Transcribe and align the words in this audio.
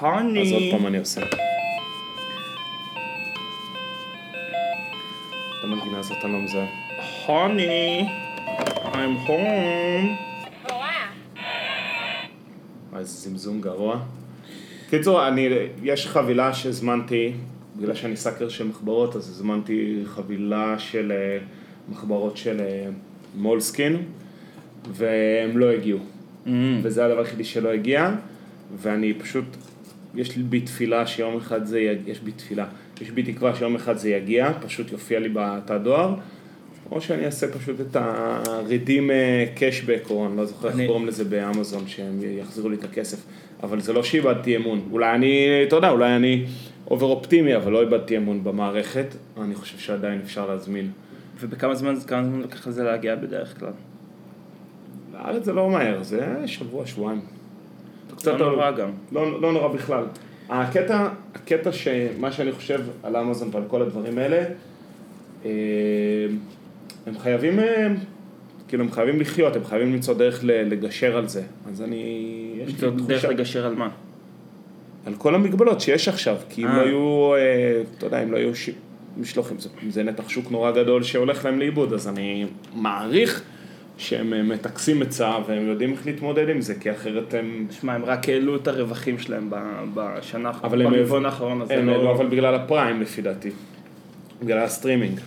הוני. 0.00 0.42
אז 0.42 0.52
עוד 0.52 0.62
פעם 0.70 0.86
אני 0.86 0.98
עושה. 0.98 1.20
את 5.58 5.64
המנגינה 5.64 5.98
הזאת 5.98 6.24
אני 6.24 6.32
לא 6.32 6.38
מזהה. 6.38 6.66
הוני. 7.26 8.08
I'm 8.92 9.28
home. 9.28 10.30
איזה 12.98 13.30
זמזום 13.30 13.60
גרוע. 13.60 14.00
קיצור, 14.90 15.28
אני, 15.28 15.48
יש 15.82 16.06
חבילה 16.06 16.54
שהזמנתי, 16.54 17.32
בגלל 17.76 17.94
שאני 17.94 18.16
סאקר 18.16 18.48
של 18.48 18.68
מחברות, 18.68 19.16
אז 19.16 19.28
הזמנתי 19.28 20.02
חבילה 20.04 20.78
של 20.78 21.12
אה, 21.12 21.38
מחברות 21.88 22.36
של 22.36 22.60
אה, 22.60 22.88
מולסקין, 23.36 23.96
והם 24.92 25.58
לא 25.58 25.70
הגיעו. 25.70 25.98
Mm. 26.46 26.48
וזה 26.82 27.04
הדבר 27.04 27.18
היחידי 27.18 27.44
שלא 27.44 27.68
הגיע, 27.68 28.10
ואני 28.76 29.14
פשוט, 29.14 29.44
יש 30.14 30.36
לי 30.36 30.42
בי 30.42 30.60
תפילה 30.60 31.06
שיום 31.06 31.36
אחד 31.36 31.64
זה 31.64 31.80
יגיע, 31.80 32.12
יש 32.12 32.20
בי 32.20 32.32
תפילה, 32.32 32.66
יש 33.00 33.10
בי 33.10 33.22
תקווה 33.22 33.54
שיום 33.54 33.74
אחד 33.74 33.96
זה 33.96 34.10
יגיע, 34.10 34.52
פשוט 34.62 34.92
יופיע 34.92 35.20
לי 35.20 35.28
בתא 35.32 35.78
דואר, 35.78 36.14
או 36.90 37.00
שאני 37.00 37.24
אעשה 37.26 37.48
פשוט 37.52 37.80
את 37.80 37.96
ה-redeem 37.96 39.10
cashback, 39.56 40.10
או 40.10 40.26
אני 40.26 40.36
לא 40.36 40.44
זוכר 40.44 40.68
איך 40.68 40.76
קוראים 40.86 41.06
לזה 41.06 41.24
באמזון, 41.24 41.88
שהם 41.88 42.20
יחזירו 42.22 42.68
לי 42.68 42.76
את 42.76 42.84
הכסף, 42.84 43.24
אבל 43.62 43.80
זה 43.80 43.92
לא 43.92 44.02
שאיבדתי 44.02 44.56
אמון, 44.56 44.88
אולי 44.90 45.14
אני, 45.14 45.48
אתה 45.68 45.76
יודע, 45.76 45.90
אולי 45.90 46.16
אני 46.16 46.44
אובר 46.90 47.06
אופטימי, 47.06 47.56
אבל 47.56 47.72
לא 47.72 47.80
איבדתי 47.80 48.16
אמון 48.16 48.44
במערכת, 48.44 49.06
אני 49.40 49.54
חושב 49.54 49.78
שעדיין 49.78 50.20
אפשר 50.24 50.48
להזמין. 50.48 50.90
ובכמה 51.40 51.74
זמן, 51.74 51.94
כמה 52.06 52.24
זמן 52.24 52.40
לקח 52.40 52.66
לזה 52.66 52.84
להגיע 52.84 53.16
בדרך 53.16 53.60
כלל? 53.60 53.72
לארץ 55.12 55.44
זה 55.44 55.52
לא 55.52 55.70
מהר, 55.70 56.02
זה 56.02 56.26
שבוע, 56.46 56.86
שבועיים. 56.86 57.20
קצת 58.20 58.40
לא 58.40 58.52
נורא 58.52 58.70
גם. 58.70 58.90
לא, 59.12 59.40
לא 59.40 59.52
נורא 59.52 59.68
בכלל. 59.68 60.04
הקטע, 60.48 61.08
הקטע 61.34 61.72
שמה 61.72 62.32
שאני 62.32 62.52
חושב 62.52 62.80
על 63.02 63.16
אמזון 63.16 63.48
ועל 63.52 63.62
כל 63.68 63.82
הדברים 63.82 64.18
האלה, 64.18 64.44
אה, 65.44 65.50
הם 67.06 67.18
חייבים, 67.18 67.60
אה, 67.60 67.88
כאילו 68.68 68.84
הם 68.84 68.90
חייבים 68.90 69.20
לחיות, 69.20 69.56
הם 69.56 69.64
חייבים 69.64 69.92
למצוא 69.92 70.14
דרך 70.14 70.40
לגשר 70.44 71.16
על 71.16 71.28
זה. 71.28 71.42
אז 71.68 71.82
אני, 71.82 72.62
לי 72.66 72.90
דרך 73.06 73.24
לגשר 73.24 73.66
על 73.66 73.74
מה? 73.74 73.88
על 75.06 75.14
כל 75.14 75.34
המגבלות 75.34 75.80
שיש 75.80 76.08
עכשיו, 76.08 76.36
כי 76.48 76.62
אם 76.62 76.68
אה. 76.68 76.76
לא 76.76 76.82
היו, 76.82 77.32
אתה 77.98 78.06
יודע, 78.06 78.22
אם 78.22 78.32
לא 78.32 78.36
היו. 78.36 78.52
משלוחים, 79.16 79.58
זה, 79.58 79.68
זה 79.88 80.02
נתח 80.02 80.28
שוק 80.28 80.50
נורא 80.50 80.70
גדול 80.70 81.02
שהולך 81.02 81.44
להם 81.44 81.58
לאיבוד, 81.58 81.92
אז 81.92 82.08
אני 82.08 82.46
מעריך 82.74 83.42
שהם 84.00 84.32
אה, 84.32 84.42
מטכסים 84.42 85.02
עצה 85.02 85.32
והם 85.46 85.66
יודעים 85.66 85.92
איך 85.92 86.06
להתמודד 86.06 86.48
עם 86.48 86.60
זה, 86.60 86.74
כי 86.74 86.90
אחרת 86.90 87.34
הם... 87.34 87.66
שמע, 87.70 87.94
הם 87.94 88.04
רק 88.04 88.28
העלו 88.28 88.56
את 88.56 88.68
הרווחים 88.68 89.18
שלהם 89.18 89.50
בשנה, 89.94 90.50
הם 90.62 90.70
ברבעון 90.90 91.26
האחרון 91.26 91.62
הזה. 91.62 91.74
הם 91.74 91.86
לא- 91.86 91.92
העלו 91.92 92.12
אבל 92.12 92.26
בגלל 92.26 92.54
ה 92.54 92.62
Prime 92.62 93.00
לפי 93.00 93.22
דעתי. 93.22 93.50
בגלל 94.42 94.58
הסטרימינג. 94.58 95.20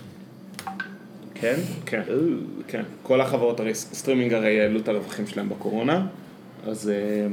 כן? 1.34 1.54
כן, 1.86 2.02
כן. 2.68 2.82
כל 3.02 3.20
החברות 3.20 3.60
הרי 3.60 3.74
סטרימינג 3.74 4.34
הרי 4.34 4.60
העלו 4.60 4.80
את 4.80 4.88
הרווחים 4.88 5.26
שלהם 5.26 5.48
בקורונה, 5.48 6.06
אז, 6.66 6.88
אה, 6.90 7.26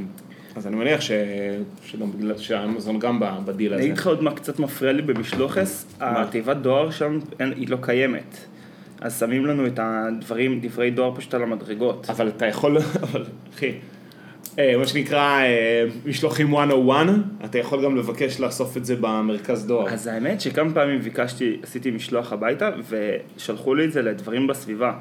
אז 0.55 0.67
אני 0.67 0.75
מניח 0.75 1.01
ש... 1.01 1.11
שגם 1.85 2.11
בגלל 2.11 2.37
שהאמזון 2.37 2.99
גם 2.99 3.19
בדיל 3.45 3.73
אני 3.73 3.81
הזה. 3.81 3.87
אגיד 3.89 3.97
לך 3.97 4.07
עוד 4.07 4.23
מה 4.23 4.35
קצת 4.35 4.59
מפריע 4.59 4.91
לי 4.91 5.01
במשלוחס, 5.01 5.85
התיבת 5.99 6.57
דואר 6.57 6.91
שם, 6.91 7.19
היא 7.39 7.69
לא 7.69 7.77
קיימת. 7.81 8.37
אז 9.01 9.19
שמים 9.19 9.45
לנו 9.45 9.67
את 9.67 9.79
הדברים, 9.83 10.59
דברי 10.61 10.91
דואר 10.91 11.15
פשוט 11.15 11.33
על 11.33 11.43
המדרגות. 11.43 12.07
אבל 12.09 12.27
אתה 12.27 12.45
יכול, 12.47 12.77
אבל 13.01 13.23
אחי, 13.55 13.71
אה, 14.59 14.77
מה 14.77 14.87
שנקרא 14.87 15.41
אה, 15.41 15.83
משלוחים 16.05 16.47
101, 16.51 17.05
אתה 17.45 17.57
יכול 17.59 17.83
גם 17.83 17.95
לבקש 17.97 18.39
לאסוף 18.39 18.77
את 18.77 18.85
זה 18.85 18.95
במרכז 18.95 19.65
דואר. 19.67 19.87
אז 19.89 20.07
האמת 20.07 20.41
שכמה 20.41 20.73
פעמים 20.73 20.99
ביקשתי, 20.99 21.57
עשיתי 21.63 21.91
משלוח 21.91 22.33
הביתה, 22.33 22.69
ושלחו 23.37 23.75
לי 23.75 23.85
את 23.85 23.91
זה 23.91 24.01
לדברים 24.01 24.47
בסביבה. 24.47 24.93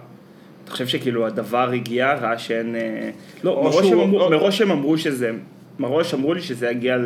אתה 0.64 0.72
חושב 0.72 0.86
שכאילו 0.86 1.26
הדבר 1.26 1.70
הגיע, 1.70 2.14
ראה 2.14 2.38
שאין... 2.38 2.76
אה, 2.76 3.10
לא, 3.44 3.62
מראש, 3.64 3.75
שהוא- 3.75 3.92
הם 3.92 4.00
אמרו, 4.00 4.20
או- 4.20 4.30
מראש 4.30 4.60
הם 4.60 4.70
אמרו 4.70 4.98
שזה... 4.98 5.30
מראש 5.78 6.14
אמרו 6.14 6.34
לי 6.34 6.41
שזה 6.41 6.70
יגיע 6.70 6.96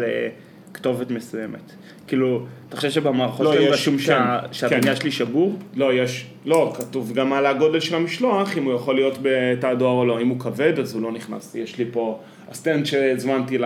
לכתובת 0.75 1.11
מסוימת. 1.11 1.73
כאילו, 2.07 2.47
אתה 2.69 2.77
חושב 2.77 2.91
שבמערכות 2.91 3.47
לא, 3.47 3.53
שלהם 3.55 3.73
רשום 3.73 3.99
שה- 3.99 4.39
כן, 4.43 4.53
שהבניין 4.53 4.83
כן. 4.95 4.97
שלי 5.01 5.11
שבור? 5.11 5.53
לא, 5.75 5.93
יש, 5.95 6.27
לא, 6.47 6.73
כתוב 6.79 7.13
גם 7.13 7.33
על 7.33 7.47
הגודל 7.47 7.81
של 7.81 7.95
המשלוח, 7.97 8.59
אם 8.59 8.65
הוא 8.65 8.73
יכול 8.75 8.95
להיות 8.95 9.19
בתא 9.23 9.67
הדואר 9.67 9.93
או 9.93 10.05
לא. 10.07 10.21
אם 10.21 10.29
הוא 10.29 10.41
כבד, 10.41 10.79
אז 10.79 10.95
הוא 10.95 11.03
לא 11.03 11.13
נכנס. 11.13 11.55
יש 11.55 11.79
לי 11.79 11.85
פה 11.93 12.19
ה 12.51 12.57
stand 12.57 12.87
שהזמנתי 12.87 13.59
ל- 13.59 13.65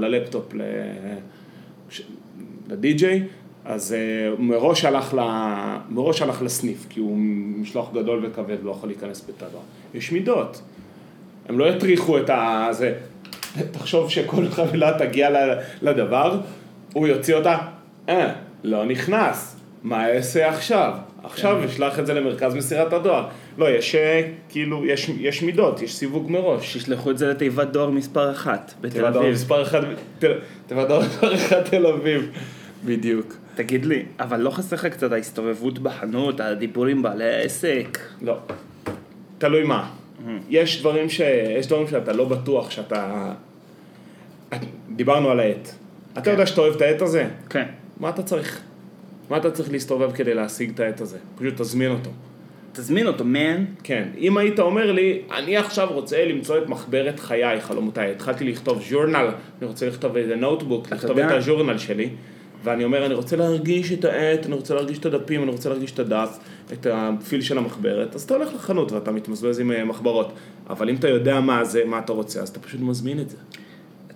ללפטופ, 0.00 0.54
ל- 0.54 0.60
לדי-ג'יי, 2.70 3.22
אז 3.64 3.92
אה, 3.92 3.98
מראש 4.38 4.84
הלך, 4.84 5.14
ל... 5.14 5.20
מראש 5.90 6.22
הלך 6.22 6.42
לסניף, 6.42 6.86
כי 6.88 7.00
הוא 7.00 7.16
משלוח 7.60 7.90
גדול 7.94 8.26
וכבד, 8.26 8.56
לא 8.62 8.70
יכול 8.70 8.88
להיכנס 8.88 9.24
בתא 9.28 9.46
דואר. 9.52 9.62
יש 9.94 10.12
מידות. 10.12 10.62
הם 11.48 11.58
לא 11.58 11.64
יטריחו 11.74 12.18
את 12.18 12.30
ה... 12.30 12.68
זה. 12.70 12.94
תחשוב 13.72 14.10
שכל 14.10 14.48
חבילה 14.48 14.98
תגיע 14.98 15.28
לדבר, 15.82 16.40
הוא 16.92 17.06
יוציא 17.06 17.34
אותה, 17.34 17.58
אה, 18.08 18.32
לא 18.64 18.84
נכנס, 18.84 19.56
מה 19.82 20.08
אעשה 20.10 20.48
עכשיו? 20.48 20.92
עכשיו 21.24 21.64
אשלח 21.64 21.98
את 21.98 22.06
זה 22.06 22.14
למרכז 22.14 22.54
מסירת 22.54 22.92
הדואר. 22.92 23.26
לא, 23.58 23.70
יש 23.70 23.94
אה, 23.94 24.22
כאילו, 24.48 24.86
יש, 24.86 25.08
יש 25.18 25.42
מידות, 25.42 25.82
יש 25.82 25.96
סיווג 25.96 26.30
מראש. 26.30 26.72
שישלחו 26.72 27.10
את 27.10 27.18
זה 27.18 27.26
לתיבת 27.30 27.68
דואר 27.68 27.90
מספר 27.90 28.30
אחת, 28.30 28.72
בתל 28.80 28.92
תיבת 28.92 29.12
דואר 29.12 29.22
אביב. 29.22 29.34
מספר 29.34 29.62
אחד, 29.62 29.80
תל- 30.18 30.38
תיבת 30.66 30.88
דואר 30.88 31.00
מספר 31.00 31.34
אחד 31.34 31.62
תל 31.62 31.86
אביב. 31.86 32.30
בדיוק. 32.84 33.34
תגיד 33.54 33.84
לי, 33.84 34.02
אבל 34.20 34.40
לא 34.40 34.50
חסר 34.50 34.76
לך 34.76 34.86
קצת 34.86 35.12
ההסתובבות 35.12 35.78
בחנות, 35.78 36.40
הדיבור 36.40 36.86
עם 36.86 37.02
בעלי 37.02 37.34
העסק? 37.34 37.98
לא. 38.22 38.36
תלוי 39.38 39.62
מה. 39.64 39.90
יש 40.48 40.80
דברים, 40.80 41.08
ש... 41.08 41.20
יש 41.58 41.66
דברים 41.66 41.88
שאתה 41.88 42.12
לא 42.12 42.24
בטוח 42.24 42.70
שאתה... 42.70 43.32
דיברנו 44.96 45.30
על 45.30 45.40
העט. 45.40 45.68
אתה 46.18 46.30
יודע 46.30 46.46
שאתה 46.46 46.60
אוהב 46.60 46.74
את 46.74 46.80
העט 46.82 47.02
הזה? 47.02 47.26
כן. 47.50 47.64
מה 48.00 48.08
אתה 48.08 48.22
צריך? 48.22 48.60
מה 49.30 49.36
אתה 49.36 49.50
צריך 49.50 49.72
להסתובב 49.72 50.12
כדי 50.12 50.34
להשיג 50.34 50.70
את 50.74 50.80
העט 50.80 51.00
הזה? 51.00 51.18
פשוט 51.38 51.60
תזמין 51.60 51.90
אותו. 51.90 52.10
תזמין 52.72 53.06
אותו, 53.06 53.24
מן. 53.24 53.64
כן, 53.82 54.08
אם 54.18 54.36
היית 54.36 54.58
אומר 54.60 54.92
לי, 54.92 55.22
אני 55.36 55.56
עכשיו 55.56 55.88
רוצה 55.92 56.24
למצוא 56.24 56.58
את 56.58 56.68
מחברת 56.68 57.20
חיי, 57.20 57.60
חלומותיי, 57.60 58.10
התחלתי 58.10 58.44
לכתוב 58.44 58.82
ז'ורנל, 58.90 59.28
אני 59.60 59.68
רוצה 59.68 59.86
לכתוב 59.88 60.16
איזה 60.16 60.36
נוטבוק, 60.36 60.92
לכתוב 60.92 61.10
יודע- 61.18 61.26
את 61.26 61.32
הז'ורנל 61.32 61.78
שלי, 61.78 62.08
ואני 62.64 62.84
אומר, 62.84 63.06
אני 63.06 63.14
רוצה 63.14 63.36
להרגיש 63.36 63.92
את 63.92 64.04
העט, 64.04 64.46
אני 64.46 64.54
רוצה 64.54 64.74
להרגיש 64.74 64.98
את 64.98 65.06
הדפים, 65.06 65.42
אני 65.42 65.50
רוצה 65.50 65.68
להרגיש 65.68 65.92
את 65.92 65.98
הדף, 65.98 66.38
את 66.72 66.86
הפיל 66.90 67.40
של 67.40 67.58
המחברת, 67.58 68.14
אז 68.14 68.22
אתה 68.22 68.34
הולך 68.34 68.54
לחנות 68.54 68.92
ואתה 68.92 69.12
מתמזבז 69.12 69.60
עם 69.60 69.72
אה, 69.72 69.84
מחברות, 69.84 70.32
אבל 70.70 70.90
אם 70.90 70.94
אתה 70.94 71.08
יודע 71.08 71.40
מה 71.40 71.64
זה, 71.64 71.84
מה 71.84 71.98
אתה 71.98 72.12
רוצה, 72.12 72.40
אז 72.40 72.48
אתה 72.48 72.60
פשוט 72.60 72.80
מזמין 72.80 73.20
את 73.20 73.30
זה. 73.30 73.36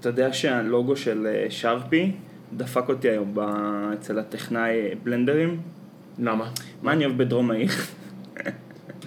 אתה 0.00 0.09
יודע 0.09 0.32
שהלוגו 0.32 0.97
של 0.97 1.27
אה, 1.27 1.47
שרפי 1.50 2.12
דפק 2.53 2.88
אותי 2.88 3.09
היום 3.09 3.31
ב- 3.34 3.91
אצל 3.94 4.19
הטכנאי 4.19 4.71
אה, 4.71 4.93
בלנדרים? 5.03 5.61
למה? 6.19 6.50
מה 6.82 6.93
אני 6.93 7.05
אוהב 7.05 7.19
בדרום 7.19 7.50
העיר? 7.50 7.69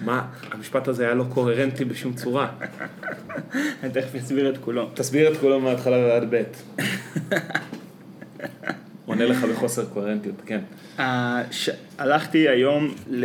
מה? 0.04 0.26
המשפט 0.50 0.88
הזה 0.88 1.04
היה 1.04 1.14
לא 1.14 1.24
קוהרנטי 1.28 1.84
בשום 1.84 2.12
צורה. 2.12 2.48
אני 3.82 3.92
תכף 3.92 4.14
אסביר 4.14 4.50
את 4.50 4.58
כולו. 4.58 4.88
תסביר 4.94 5.32
את 5.32 5.36
כולו 5.36 5.60
מההתחלה 5.60 5.96
ועד 5.96 6.34
ב'. 6.34 6.42
עונה 9.08 9.24
לך 9.26 9.44
בחוסר 9.44 9.84
קוהרנטיות, 9.84 10.42
כן. 10.46 10.60
אה, 10.98 11.42
ש- 11.50 11.70
הלכתי 11.98 12.48
היום 12.48 12.94
ל... 13.10 13.24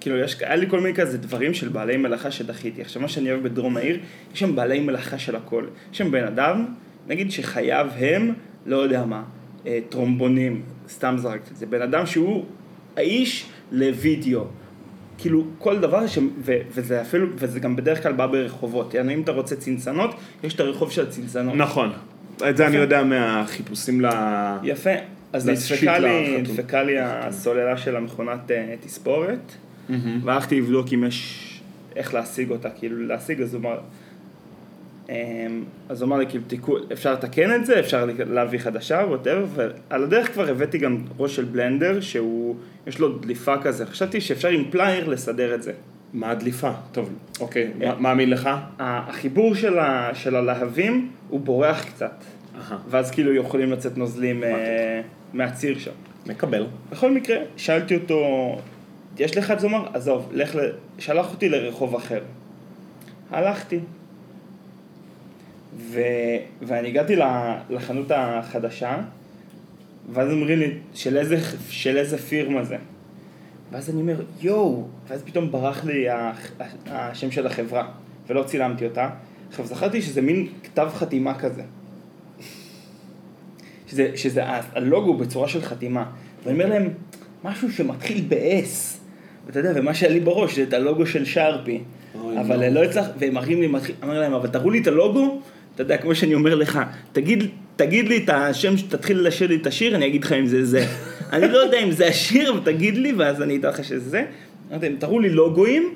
כאילו, 0.00 0.18
יש... 0.18 0.36
היה 0.40 0.56
לי 0.56 0.68
כל 0.70 0.80
מיני 0.80 0.94
כזה 0.94 1.18
דברים 1.18 1.54
של 1.54 1.68
בעלי 1.68 1.96
מלאכה 1.96 2.30
שדחיתי. 2.30 2.82
עכשיו, 2.82 3.02
מה 3.02 3.08
שאני 3.08 3.32
אוהב 3.32 3.42
בדרום 3.42 3.76
העיר, 3.76 3.98
יש 4.34 4.40
שם 4.40 4.56
בעלי 4.56 4.80
מלאכה 4.80 5.18
של 5.18 5.36
הכל. 5.36 5.64
יש 5.92 5.98
שם 5.98 6.10
בן 6.10 6.24
אדם, 6.24 6.66
נגיד 7.08 7.30
שחייו 7.30 7.86
הם, 7.98 8.32
לא 8.66 8.76
יודע 8.76 9.04
מה, 9.04 9.22
אה, 9.66 9.78
טרומבונים, 9.88 10.62
סתם 10.88 11.14
זרקתי 11.18 11.50
את 11.50 11.56
זה. 11.56 11.66
בן 11.66 11.82
אדם 11.82 12.06
שהוא 12.06 12.44
האיש 12.96 13.46
לוידאו. 13.72 14.44
כאילו, 15.18 15.44
כל 15.58 15.78
דבר, 15.78 16.06
ש... 16.06 16.18
ו... 16.38 16.52
וזה 16.70 17.02
אפילו, 17.02 17.26
וזה 17.36 17.60
גם 17.60 17.76
בדרך 17.76 18.02
כלל 18.02 18.12
בא 18.12 18.26
ברחובות. 18.26 18.94
יענו, 18.94 19.12
אם 19.12 19.20
אתה 19.20 19.32
רוצה 19.32 19.56
צנצנות, 19.56 20.14
יש 20.44 20.54
את 20.54 20.60
הרחוב 20.60 20.90
של 20.90 21.02
הצנצנות. 21.02 21.54
נכון. 21.54 21.92
את 22.42 22.56
זה 22.56 22.66
אני 22.66 22.76
יודע 22.76 23.04
מהחיפושים 23.04 24.00
ל... 24.00 24.08
יפה. 24.62 24.90
אז 25.32 25.48
נדפקה 25.48 25.98
לי. 25.98 26.38
נדפקה 26.38 26.82
לי 26.82 26.98
הסוללה 26.98 27.76
של 27.76 27.96
המכונת 27.96 28.50
אה, 28.50 28.74
תספורת, 28.80 29.52
והלכתי 30.24 30.60
לבדוק 30.60 30.86
אם 30.94 31.04
יש, 31.04 31.46
איך 31.96 32.14
להשיג 32.14 32.50
אותה, 32.50 32.70
כאילו 32.70 33.06
להשיג, 33.06 33.42
אז 33.42 33.54
הוא 33.54 33.60
אמר, 33.60 33.78
אמ, 35.08 35.14
אז 35.88 36.02
הוא 36.02 36.08
אמר 36.08 36.16
לי, 36.16 36.26
כאילו, 36.26 36.44
תיקו, 36.46 36.76
אפשר 36.92 37.12
לתקן 37.12 37.54
את 37.54 37.66
זה, 37.66 37.80
אפשר 37.80 38.06
להביא 38.18 38.58
חדשה, 38.58 39.04
whatever, 39.08 39.44
ועל 39.54 40.02
הדרך 40.04 40.32
כבר 40.32 40.48
הבאתי 40.48 40.78
גם 40.78 40.98
ראש 41.18 41.36
של 41.36 41.44
בלנדר, 41.44 42.00
שהוא, 42.00 42.56
יש 42.86 42.98
לו 42.98 43.18
דליפה 43.18 43.58
כזה, 43.62 43.86
חשבתי 43.86 44.20
שאפשר 44.20 44.48
עם 44.48 44.64
פלייר 44.70 45.08
לסדר 45.08 45.54
את 45.54 45.62
זה. 45.62 45.72
מה 46.12 46.30
הדליפה? 46.30 46.70
טוב, 46.92 47.10
אוקיי, 47.40 47.70
מה- 47.78 47.94
מאמין 47.94 48.30
לך? 48.30 48.50
החיבור 48.78 49.54
של, 49.54 49.78
ה, 49.78 50.10
של 50.14 50.36
הלהבים 50.36 51.10
הוא 51.28 51.40
בורח 51.40 51.84
קצת. 51.84 52.12
ואז 52.88 53.10
כאילו 53.10 53.34
יכולים 53.34 53.72
לצאת 53.72 53.98
נוזלים 53.98 54.44
אה, 54.44 55.00
מהציר 55.32 55.78
שם. 55.78 55.90
מקבל. 56.26 56.66
בכל 56.90 57.10
מקרה, 57.10 57.36
שאלתי 57.56 57.94
אותו, 57.94 58.24
יש 59.18 59.36
לך 59.36 59.50
את 59.50 59.60
זה? 59.60 59.66
הוא 59.66 59.76
אמר, 59.76 59.88
עזוב, 59.94 60.28
לך 60.32 60.54
ל... 60.54 60.58
שלח 60.98 61.32
אותי 61.32 61.48
לרחוב 61.48 61.94
אחר. 61.94 62.20
הלכתי. 63.30 63.78
ו... 65.76 66.00
ואני 66.62 66.88
הגעתי 66.88 67.16
לחנות 67.70 68.10
החדשה, 68.14 68.96
ואז 70.12 70.32
אומרים 70.32 70.58
לי, 70.58 70.70
של 70.94 71.16
איזה, 71.16 71.36
של 71.68 71.96
איזה 71.96 72.18
פירמה 72.18 72.64
זה? 72.64 72.76
ואז 73.72 73.90
אני 73.90 74.00
אומר, 74.00 74.22
יואו, 74.40 74.86
ואז 75.08 75.22
פתאום 75.22 75.50
ברח 75.50 75.84
לי 75.84 76.06
השם 76.86 77.30
של 77.30 77.46
החברה, 77.46 77.88
ולא 78.28 78.42
צילמתי 78.42 78.84
אותה. 78.84 79.10
עכשיו, 79.48 79.66
זכרתי 79.66 80.02
שזה 80.02 80.22
מין 80.22 80.48
כתב 80.62 80.88
חתימה 80.94 81.38
כזה. 81.38 81.62
שזה, 83.86 84.10
שזה 84.14 84.42
הלוגו 84.46 85.14
בצורה 85.14 85.48
של 85.48 85.62
חתימה. 85.62 86.04
ואני 86.44 86.62
אומר 86.62 86.74
להם, 86.74 86.88
משהו 87.44 87.72
שמתחיל 87.72 88.24
ב-S. 88.28 88.98
ואתה 89.46 89.58
יודע, 89.58 89.72
ומה 89.74 89.94
שהיה 89.94 90.12
לי 90.12 90.20
בראש 90.20 90.56
זה 90.56 90.62
את 90.62 90.72
הלוגו 90.72 91.06
של 91.06 91.24
שרפי. 91.24 91.80
אבל. 92.40 92.68
לא 92.68 92.84
הצלח, 92.84 93.06
והם 93.18 93.34
מראים 93.34 93.60
לי, 93.60 93.66
מתחיל, 93.66 93.94
אמר 94.04 94.20
להם, 94.20 94.32
אבל 94.32 94.48
תראו 94.48 94.70
לי 94.70 94.78
את 94.78 94.86
הלוגו, 94.86 95.40
אתה 95.74 95.82
יודע, 95.82 95.96
כמו 95.96 96.14
שאני 96.14 96.34
אומר 96.34 96.54
לך, 96.54 96.80
תגיד, 97.12 97.44
תגיד 97.76 98.08
לי 98.08 98.24
את 98.24 98.28
השם, 98.28 98.74
תתחיל 98.88 99.26
לשיר 99.26 99.48
לי 99.48 99.56
את 99.56 99.66
השיר, 99.66 99.96
אני 99.96 100.06
אגיד 100.06 100.24
לך 100.24 100.32
אם 100.32 100.46
זה 100.46 100.64
זה. 100.64 100.86
אני 101.32 101.48
לא 101.48 101.58
יודע 101.58 101.78
אם 101.78 101.90
זה 101.90 102.06
השיר, 102.06 102.60
תגיד 102.64 102.96
לי, 102.96 103.12
ואז 103.12 103.42
אני 103.42 103.56
אדע 103.56 103.68
לך 103.68 103.84
שזה 103.84 104.10
זה. 104.10 104.24
אמרתי 104.70 104.88
להם, 104.88 104.96
תראו 104.98 105.20
לי 105.20 105.30
לוגוים, 105.30 105.94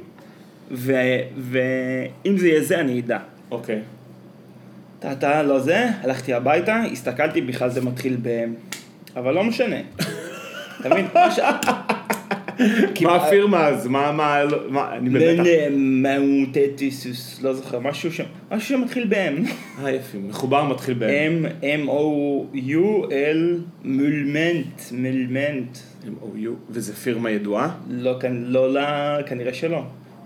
ו- 0.70 1.20
ואם 1.38 2.38
זה 2.38 2.48
יהיה 2.48 2.62
זה, 2.62 2.80
אני 2.80 3.00
אדע. 3.00 3.18
אוקיי. 3.50 3.80
אתה, 4.98 5.12
אתה 5.12 5.42
לא 5.42 5.58
זה, 5.60 5.88
הלכתי 6.02 6.34
הביתה, 6.34 6.82
הסתכלתי, 6.92 7.40
בכלל 7.40 7.70
זה 7.70 7.80
מתחיל 7.80 8.16
ב... 8.22 8.44
אבל 9.16 9.34
לא 9.34 9.44
משנה. 9.44 9.76
אתה 10.80 10.88
מבין? 10.88 11.06
מה 13.02 13.14
הפירמה 13.16 13.66
אז? 13.66 13.86
מה, 13.86 14.12
מה, 14.12 14.96
אני 14.96 15.10
במתח. 15.10 15.42
מאונטטיסוס, 15.72 17.42
לא 17.42 17.54
זוכר, 17.54 17.78
משהו 17.78 18.12
שם, 18.12 18.24
משהו 18.50 18.78
שמתחיל 18.78 19.06
ב-M. 19.08 19.48
אה, 19.82 19.90
יפי, 19.90 20.18
מחובר 20.18 20.64
מתחיל 20.64 20.94
ב... 20.98 21.02
M, 21.02 21.64
M-O-U-L, 21.86 23.60
מולמנט, 23.84 24.80
מולמנט. 24.92 25.78
M-O-U, 26.04 26.50
וזה 26.70 26.94
פירמה 26.94 27.30
ידועה? 27.30 27.74
לא, 27.90 28.18
לא, 28.74 28.82
כנראה 29.26 29.54
שלא. 29.54 29.82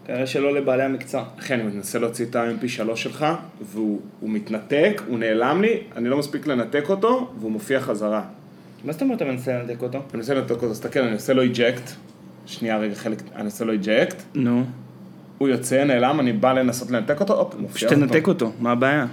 כנראה 0.07 0.27
שלא 0.27 0.55
לבעלי 0.55 0.83
המקצוע. 0.83 1.25
אחי, 1.39 1.55
אני 1.55 1.63
מנסה 1.63 1.99
להוציא 1.99 2.27
את 2.27 2.37
ה-MP3 2.37 2.97
שלך, 2.97 3.27
והוא 3.61 4.01
הוא 4.21 4.31
מתנתק, 4.31 5.03
הוא 5.09 5.19
נעלם 5.19 5.63
לי, 5.63 5.81
אני 5.97 6.09
לא 6.09 6.19
מספיק 6.19 6.47
לנתק 6.47 6.85
אותו, 6.89 7.31
והוא 7.41 7.53
מופיע 7.53 7.81
חזרה. 7.81 8.23
מה 8.85 8.93
זאת 8.93 9.03
אומרת 9.03 9.17
אתה 9.17 9.25
מנסה 9.25 9.59
לנתק 9.59 9.83
אותו? 9.83 9.99
אני 9.99 10.07
מנסה 10.15 10.35
לנתק 10.35 10.51
אותו, 10.51 10.71
תסתכל, 10.71 11.01
אני 11.01 11.13
עושה 11.13 11.33
לו 11.33 11.43
איג'קט. 11.43 11.91
שנייה, 12.49 12.79
רגע, 12.79 12.95
חלק, 12.95 13.23
אני 13.37 13.45
עושה 13.45 13.65
לו 13.65 13.73
איג'קט. 13.73 14.23
נו. 14.35 14.65
הוא 15.39 15.49
יוצא, 15.49 15.85
נעלם, 15.85 16.21
אני 16.21 16.33
בא 16.33 16.53
לנסות 16.53 16.91
לנתק 16.91 17.21
אותו, 17.21 17.35
הופ, 17.41 17.55
מופיע 17.59 17.89
שתנתק 17.89 18.29
אותו, 18.29 18.53
מה 18.61 18.73
הבעיה? 18.73 19.07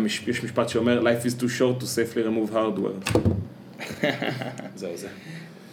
מש- 0.00 0.28
יש 0.28 0.44
משפט 0.44 0.68
שאומר, 0.68 1.00
Life 1.02 1.26
is 1.26 1.40
too 1.40 1.60
short 1.60 1.82
to 1.82 1.84
safely 1.84 2.18
remove 2.28 2.54
hardware. 2.54 3.18
זהו 4.76 4.90
זה. 4.96 5.08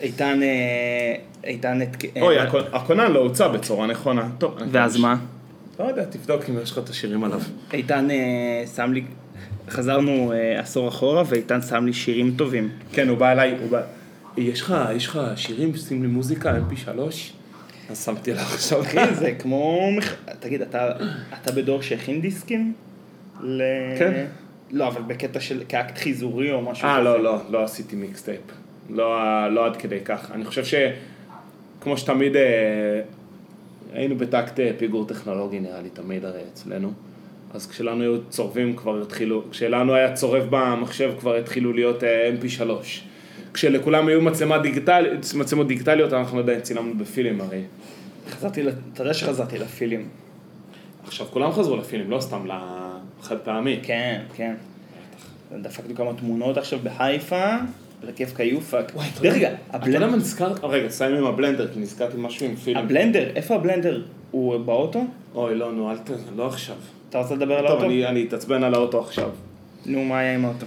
איתן, 0.01 0.39
אה, 0.44 1.13
איתן, 1.44 1.80
אה, 1.81 2.22
אוי, 2.22 2.39
הכ- 2.48 2.75
הכונן 2.75 3.12
לא 3.12 3.19
הוצא 3.19 3.48
בצורה 3.48 3.88
נכונה. 3.88 4.30
טוב. 4.38 4.56
ואז 4.72 4.98
מה? 4.98 5.16
לא 5.80 5.83
יודע, 5.86 6.04
תבדוק 6.06 6.42
אם 6.50 6.56
יש 6.63 6.72
לך 6.72 6.78
את 6.78 6.89
השירים 6.89 7.24
עליו. 7.24 7.42
איתן 7.74 8.12
אה, 8.12 8.16
שם 8.75 8.94
לי, 8.94 9.04
חזרנו 9.69 10.31
אה, 10.33 10.60
עשור 10.60 10.88
אחורה 10.88 11.24
ואיתן 11.28 11.62
שם 11.62 11.86
לי 11.86 11.94
שירים 11.94 12.33
טובים. 12.38 12.69
כן, 12.94 13.10
הוא 13.10 13.18
בא 13.18 13.31
אליי, 13.31 13.56
הוא 13.62 13.69
בא... 13.69 13.81
יש 14.38 14.62
לך, 14.62 14.75
יש 14.95 15.07
לך 15.07 15.19
שירים, 15.36 15.75
שים 15.75 16.01
לי 16.01 16.07
מוזיקה, 16.07 16.54
mp3? 16.57 17.00
אז 17.89 18.06
שמתי 18.06 18.31
עליו 18.31 18.44
עכשיו. 18.44 18.81
אחי, 18.81 19.16
זה 19.16 19.31
כמו... 19.39 19.89
תגיד, 20.39 20.62
אתה 20.62 20.92
אתה 21.42 21.51
בדור 21.51 21.81
שהכין 21.81 22.22
דיסקים? 22.22 22.74
ל... 23.42 23.62
כן. 24.00 24.25
לא, 24.72 24.88
אבל 24.88 25.01
בקטע 25.01 25.39
של 25.39 25.63
כאקט 25.69 25.98
חיזורי 25.98 26.51
או 26.51 26.62
משהו 26.62 26.88
אה, 26.88 26.94
כזה. 27.00 27.04
לא, 27.04 27.24
לא, 27.24 27.39
לא 27.50 27.63
עשיתי 27.63 27.95
מיקסטייפ. 27.95 28.42
לא, 28.89 29.48
לא 29.48 29.66
עד 29.66 29.75
כדי 29.75 30.00
כך. 30.00 30.31
אני 30.31 30.45
חושב 30.45 30.63
שכמו 30.66 31.98
שתמיד 31.98 32.36
אה, 32.36 33.01
היינו 33.94 34.18
בטקט 34.18 34.60
אה, 34.60 34.72
פיגור 34.78 35.07
טכנולוגי 35.07 35.60
נראה 35.60 35.81
לי 35.81 35.89
תמיד 35.89 36.25
הרי 36.25 36.42
אצלנו. 36.54 36.94
אז 37.54 37.68
כשלנו 37.68 38.01
היו 38.04 38.18
צורבים 38.30 38.75
כבר 38.75 39.01
התחילו, 39.01 39.44
כשלנו 39.51 39.94
היה 39.94 40.13
צורב 40.13 40.48
במחשב 40.50 41.12
כבר 41.19 41.36
התחילו 41.36 41.74
להיות 41.74 42.04
אה, 42.04 42.30
mp3. 42.42 42.72
כשלכולם 43.53 44.07
היו 44.07 44.21
מצלמה 44.21 44.57
דיגיטל, 44.57 45.06
מצלמות 45.36 45.68
דיגיטליות 45.68 46.13
אנחנו 46.13 46.39
עדיין 46.39 46.62
צילמנו 46.62 46.98
בפילים 46.98 47.42
הרי. 47.42 47.62
חזרתי, 48.30 48.62
אתה 48.94 49.01
יודע 49.01 49.13
שחזרתי 49.13 49.57
לפילים. 49.59 50.07
עכשיו 51.03 51.27
כולם 51.27 51.51
חזרו 51.51 51.77
לפילים, 51.77 52.12
לא 52.12 52.19
סתם 52.21 52.45
לחד 53.21 53.38
פעמי. 53.38 53.80
כן, 53.83 54.21
כן. 54.36 54.53
דפקתי 55.62 55.95
כמה 55.95 56.13
תמונות 56.13 56.57
עכשיו 56.57 56.80
בחיפה, 56.83 57.45
לכיף 58.03 58.36
כיופק. 58.38 58.92
דרך 59.21 59.36
יודע- 59.36 59.48
אגב, 59.50 59.56
אתה 59.69 59.77
יודע 59.77 59.97
הבלנדר, 59.97 60.09
מה 60.09 60.15
נזכר? 60.18 60.54
רגע, 60.63 60.89
סיים 60.89 61.15
עם 61.15 61.25
הבלנדר, 61.25 61.68
כי 61.74 61.80
נזכרתי 61.80 62.18
משהו 62.18 62.45
עם 62.45 62.56
פילים. 62.56 62.83
הבלנדר, 62.83 63.30
איפה 63.36 63.56
הבלנדר? 63.56 64.04
הוא 64.31 64.57
באוטו? 64.57 65.06
אוי, 65.36 65.56
לא, 65.56 65.71
נו, 65.71 65.92
אל 65.92 65.97
ת... 65.97 66.09
לא 66.36 66.47
עכשיו. 66.47 66.75
אתה 67.09 67.18
רוצה 67.19 67.36
לדבר 67.36 67.54
על 67.54 67.62
טוב, 67.62 67.71
האוטו? 67.71 67.86
אני 67.86 68.06
אני 68.06 68.24
אתעצבן 68.27 68.63
על 68.63 68.74
האוטו 68.74 69.00
עכשיו. 69.00 69.30
נו, 69.86 70.04
מה 70.04 70.19
היה 70.19 70.36
עם 70.36 70.45
האוטו? 70.45 70.65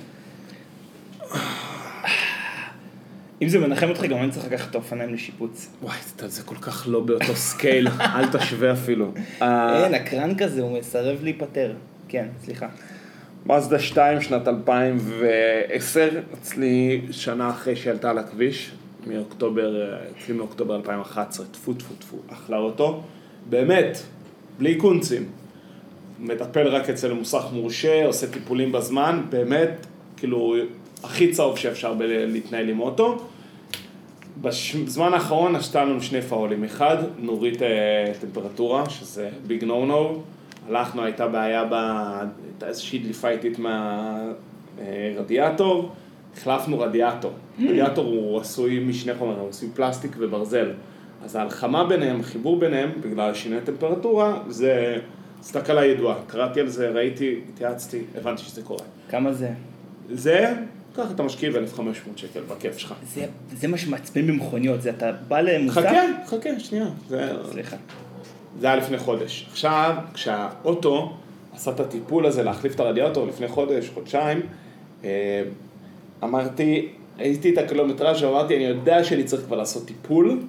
אם 3.45 3.49
זה 3.49 3.59
מנחם 3.59 3.89
אותך, 3.89 4.05
גם 4.05 4.19
אני 4.19 4.31
צריך 4.31 4.47
לקחת 4.47 4.71
את 4.71 4.75
האופניים 4.75 5.15
לשיפוץ. 5.15 5.69
וואי, 5.83 5.97
זה 6.27 6.43
כל 6.43 6.57
כך 6.61 6.85
לא 6.91 7.01
באותו 7.01 7.37
scale, 7.37 7.89
אל 8.17 8.27
תשווה 8.27 8.73
אפילו. 8.73 9.13
אה, 9.43 9.85
אין, 9.85 9.95
הקרן 9.95 10.35
כזה, 10.39 10.63
הוא 10.63 10.79
מסרב 10.79 11.19
להיפטר. 11.23 11.73
כן, 12.09 12.27
סליחה. 12.45 12.69
מזדה 13.47 13.79
2, 13.79 14.21
שנת 14.21 14.49
2010, 14.49 16.09
אצלי 16.35 17.01
שנה 17.11 17.51
אחרי 17.51 17.77
שעלתה 17.77 18.11
על 18.11 18.19
הכביש, 18.19 18.73
מאוקטובר, 19.07 19.83
אה, 19.83 19.99
אצלי 20.19 20.35
מאוקטובר 20.35 20.77
2011, 20.77 21.47
טפו 21.47 21.75
טפו 21.75 21.95
טפו, 21.95 22.17
אחלה 22.33 22.57
אוטו. 22.57 23.03
באמת, 23.51 23.99
בלי 24.59 24.75
קונצים. 24.75 25.27
מטפל 26.21 26.69
רק 26.69 26.91
אצל 26.91 27.13
מוסך 27.13 27.45
מורשה, 27.53 28.07
עושה 28.07 28.27
טיפולים 28.27 28.73
בזמן, 28.73 29.23
באמת, 29.31 29.87
כאילו, 30.17 30.55
הכי 31.05 31.31
צהוב 31.31 31.59
שאפשר 31.59 31.95
להתנהל 31.99 32.69
עם 32.69 32.81
אוטו. 32.81 33.27
בזמן 34.45 35.15
האחרון 35.15 35.57
עשתה 35.57 35.85
לנו 35.85 36.03
שני 36.03 36.23
פאולים, 36.23 36.65
אחד, 36.65 36.97
נורית 37.19 37.63
אה, 37.63 38.13
טמפרטורה, 38.21 38.91
שזה 38.91 39.31
ביג 39.47 39.65
נו 39.65 39.87
נו, 39.87 40.23
הלכנו, 40.69 41.05
הייתה 41.05 41.29
בעיה, 41.29 41.65
ב... 41.65 41.75
הייתה 42.45 42.67
איזושהי 42.67 42.99
דליפה 42.99 43.29
איטית 43.29 43.59
מהרדיאטור, 44.79 45.93
החלפנו 46.37 46.81
רדיאטור, 46.81 47.33
רדיאטור 47.61 48.07
הוא 48.07 48.41
עשוי 48.41 48.79
משני 48.79 49.15
חומרים, 49.15 49.39
הוא 49.39 49.49
עשוי 49.49 49.69
פלסטיק 49.75 50.17
וברזל, 50.19 50.71
אז 51.25 51.37
ההלחמה 51.37 51.85
ביניהם, 51.85 52.21
החיבור 52.21 52.59
ביניהם, 52.59 52.91
בגלל 53.01 53.35
שינוי 53.35 53.61
טמפרטורה, 53.61 54.39
זה, 54.49 54.99
זו 55.41 55.61
תקלה 55.61 55.85
ידועה, 55.85 56.17
קראתי 56.27 56.61
על 56.61 56.69
זה, 56.69 56.89
ראיתי, 56.89 57.41
התייעצתי, 57.49 58.03
הבנתי 58.19 58.43
שזה 58.43 58.63
קורה. 58.63 58.85
כמה 59.11 59.33
זה? 59.33 59.51
זה, 60.11 60.55
קח 60.97 61.11
את 61.11 61.21
המשקיע 61.21 61.51
ב-1500 61.51 61.81
שקל, 62.17 62.41
בכיף 62.41 62.79
שלך. 62.79 62.95
זה, 63.15 63.27
זה 63.53 63.69
מה 63.69 63.79
שמעצבן 63.79 64.27
במכוניות, 64.27 64.83
זה 64.83 64.91
אתה 64.91 65.13
בא 65.13 65.41
למוסך... 65.41 65.79
חכה, 65.79 66.03
חכה, 66.27 66.61
שנייה. 66.61 66.87
זה, 67.09 67.33
סליחה. 67.51 67.77
זה 68.61 68.67
היה 68.67 68.77
לפני 68.77 68.99
חודש. 68.99 69.47
עכשיו, 69.51 69.95
כשהאוטו 70.15 71.17
עשה 71.55 71.71
את 71.71 71.81
הטיפול 71.81 72.27
הזה 72.27 72.43
להחליף 72.43 72.75
את 72.75 72.81
הרדיאטור 72.81 73.27
לפני 73.27 73.49
חודש, 73.49 73.91
חודשיים, 73.95 74.41
אה, 75.05 75.43
אמרתי, 76.23 76.89
הייתי 77.19 77.53
את 77.53 77.59
הקילומטראז' 77.59 78.23
ואמרתי, 78.23 78.57
אני 78.57 78.65
יודע 78.65 79.05
שאני 79.05 79.25
צריך 79.25 79.43
כבר 79.43 79.57
לעשות 79.57 79.87
טיפול, 79.87 80.41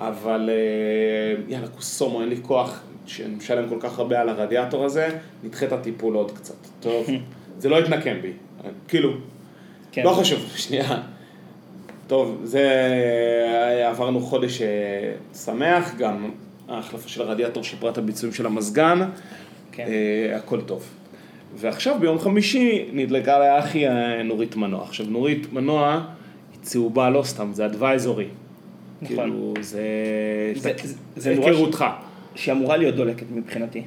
אבל 0.00 0.50
אה, 0.52 1.42
יאללה, 1.48 1.68
קוסומו, 1.68 2.20
אין 2.20 2.28
לי 2.28 2.36
כוח 2.42 2.82
שאני 3.06 3.34
משלם 3.34 3.68
כל 3.68 3.76
כך 3.80 3.98
הרבה 3.98 4.20
על 4.20 4.28
הרדיאטור 4.28 4.84
הזה, 4.84 5.18
נדחה 5.44 5.66
את 5.66 5.72
הטיפול 5.72 6.14
עוד 6.14 6.30
קצת. 6.30 6.54
טוב, 6.80 7.06
זה 7.60 7.68
לא 7.68 7.78
התנקם 7.78 8.20
בי, 8.22 8.32
כאילו, 8.88 9.12
כן. 9.92 10.02
לא 10.04 10.10
חשוב, 10.10 10.38
שנייה. 10.56 11.02
טוב, 12.06 12.40
זה, 12.44 12.60
אה, 13.80 13.88
עברנו 13.88 14.20
חודש 14.20 14.62
אה, 14.62 14.68
שמח, 15.44 15.94
גם 15.98 16.30
ההחלפה 16.68 17.08
של 17.08 17.22
הרדיאטור 17.22 17.62
שיפרה 17.64 17.90
את 17.90 17.98
הביצועים 17.98 18.34
של 18.34 18.46
המזגן, 18.46 19.00
כן. 19.72 19.86
אה, 19.88 20.36
הכל 20.36 20.60
טוב. 20.60 20.84
ועכשיו 21.56 21.96
ביום 22.00 22.18
חמישי 22.18 22.88
נדלקה 22.92 23.38
לאחי 23.38 23.88
אה, 23.88 24.22
נורית 24.22 24.56
מנוע. 24.56 24.82
עכשיו 24.84 25.06
נורית 25.06 25.52
מנוע 25.52 26.04
היא 26.52 26.58
צהובה 26.62 27.10
לא 27.10 27.22
סתם, 27.22 27.50
זה 27.52 27.66
אדוויזורי. 27.66 28.26
נכון. 29.02 29.16
כאילו, 29.16 29.54
זה... 29.60 29.82
זה- 30.56 30.72
זה 30.84 30.94
זה 31.16 31.34
נורא 31.34 31.46
ש- 31.46 31.48
היכרותך. 31.56 31.84
שאמורה 32.34 32.76
להיות 32.76 32.94
דולקת 32.94 33.26
מבחינתי. 33.34 33.82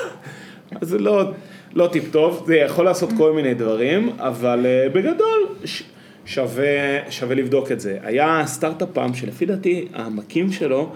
אז 0.80 0.88
זה 0.88 0.98
לא... 0.98 1.30
לא 1.74 1.86
טיפ 1.92 2.12
טוב, 2.12 2.44
זה 2.46 2.56
יכול 2.56 2.84
לעשות 2.84 3.10
כל 3.16 3.32
מיני 3.32 3.54
דברים, 3.54 4.10
אבל 4.18 4.66
אה, 4.66 4.88
בגדול 4.88 5.46
ש- 5.64 5.82
שווה, 6.24 6.64
שווה 7.10 7.34
לבדוק 7.34 7.72
את 7.72 7.80
זה. 7.80 7.98
היה 8.02 8.42
סטארט-אפ 8.46 8.88
פעם 8.92 9.14
שלפי 9.14 9.46
דעתי 9.46 9.88
המקים 9.94 10.52
שלו 10.52 10.90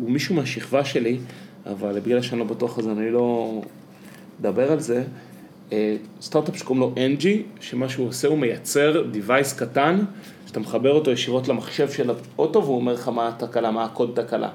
הוא 0.00 0.10
מישהו 0.10 0.34
מהשכבה 0.34 0.84
שלי, 0.84 1.18
אבל 1.66 2.00
בגלל 2.00 2.22
שאני 2.22 2.38
לא 2.40 2.44
בטוח 2.46 2.78
אז 2.78 2.88
אני 2.88 3.10
לא 3.10 3.60
אדבר 4.40 4.72
על 4.72 4.80
זה. 4.80 5.04
אה, 5.72 5.96
סטארט-אפ 6.20 6.56
שקוראים 6.56 6.80
לו 6.80 6.94
NG, 6.96 7.26
שמה 7.60 7.88
שהוא 7.88 8.08
עושה 8.08 8.28
הוא 8.28 8.38
מייצר 8.38 9.04
device 9.12 9.58
קטן, 9.58 10.00
שאתה 10.46 10.60
מחבר 10.60 10.92
אותו 10.92 11.10
ישירות 11.10 11.48
למחשב 11.48 11.90
של 11.90 12.10
האוטו 12.36 12.62
והוא 12.64 12.76
אומר 12.76 12.92
לך 12.92 13.08
מה 13.08 13.28
התקלה, 13.28 13.70
מה 13.70 13.84
הקוד 13.84 14.10
תקלה. 14.14 14.48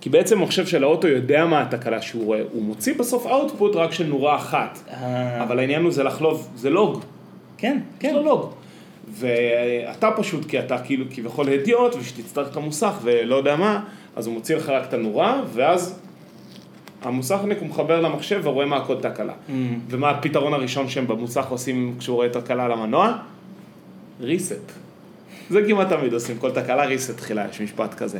כי 0.00 0.10
בעצם 0.10 0.38
המחשב 0.38 0.66
של 0.66 0.84
האוטו 0.84 1.08
יודע 1.08 1.46
מה 1.46 1.62
התקלה 1.62 2.02
שהוא 2.02 2.24
רואה, 2.24 2.42
הוא 2.52 2.62
מוציא 2.62 2.94
בסוף 2.98 3.26
אאוטפוט 3.26 3.76
רק 3.76 3.92
של 3.92 4.06
נורה 4.06 4.36
אחת. 4.36 4.78
אה, 4.90 5.42
אבל 5.42 5.58
העניין 5.58 5.82
הוא 5.82 5.92
זה 5.92 6.02
לחלוב, 6.02 6.48
זה 6.56 6.70
לוג, 6.70 7.00
כן, 7.58 7.78
כן. 7.98 8.08
כן. 8.08 8.14
זה 8.14 8.20
לוג. 8.20 8.52
ואתה 9.10 10.10
פשוט, 10.16 10.44
כי 10.44 10.58
אתה 10.58 10.78
כאילו 10.78 11.04
כביכול 11.10 11.48
הדיוט, 11.48 11.94
ושתצטרך 11.94 12.50
את 12.50 12.56
המוסך 12.56 12.92
ולא 13.02 13.36
יודע 13.36 13.56
מה, 13.56 13.84
אז 14.16 14.26
הוא 14.26 14.34
מוציא 14.34 14.56
לך 14.56 14.68
רק 14.68 14.88
את 14.88 14.94
הנורה, 14.94 15.42
ואז 15.52 16.00
המוסכניק 17.02 17.58
הוא 17.58 17.68
מחבר 17.68 18.00
למחשב 18.00 18.40
ורואה 18.44 18.66
מה 18.66 18.76
הקוד 18.76 18.98
תקלה. 19.00 19.32
Mm. 19.32 19.52
ומה 19.88 20.10
הפתרון 20.10 20.54
הראשון 20.54 20.88
שהם 20.88 21.06
במוסך 21.06 21.46
עושים 21.48 21.94
כשהוא 21.98 22.16
רואה 22.16 22.28
תקלה 22.28 22.64
על 22.64 22.72
המנוע? 22.72 23.18
reset. 24.20 24.72
זה 25.50 25.60
כמעט 25.68 25.88
תמיד 25.88 26.12
עושים, 26.12 26.38
כל 26.38 26.50
תקלה 26.50 26.88
reset 26.88 27.12
תחילה, 27.16 27.46
יש 27.50 27.60
משפט 27.60 27.94
כזה. 27.94 28.18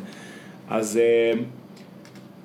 אז 0.70 0.96
אה, 0.96 1.40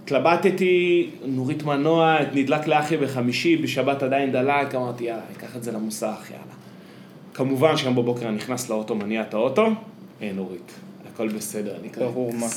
התלבטתי, 0.04 1.10
נורית 1.26 1.64
מנוע, 1.64 2.18
נדלק 2.34 2.68
לאחי 2.68 2.98
בחמישי, 2.98 3.58
בשבת 3.58 4.04
עדיין 4.04 4.32
דלק, 4.32 4.76
אמרתי 4.76 5.04
יאללה, 5.04 5.22
אקח 5.38 5.56
את 5.56 5.64
זה 5.64 5.72
למוסך, 5.72 6.28
יאללה. 6.32 6.54
כמובן 7.34 7.78
שהיום 7.78 7.96
בבוקר 7.96 8.28
אני 8.28 8.36
נכנס 8.36 8.70
לאוטו, 8.70 8.96
מניע 8.96 9.22
את 9.22 9.34
האוטו, 9.34 9.68
אין 10.22 10.36
נורית, 10.36 10.72
הכל 11.14 11.28
בסדר, 11.28 11.76
אני 11.82 11.90
כזה... 11.90 12.06
ברור, 12.06 12.34
מה. 12.34 12.48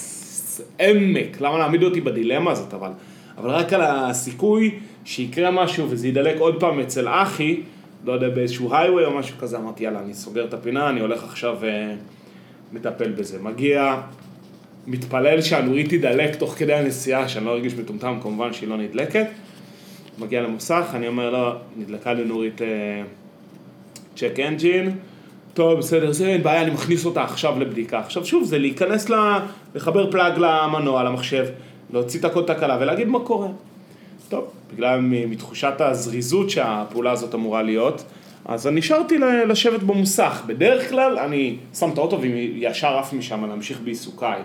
עמק, 0.80 1.40
למה 1.40 1.58
להעמיד 1.58 1.82
אותי 1.82 2.00
בדילמה 2.00 2.50
הזאת, 2.50 2.74
אבל, 2.74 2.90
אבל 3.38 3.50
רק 3.50 3.72
על 3.72 3.82
הסיכוי 3.82 4.78
שיקרה 5.04 5.50
משהו 5.50 5.90
וזה 5.90 6.08
ידלק 6.08 6.38
עוד 6.38 6.60
פעם 6.60 6.80
אצל 6.80 7.08
אחי, 7.08 7.60
לא 8.04 8.12
יודע, 8.12 8.28
באיזשהו 8.28 8.74
הייווי 8.74 9.04
או 9.04 9.10
משהו 9.10 9.38
כזה, 9.38 9.56
אמרתי 9.56 9.84
יאללה, 9.84 10.00
אני 10.00 10.14
סוגר 10.14 10.44
את 10.44 10.54
הפינה, 10.54 10.88
אני 10.90 11.00
הולך 11.00 11.24
עכשיו 11.24 11.64
אה, 11.64 11.94
מטפל 12.72 13.12
בזה. 13.12 13.42
מגיע, 13.42 14.00
מתפלל 14.86 15.42
שהנורית 15.42 15.88
תידלק 15.88 16.34
תוך 16.34 16.54
כדי 16.58 16.74
הנסיעה, 16.74 17.28
שאני 17.28 17.44
לא 17.44 17.50
ארגיש 17.50 17.74
מטומטם, 17.74 18.18
כמובן 18.22 18.52
שהיא 18.52 18.68
לא 18.68 18.76
נדלקת. 18.76 19.26
מגיע 20.18 20.42
למוסך, 20.42 20.84
אני 20.94 21.08
אומר 21.08 21.30
לו, 21.30 21.50
נדלקה 21.76 22.12
לי 22.12 22.24
נורית 22.24 22.60
check 24.16 24.40
engine, 24.40 24.96
טוב, 25.54 25.78
בסדר, 25.78 26.12
זה 26.12 26.26
אין 26.26 26.42
בעיה, 26.42 26.62
אני 26.62 26.70
מכניס 26.70 27.06
אותה 27.06 27.24
עכשיו 27.24 27.60
לבדיקה. 27.60 27.98
עכשיו 27.98 28.26
שוב, 28.26 28.44
זה 28.44 28.58
להיכנס, 28.58 29.10
ל... 29.10 29.14
לחבר 29.74 30.10
plug 30.10 30.32
למנוע, 30.38 31.02
למחשב, 31.02 31.46
להוציא 31.92 32.20
את 32.20 32.24
הקוד 32.24 32.44
תקלה 32.54 32.78
ולהגיד 32.80 33.08
מה 33.08 33.20
קורה. 33.20 33.48
טוב, 34.28 34.44
בגלל 34.74 35.00
מתחושת 35.00 35.80
הזריזות 35.80 36.50
שהפעולה 36.50 37.10
הזאת 37.10 37.34
אמורה 37.34 37.62
להיות, 37.62 38.04
אז 38.44 38.66
אני 38.66 38.78
נשארתי 38.78 39.18
לשבת 39.48 39.82
במוסך. 39.82 40.42
בדרך 40.46 40.90
כלל 40.90 41.18
אני 41.18 41.56
שם 41.74 41.90
את 41.92 41.98
האוטו 41.98 42.20
וישר 42.20 42.98
עף 42.98 43.12
משם 43.12 43.44
להמשיך 43.44 43.80
בעיסוקיי. 43.84 44.38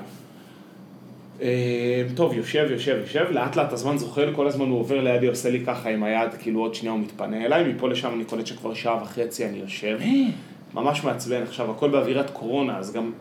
אה, 1.41 2.03
טוב, 2.15 2.33
יושב, 2.33 2.67
יושב, 2.71 2.97
יושב, 3.01 3.25
לאט 3.31 3.55
לאט 3.55 3.73
הזמן 3.73 3.97
זוחל, 3.97 4.29
כל 4.35 4.47
הזמן 4.47 4.69
הוא 4.69 4.79
עובר 4.79 5.01
לידי, 5.01 5.27
עושה 5.27 5.49
לי 5.49 5.65
ככה 5.65 5.89
עם 5.89 6.03
היד, 6.03 6.33
כאילו 6.39 6.59
עוד 6.59 6.75
שנייה 6.75 6.93
הוא 6.93 7.01
מתפנה 7.01 7.45
אליי, 7.45 7.73
מפה 7.73 7.89
לשם 7.89 8.13
אני 8.13 8.25
קולט 8.25 8.47
שכבר 8.47 8.73
שעה 8.73 9.03
וחצי 9.03 9.45
אני 9.45 9.57
יושב. 9.57 9.99
ממש 10.73 11.03
מעצבן, 11.03 11.43
עכשיו 11.43 11.71
הכל 11.71 11.89
באווירת 11.89 12.29
קורונה, 12.29 12.77
אז 12.77 12.93
גם 12.93 13.11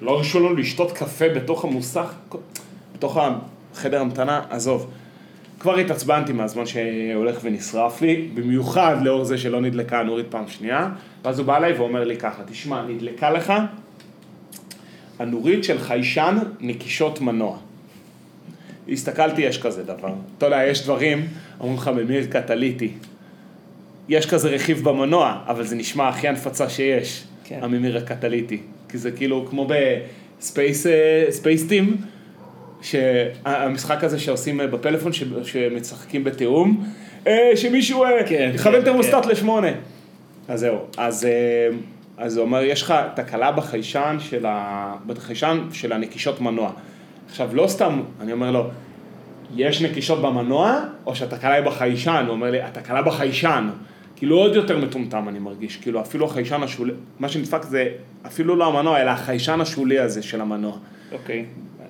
לא 0.00 0.10
הרשו 0.10 0.40
לנו 0.40 0.54
לשתות 0.54 0.92
קפה 0.92 1.28
בתוך 1.28 1.64
המוסך, 1.64 2.14
בתוך 2.94 3.18
החדר 3.72 4.00
המתנה, 4.00 4.42
עזוב. 4.50 4.90
כבר 5.60 5.76
התעצבנתי 5.76 6.32
מהזמן 6.32 6.66
שהולך 6.66 7.38
ונשרף 7.42 8.02
לי, 8.02 8.28
במיוחד 8.34 8.96
לאור 9.02 9.24
זה 9.24 9.38
שלא 9.38 9.60
נדלקה 9.60 10.00
הנורית 10.00 10.26
פעם 10.30 10.48
שנייה, 10.48 10.88
ואז 11.24 11.38
הוא 11.38 11.46
בא 11.46 11.56
אליי 11.56 11.72
ואומר 11.72 12.04
לי 12.04 12.16
ככה, 12.16 12.42
תשמע, 12.44 12.82
נדלקה 12.82 13.30
לך 13.30 13.52
הנורית 15.18 15.64
של 15.64 15.78
חיישן 15.78 16.36
נקישות 16.60 17.20
מנוע. 17.20 17.56
הסתכלתי, 18.92 19.42
יש 19.42 19.62
כזה 19.62 19.82
דבר. 19.82 20.12
אתה 20.38 20.46
יודע, 20.46 20.64
יש 20.64 20.84
דברים, 20.84 21.26
אומרים 21.60 21.76
לך 21.78 21.88
במיר 21.88 22.26
קטליטי. 22.26 22.90
יש 24.08 24.26
כזה 24.26 24.48
רכיב 24.50 24.84
במנוע, 24.84 25.40
אבל 25.46 25.64
זה 25.64 25.76
נשמע 25.76 26.08
הכי 26.08 26.28
הנפצה 26.28 26.68
שיש, 26.68 27.24
כן. 27.44 27.58
הממיר 27.62 27.96
הקטליטי. 27.98 28.60
כי 28.88 28.98
זה 28.98 29.10
כאילו 29.10 29.46
כמו 29.50 29.68
ב 30.38 30.86
space 31.30 31.66
Spaceteam, 31.68 31.96
שהמשחק 32.82 34.04
הזה 34.04 34.18
שעושים 34.20 34.60
אה, 34.60 34.66
בפלאפון, 34.66 35.12
ש- 35.12 35.22
שמשחקים 35.44 36.24
בתיאום, 36.24 36.86
אה, 37.26 37.50
שמישהו 37.56 38.04
אה, 38.04 38.10
כן, 38.28 38.50
יכוון 38.54 38.74
כן, 38.74 38.84
תרמוסטט 38.84 39.26
לשמונה. 39.26 39.68
אז 40.48 40.60
זהו, 40.60 40.78
אז, 40.96 41.24
אה, 41.24 41.30
אז 42.22 42.36
הוא 42.36 42.44
אומר, 42.44 42.62
יש 42.62 42.82
לך 42.82 42.94
תקלה 43.14 43.52
בחיישן 43.52 44.16
של, 44.20 44.46
ה... 44.46 44.94
בחיישן 45.06 45.58
של 45.72 45.92
הנקישות 45.92 46.40
מנוע. 46.40 46.72
עכשיו, 47.28 47.56
לא 47.56 47.66
סתם, 47.66 48.02
אני 48.20 48.32
אומר 48.32 48.50
לו, 48.50 48.70
יש 49.56 49.82
נקישות 49.82 50.22
במנוע, 50.22 50.80
או 51.06 51.16
שהתקלה 51.16 51.54
היא 51.54 51.64
בחיישן? 51.64 52.24
הוא 52.26 52.34
אומר 52.34 52.50
לי, 52.50 52.62
התקלה 52.62 53.02
בחיישן. 53.02 53.68
כאילו 54.16 54.36
עוד 54.36 54.56
יותר 54.56 54.78
מטומטם 54.78 55.28
אני 55.28 55.38
מרגיש, 55.38 55.76
כאילו 55.76 56.00
אפילו 56.00 56.26
החיישן 56.26 56.62
השולי, 56.62 56.92
מה 57.18 57.28
שנדפק 57.28 57.62
זה 57.62 57.88
אפילו 58.26 58.56
לא 58.56 58.66
המנוע, 58.66 59.00
אלא 59.00 59.10
החיישן 59.10 59.60
השולי 59.60 59.98
הזה 59.98 60.22
של 60.22 60.40
המנוע. 60.40 60.76
אוקיי. 61.12 61.44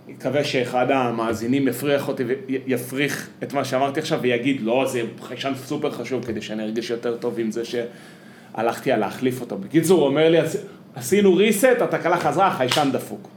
אני 0.07 0.15
מקווה 0.15 0.45
שאחד 0.45 0.91
המאזינים 0.91 1.69
יפריך 1.69 2.09
אותי, 2.09 2.25
ויפריך 2.67 3.29
את 3.43 3.53
מה 3.53 3.65
שאמרתי 3.65 4.01
עכשיו 4.01 4.23
ויגיד, 4.23 4.61
לא, 4.61 4.85
זה 4.87 5.03
חיישן 5.23 5.53
סופר 5.57 5.91
חשוב 5.91 6.25
כדי 6.25 6.43
שאני 6.43 6.63
ארגיש 6.63 6.91
יותר 6.91 7.17
טוב 7.17 7.39
עם 7.39 7.51
זה 7.51 7.63
שהלכתי 7.65 8.22
על 8.55 8.69
להחליף 8.97 9.41
אותו. 9.41 9.59
בקיצור, 9.59 10.01
הוא 10.01 10.09
אומר 10.09 10.31
לי, 10.31 10.39
"עש- 10.39 10.57
עשינו 10.95 11.39
reset, 11.39 11.83
התקלה 11.83 12.17
חזרה, 12.17 12.47
החיישן 12.47 12.89
דפוק. 12.93 13.29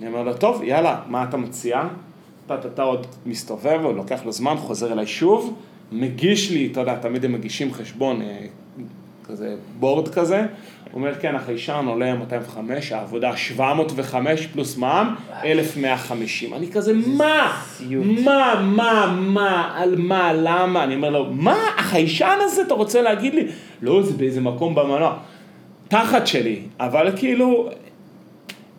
אני 0.00 0.08
אומר 0.08 0.22
לו, 0.22 0.34
טוב, 0.34 0.62
יאללה, 0.62 1.00
מה 1.08 1.24
אתה 1.28 1.36
מציע? 1.36 1.82
אתה 2.66 2.82
עוד 2.82 3.06
מסתובב, 3.26 3.80
הוא 3.82 3.92
לוקח 3.94 4.20
לו 4.24 4.32
זמן, 4.32 4.56
חוזר 4.56 4.92
אליי 4.92 5.06
שוב, 5.06 5.54
מגיש 5.92 6.50
לי, 6.50 6.68
אתה 6.72 6.80
יודע, 6.80 6.96
תמיד 6.98 7.24
הם 7.24 7.32
מגישים 7.32 7.72
חשבון, 7.74 8.22
אה, 8.22 8.38
כזה 9.26 9.56
בורד 9.78 10.08
כזה, 10.08 10.46
הוא 10.92 11.00
אומר, 11.00 11.14
כן, 11.20 11.34
החיישן 11.34 11.84
עולה 11.86 12.14
205, 12.14 12.92
העבודה 12.92 13.36
705 13.36 14.46
פלוס 14.46 14.76
מע"מ, 14.76 15.14
1150. 15.44 16.54
אני 16.54 16.72
כזה, 16.72 16.92
מה? 17.06 17.62
מה, 18.24 18.62
מה, 18.62 19.16
מה, 19.20 19.72
על 19.76 19.94
מה, 19.98 20.32
למה? 20.32 20.84
אני 20.84 20.94
אומר 20.94 21.10
לו, 21.10 21.32
מה, 21.32 21.56
החיישן 21.78 22.38
הזה 22.40 22.62
אתה 22.62 22.74
רוצה 22.74 23.02
להגיד 23.02 23.34
לי? 23.34 23.46
לא, 23.82 24.02
זה 24.02 24.12
באיזה 24.12 24.40
מקום 24.40 24.74
במנוע. 24.74 25.16
תחת 25.88 26.26
שלי, 26.26 26.60
אבל 26.80 27.12
כאילו, 27.16 27.70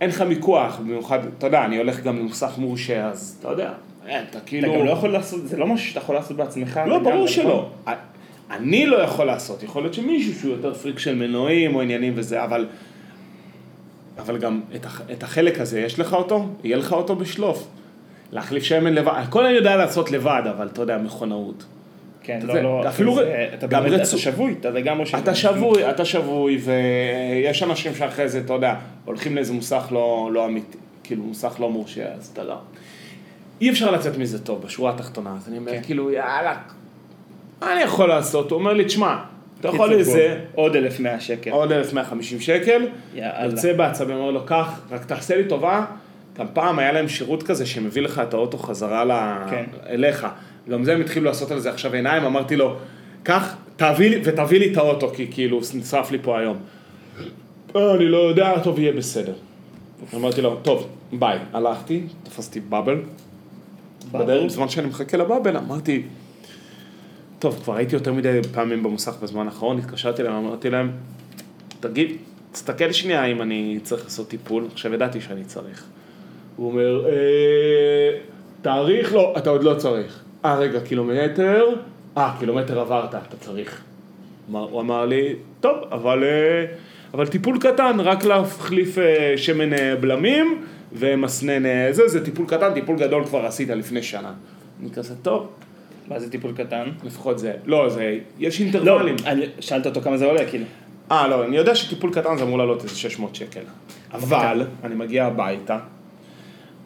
אין 0.02 0.10
לך 0.10 0.22
מיקוח, 0.22 0.80
במיוחד, 0.80 1.20
אתה 1.38 1.48
יודע, 1.48 1.66
אני 1.66 1.78
הולך 1.78 2.04
גם 2.04 2.20
למוסך 2.20 2.52
מורשה, 2.58 3.06
אז 3.08 3.38
אתה 3.40 3.50
יודע, 3.50 3.72
אתה 4.06 4.20
אתה 4.30 4.40
כאילו... 4.40 4.74
גם 4.74 4.86
לא 4.86 4.92
יכול 4.92 5.10
לעשות, 5.10 5.48
זה 5.48 5.58
לא 5.58 5.68
משהו 5.68 5.88
שאתה 5.88 6.00
יכול 6.00 6.16
לעשות 6.16 6.38
בעצמך. 6.38 6.80
לא, 6.86 7.00
ברור 7.00 7.14
נכון? 7.14 7.28
שלא. 7.28 7.70
אני 8.58 8.86
לא 8.86 8.98
יכול 8.98 9.26
לעשות, 9.26 9.64
יכול 9.64 9.82
להיות 9.84 9.94
שמישהו 9.94 10.34
שהוא 10.40 10.52
יותר 10.52 10.74
פריק 10.74 11.00
של 11.00 11.16
מנועים 11.16 11.76
או 11.76 11.82
עניינים 11.82 12.14
וזה, 12.16 12.44
אבל... 12.44 12.68
אבל 14.20 14.38
גם 14.38 14.62
את, 14.76 14.86
הח, 14.86 15.02
את 15.12 15.24
החלק 15.24 15.60
הזה, 15.60 15.80
יש 15.82 16.00
לך 16.00 16.14
אותו? 16.14 16.48
יהיה 16.64 16.78
לך 16.78 16.94
אותו 16.94 17.16
בשלוף. 17.16 17.68
להחליף 18.32 18.64
שמן 18.64 18.94
לבד, 18.94 19.12
הכל 19.16 19.46
אני 19.46 19.54
יודע 19.56 19.76
לעשות 19.76 20.12
לבד, 20.12 20.42
אבל 20.58 20.68
אתה 20.68 20.82
יודע, 20.82 20.98
מכונאות. 20.98 21.66
כן, 22.24 22.38
אתה 22.38 22.48
לא, 22.48 22.52
יודע, 22.54 22.64
לא, 22.64 22.90
אפילו 22.90 23.16
זה- 23.16 23.50
אתה 23.54 23.68
גם 23.68 23.84
באמת, 23.84 23.94
אתה 23.94 24.02
רצו- 24.04 24.18
שבוי, 24.18 24.56
אתה 24.60 24.70
לגמרי 24.70 25.06
שבוי. 25.06 25.22
אתה 25.22 25.36
שבוי, 25.36 25.90
אתה 25.90 26.06
שבוי, 26.06 26.62
ויש 26.64 27.64
אנשים 27.64 27.96
שאחרי 27.96 28.30
זה, 28.30 28.40
אתה 28.40 28.54
יודע, 28.54 28.76
הולכים 29.06 29.36
לאיזה 29.36 29.54
מוסך 29.54 29.88
לא, 29.92 30.30
לא 30.34 30.46
אמיתי, 30.46 30.78
כאילו 31.04 31.24
מוסך 31.24 31.56
לא 31.60 31.70
מורשה, 31.70 32.06
אז 32.14 32.30
אתה 32.34 32.44
לא. 32.44 32.56
אי 33.62 33.70
אפשר 33.70 33.92
לצאת 33.92 34.18
מזה 34.18 34.40
טוב, 34.44 34.62
בשורה 34.62 34.92
התחתונה. 34.92 35.36
אז 35.38 35.48
אני 35.50 35.58
אומר, 35.58 35.72
כן. 35.72 35.82
כאילו, 35.84 36.12
יאללה, 36.12 36.56
מה 37.62 37.74
אני 37.74 37.82
יכול 37.82 38.10
לעשות? 38.10 38.52
הוא 38.52 38.60
אומר 38.60 38.74
לי, 38.74 38.86
תשמע, 38.86 39.16
אתה 39.60 39.68
יכול 39.68 39.94
לזה, 39.94 40.40
עוד 40.56 40.76
1,100 40.76 41.20
שקל. 41.20 41.52
עוד 41.52 41.72
1,150 41.72 42.40
שקל, 42.40 42.88
יאללה. 43.16 43.46
יוצא 43.46 43.74
בעצבים, 43.74 44.16
אומר 44.16 44.32
לו, 44.32 44.46
קח, 44.46 44.82
רק 44.92 45.06
תעשה 45.06 45.38
לי 45.38 45.46
טובה. 45.46 45.86
גם 46.40 46.46
פעם 46.54 46.80
היה 46.80 46.92
להם 46.92 47.08
שירות 47.08 47.44
כזה 47.44 47.66
שמביא 47.66 48.02
לך 48.02 48.22
את 48.30 48.34
האוטו 48.34 48.58
חזרה 48.58 49.06
ל... 49.06 49.12
כן. 49.50 49.64
אליך. 49.90 50.28
גם 50.70 50.84
זה 50.84 50.94
הם 50.94 51.02
התחילו 51.02 51.26
לעשות 51.26 51.52
על 51.52 51.60
זה 51.60 51.70
עכשיו 51.70 51.94
עיניים, 51.94 52.24
אמרתי 52.24 52.56
לו, 52.56 52.76
קח, 53.24 53.56
תביא 53.76 54.10
לי, 54.10 54.22
ותביא 54.24 54.60
לי 54.60 54.72
את 54.72 54.78
האוטו, 54.78 55.10
כי 55.16 55.28
כאילו 55.32 55.60
נשרף 55.74 56.12
לי 56.12 56.18
פה 56.22 56.40
היום. 56.40 56.58
"אה, 57.76 57.96
אני 57.96 58.06
לא 58.06 58.18
יודע, 58.18 58.60
טוב, 58.60 58.80
יהיה 58.80 58.92
בסדר. 58.94 59.34
אמרתי 60.16 60.42
לו, 60.42 60.56
טוב, 60.62 60.88
ביי. 61.14 61.38
הלכתי, 61.54 62.02
תפסתי 62.24 62.60
באבל. 62.60 63.02
בדרך, 64.12 64.46
בזמן 64.46 64.70
שאני 64.70 64.88
מחכה 64.88 65.18
לבאבל, 65.18 65.58
אמרתי, 65.58 66.04
טוב, 67.44 67.60
כבר 67.64 67.76
הייתי 67.76 67.96
יותר 67.96 68.14
מדי 68.14 68.40
פעמים 68.54 68.84
במוסך 68.84 69.16
בזמן 69.22 69.46
האחרון, 69.46 69.78
התקשרתי 69.78 70.22
אליהם, 70.22 70.36
אמרתי 70.36 70.70
להם, 70.70 70.92
תגיד, 71.80 72.12
תסתכל 72.52 72.92
שנייה 72.92 73.26
אם 73.26 73.42
אני 73.42 73.80
צריך 73.84 74.04
לעשות 74.04 74.28
טיפול, 74.28 74.68
עכשיו 74.72 74.94
ידעתי 74.94 75.22
שאני 75.22 75.44
צריך. 75.44 75.86
הוא 76.56 76.72
אומר, 76.72 77.06
אה, 77.06 78.20
תאריך 78.62 79.14
לא, 79.14 79.34
אתה 79.38 79.50
עוד 79.50 79.64
לא 79.64 79.74
צריך. 79.74 80.24
אה, 80.46 80.56
רגע, 80.56 80.80
קילומטר? 80.80 81.66
אה, 82.18 82.36
קילומטר 82.40 82.80
עברת, 82.80 83.16
אתה 83.16 83.38
צריך. 83.40 83.82
הוא 84.52 84.82
אמר 84.82 85.06
לי, 85.06 85.36
טוב, 85.60 85.78
אבל, 85.92 86.24
אה, 86.24 86.66
אבל 87.14 87.28
טיפול 87.28 87.58
קטן, 87.60 88.00
רק 88.00 88.24
להחליף 88.26 88.98
אה, 88.98 89.34
שמן 89.38 89.74
אה, 89.74 89.96
בלמים 89.96 90.66
ומסנן 90.94 91.92
זה, 91.92 92.08
זה 92.08 92.26
טיפול 92.26 92.46
קטן, 92.48 92.74
טיפול 92.74 93.00
גדול 93.00 93.26
כבר 93.26 93.46
עשית 93.46 93.70
לפני 93.70 94.04
שנה. 94.04 94.34
אני 94.82 94.92
כזה, 94.92 95.16
טוב, 95.16 95.48
מה 96.08 96.20
זה 96.20 96.32
טיפול 96.32 96.52
קטן? 96.56 96.90
לפחות 97.04 97.40
זה, 97.40 97.54
לא, 97.66 97.90
זה, 97.90 98.18
יש 98.40 98.62
לא, 98.62 98.66
אינטרוולים. 98.66 99.16
אני- 99.26 99.46
שאלת 99.60 99.86
אותו 99.86 100.02
כמה 100.02 100.18
זה 100.18 100.26
עולה, 100.26 100.46
כאילו. 100.50 100.66
אה, 101.12 101.28
לא, 101.28 101.46
אני 101.46 101.58
יודע 101.58 101.76
שטיפול 101.76 102.14
קטן 102.14 102.38
זה 102.38 102.44
אמור 102.44 102.58
לעלות 102.58 102.84
איזה 102.84 102.96
600 102.96 103.36
שקל. 103.36 103.62
אבל, 104.14 104.66
אני 104.84 104.96
מגיע 104.96 105.26
הביתה, 105.26 105.80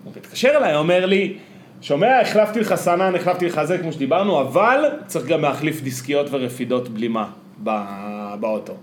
הוא 0.04 0.14
מתקשר 0.18 0.50
אליי, 0.58 0.76
אומר 0.76 1.06
לי, 1.06 1.38
שומע, 1.82 2.20
החלפתי 2.22 2.60
לך 2.60 2.76
סנן, 2.76 3.16
החלפתי 3.16 3.46
לך 3.46 3.64
זה, 3.64 3.78
כמו 3.78 3.92
שדיברנו, 3.92 4.42
אבל 4.42 4.84
צריך 5.08 5.26
גם 5.26 5.42
להחליף 5.42 5.82
דיסקיות 5.82 6.28
ורפידות 6.32 6.90
בלימה 6.90 7.30
ב- 7.64 8.34
באוטו. 8.40 8.74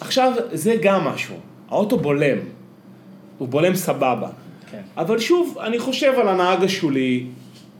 עכשיו, 0.00 0.32
זה 0.52 0.74
גם 0.82 1.04
משהו, 1.04 1.34
האוטו 1.68 1.96
בולם, 1.96 2.38
הוא 3.38 3.48
בולם 3.48 3.74
סבבה. 3.74 4.28
כן. 4.70 4.80
אבל 4.96 5.18
שוב, 5.18 5.58
אני 5.60 5.78
חושב 5.78 6.12
על 6.18 6.28
הנהג 6.28 6.64
השולי, 6.64 7.26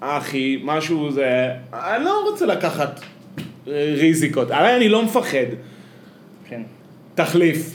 אחי, 0.01 0.61
משהו 0.65 1.11
זה, 1.13 1.51
אני 1.73 2.05
לא 2.05 2.25
רוצה 2.31 2.47
לקחת 2.47 3.01
אה, 3.69 3.95
ריזיקות, 3.99 4.51
הרי 4.51 4.77
אני 4.77 4.89
לא 4.89 5.03
מפחד. 5.05 5.47
כן. 6.49 6.63
תחליף. 7.15 7.75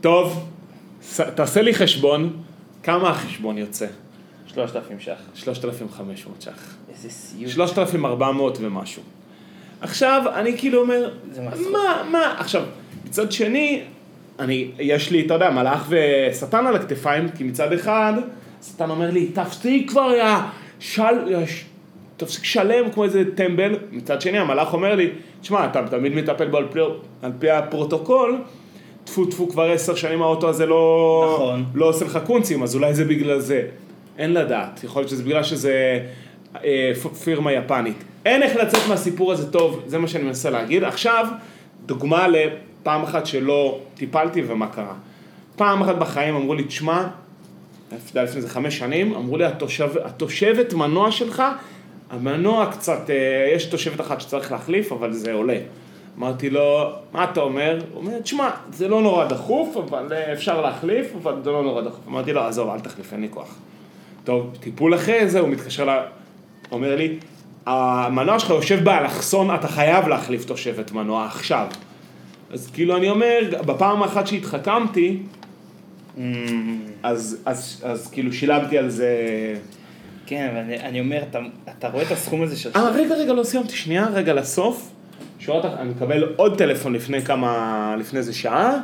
טוב, 0.00 0.48
ס- 1.02 1.20
תעשה 1.20 1.62
לי 1.62 1.74
חשבון, 1.74 2.36
כמה 2.82 3.10
החשבון 3.10 3.58
יוצא? 3.58 3.86
3,000 4.46 5.00
ש"ח. 5.00 5.10
3,500 5.34 6.42
ש"ח. 6.42 6.74
איזה 6.88 7.10
סיוט. 7.10 7.50
3,400 7.50 8.58
ומשהו. 8.60 9.02
עכשיו, 9.80 10.22
אני 10.34 10.58
כאילו 10.58 10.80
אומר. 10.80 11.10
מה, 11.72 12.02
מה, 12.10 12.34
עכשיו, 12.38 12.62
מצד 13.04 13.32
שני, 13.32 13.82
אני, 14.38 14.70
יש 14.78 15.10
לי, 15.10 15.26
אתה 15.26 15.34
יודע, 15.34 15.50
מלאך 15.50 15.86
ושטן 15.88 16.66
על 16.66 16.76
הכתפיים, 16.76 17.28
כי 17.28 17.44
מצד 17.44 17.72
אחד, 17.72 18.12
שטן 18.66 18.90
אומר 18.90 19.10
לי, 19.10 19.26
תפסיק 19.26 19.90
כבר, 19.90 20.12
יא, 20.14 20.24
של, 20.78 21.44
תפסיק 22.16 22.44
שלם 22.44 22.90
כמו 22.90 23.04
איזה 23.04 23.24
טמבל, 23.34 23.78
מצד 23.92 24.20
שני, 24.20 24.38
המלאך 24.38 24.72
אומר 24.72 24.94
לי, 24.94 25.10
תשמע, 25.40 25.66
אתה 25.66 25.88
תמיד 25.88 26.14
מטפל 26.14 26.48
בו 26.48 26.56
על 26.56 26.66
פי, 26.72 26.78
על 27.22 27.32
פי 27.38 27.50
הפרוטוקול, 27.50 28.38
טפו 29.04 29.24
טפו 29.24 29.48
כבר 29.48 29.70
עשר 29.70 29.94
שנים 29.94 30.22
האוטו 30.22 30.48
הזה 30.48 30.66
לא, 30.66 31.30
נכון. 31.34 31.64
לא 31.74 31.88
עושה 31.88 32.04
לך 32.04 32.18
קונצים, 32.26 32.62
אז 32.62 32.74
אולי 32.74 32.94
זה 32.94 33.04
בגלל 33.04 33.38
זה. 33.38 33.62
אין 34.18 34.32
לדעת, 34.32 34.84
יכול 34.84 35.00
להיות 35.00 35.10
שזה 35.10 35.22
בגלל 35.22 35.42
שזה 35.42 36.00
אה, 36.64 36.92
פירמה 37.24 37.52
יפנית. 37.52 38.04
אין 38.24 38.42
איך 38.42 38.56
לצאת 38.56 38.80
מהסיפור 38.88 39.32
הזה 39.32 39.52
טוב, 39.52 39.82
זה 39.86 39.98
מה 39.98 40.08
שאני 40.08 40.24
מנסה 40.24 40.50
להגיד. 40.50 40.84
עכשיו, 40.84 41.26
דוגמה 41.86 42.28
לפעם 42.28 43.02
אחת 43.02 43.26
שלא 43.26 43.80
טיפלתי 43.94 44.42
ומה 44.46 44.66
קרה. 44.66 44.94
פעם 45.56 45.82
אחת 45.82 45.96
בחיים 45.96 46.34
אמרו 46.34 46.54
לי, 46.54 46.64
תשמע, 46.64 47.06
לפני 47.92 48.22
לפני 48.22 48.36
איזה 48.36 48.48
חמש 48.48 48.78
שנים, 48.78 49.14
אמרו 49.14 49.36
לי, 49.36 49.44
התושב, 49.44 49.90
התושבת 50.04 50.74
מנוע 50.74 51.10
שלך, 51.10 51.42
המנוע 52.10 52.66
קצת, 52.72 53.10
אה, 53.10 53.50
יש 53.54 53.64
תושבת 53.64 54.00
אחת 54.00 54.20
שצריך 54.20 54.52
להחליף, 54.52 54.92
אבל 54.92 55.12
זה 55.12 55.32
עולה. 55.32 55.58
אמרתי 56.18 56.50
לו, 56.50 56.90
מה 57.12 57.24
אתה 57.24 57.40
אומר? 57.40 57.78
הוא 57.92 58.00
אומר, 58.02 58.20
תשמע, 58.20 58.50
זה 58.72 58.88
לא 58.88 59.02
נורא 59.02 59.24
דחוף, 59.24 59.76
אבל 59.76 60.12
אה, 60.12 60.32
אפשר 60.32 60.60
להחליף, 60.60 61.12
אבל 61.22 61.34
זה 61.44 61.50
לא 61.50 61.62
נורא 61.62 61.82
דחוף. 61.82 62.08
אמרתי 62.08 62.32
לו, 62.32 62.40
עזוב, 62.40 62.70
אל 62.70 62.80
תחליף, 62.80 63.12
אין 63.12 63.20
לי 63.20 63.28
כוח. 63.30 63.56
טוב, 64.24 64.56
טיפול 64.60 64.94
אחרי 64.94 65.28
זה, 65.28 65.40
הוא 65.40 65.48
מתקשר 65.48 65.84
ל... 65.84 66.00
אומר 66.72 66.96
לי, 66.96 67.18
המנוע 67.66 68.38
שלך 68.38 68.50
יושב 68.50 68.84
באלכסון, 68.84 69.54
אתה 69.54 69.68
חייב 69.68 70.08
להחליף 70.08 70.44
תושבת 70.44 70.92
מנוע 70.92 71.26
עכשיו. 71.26 71.66
אז 72.50 72.70
כאילו 72.74 72.96
אני 72.96 73.10
אומר, 73.10 73.38
בפעם 73.66 74.02
האחת 74.02 74.26
שהתחכמתי, 74.26 75.18
אז, 77.02 77.36
אז, 77.44 77.82
אז 77.84 78.10
כאילו 78.10 78.32
שילמתי 78.32 78.78
על 78.78 78.90
זה... 78.90 79.08
כן, 80.26 80.48
אבל 80.50 80.58
אני- 80.60 80.80
אני 80.80 81.00
אומר, 81.00 81.22
אתה- 81.30 81.38
אתה 81.78 81.88
רואה 81.88 82.02
את 82.02 82.10
הסכום 82.10 82.42
הזה 82.42 82.56
של... 82.56 82.70
אה, 82.76 82.90
רגע, 82.90 83.14
רגע, 83.14 83.32
לא 83.32 83.44
סיימתי, 83.44 83.76
שנייה, 83.76 84.06
רגע 84.12 84.32
לסוף. 84.34 84.90
שורה 85.38 85.62
תח- 85.62 85.78
אני 85.78 85.90
מקבל 85.90 86.32
עוד 86.36 86.58
טלפון 86.58 86.92
לפני 86.92 87.22
כמה, 87.22 87.94
לפני 87.98 88.18
איזה 88.18 88.32
שעה. 88.34 88.80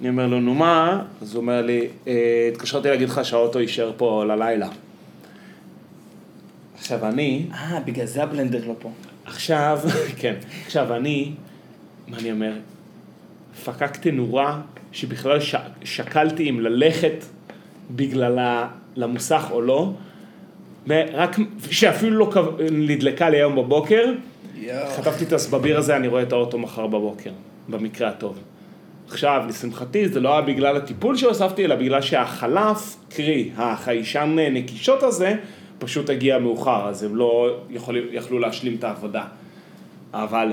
אני 0.00 0.08
אומר 0.08 0.26
לו, 0.26 0.40
נו 0.40 0.54
מה? 0.54 1.02
אז 1.22 1.34
הוא 1.34 1.40
אומר 1.40 1.62
לי, 1.62 1.86
"אה, 2.06 2.12
התקשרתי 2.52 2.88
להגיד 2.88 3.08
לך 3.08 3.20
שהאוטו 3.24 3.60
יישאר 3.60 3.92
פה 3.96 4.24
ללילה. 4.24 4.68
עכשיו 6.78 7.06
אני, 7.06 7.46
אה, 7.54 7.80
בגלל 7.84 8.06
זה 8.06 8.22
הבלנדר 8.22 8.68
לא 8.68 8.74
פה. 8.78 8.90
עכשיו, 9.24 9.80
כן, 10.20 10.34
עכשיו 10.66 10.94
אני, 10.96 11.32
מה 12.08 12.18
אני 12.18 12.32
אומר? 12.32 12.52
פקקתי 13.64 14.10
נורה 14.10 14.60
שבכלל 14.92 15.40
ש... 15.40 15.54
שקלתי 15.84 16.50
אם 16.50 16.60
ללכת 16.60 17.24
בגללה 17.90 18.68
למוסך 18.96 19.48
או 19.50 19.60
לא, 19.60 19.92
רק 21.12 21.36
שאפילו 21.70 22.18
לא 22.18 22.30
קו- 22.32 22.56
נדלקה 22.72 23.30
לי 23.30 23.36
היום 23.36 23.56
בבוקר, 23.56 24.12
חטפתי 24.96 25.24
את 25.24 25.32
הסבביר 25.32 25.78
הזה, 25.78 25.96
אני 25.96 26.08
רואה 26.08 26.22
את 26.22 26.32
האוטו 26.32 26.58
מחר 26.58 26.86
בבוקר, 26.86 27.30
במקרה 27.68 28.08
הטוב. 28.08 28.38
עכשיו, 29.08 29.42
לשמחתי, 29.48 30.08
זה 30.08 30.20
לא 30.20 30.32
היה 30.32 30.40
בגלל 30.40 30.76
הטיפול 30.76 31.16
שהוספתי, 31.16 31.64
אלא 31.64 31.74
בגלל 31.76 32.00
שהחלף, 32.00 32.96
קרי, 33.10 33.50
החיישן 33.56 34.36
נקישות 34.52 35.02
הזה, 35.02 35.34
פשוט 35.78 36.10
הגיע 36.10 36.38
מאוחר, 36.38 36.88
אז 36.88 37.02
הם 37.02 37.16
לא 37.16 37.60
יכולים, 37.70 38.04
יכלו 38.12 38.38
להשלים 38.38 38.76
את 38.78 38.84
העבודה. 38.84 39.24
אבל, 40.14 40.48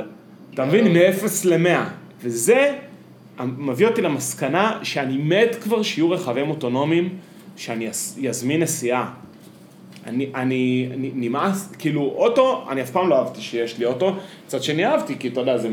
אתה 0.53 0.65
מבין, 0.65 0.87
מ-0 0.93 1.25
ל-100, 1.45 1.79
וזה 2.21 2.75
מביא 3.45 3.87
אותי 3.87 4.01
למסקנה 4.01 4.79
שאני 4.83 5.17
מת 5.17 5.55
כבר 5.55 5.83
שיהיו 5.83 6.11
רכבים 6.11 6.49
אוטונומיים, 6.49 7.09
שאני 7.57 7.87
יזמין 8.17 8.61
נסיעה. 8.61 9.11
אני, 10.07 10.29
אני, 10.35 10.89
אני 10.93 11.11
נמאס, 11.13 11.75
כאילו 11.79 12.01
אוטו, 12.01 12.65
אני 12.69 12.81
אף 12.81 12.89
פעם 12.89 13.09
לא 13.09 13.15
אהבתי 13.15 13.41
שיש 13.41 13.77
לי 13.77 13.85
אוטו, 13.85 14.15
מצד 14.45 14.63
שני 14.63 14.85
אהבתי, 14.85 15.15
כי 15.19 15.27
אתה 15.27 15.39
יודע, 15.39 15.57
זה 15.57 15.69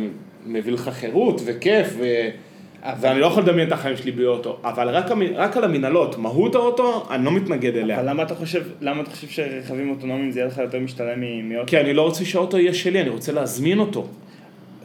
מביא 0.47 0.73
לך 0.73 0.89
חירות 0.89 1.41
וכיף, 1.45 1.87
ו... 1.99 2.29
ואני 3.01 3.21
לא 3.21 3.27
יכול 3.27 3.43
לדמיין 3.43 3.69
את 3.69 3.73
החיים 3.73 3.97
שלי 3.97 4.13
בלי 4.13 4.27
אוטו, 4.27 4.59
אבל 4.65 4.89
רק, 4.89 5.07
רק 5.35 5.57
על 5.57 5.65
המנהלות, 5.65 6.19
מהות 6.19 6.55
האוטו, 6.55 7.07
אני 7.11 7.25
לא 7.25 7.33
מתנגד 7.33 7.77
אליה. 7.77 8.01
אבל 8.01 8.11
למה 8.11 8.23
אתה 8.23 8.35
חושב, 8.35 8.63
למה 8.81 9.03
אתה 9.03 9.11
חושב 9.11 9.29
שרכבים 9.29 9.91
אוטונומיים 9.91 10.31
זה 10.31 10.41
יהיה 10.41 10.49
לך 10.49 10.59
יותר 10.59 10.81
משתלם 10.81 11.49
מאוטו? 11.49 11.67
כי 11.67 11.81
אני 11.81 11.95
לא 11.95 12.03
רוצה 12.03 12.25
שהאוטו 12.25 12.59
יהיה 12.59 12.75
שלי, 12.75 13.01
אני 13.01 13.09
רוצה 13.09 13.33
להזמין 13.33 13.79
אותו. 13.79 14.07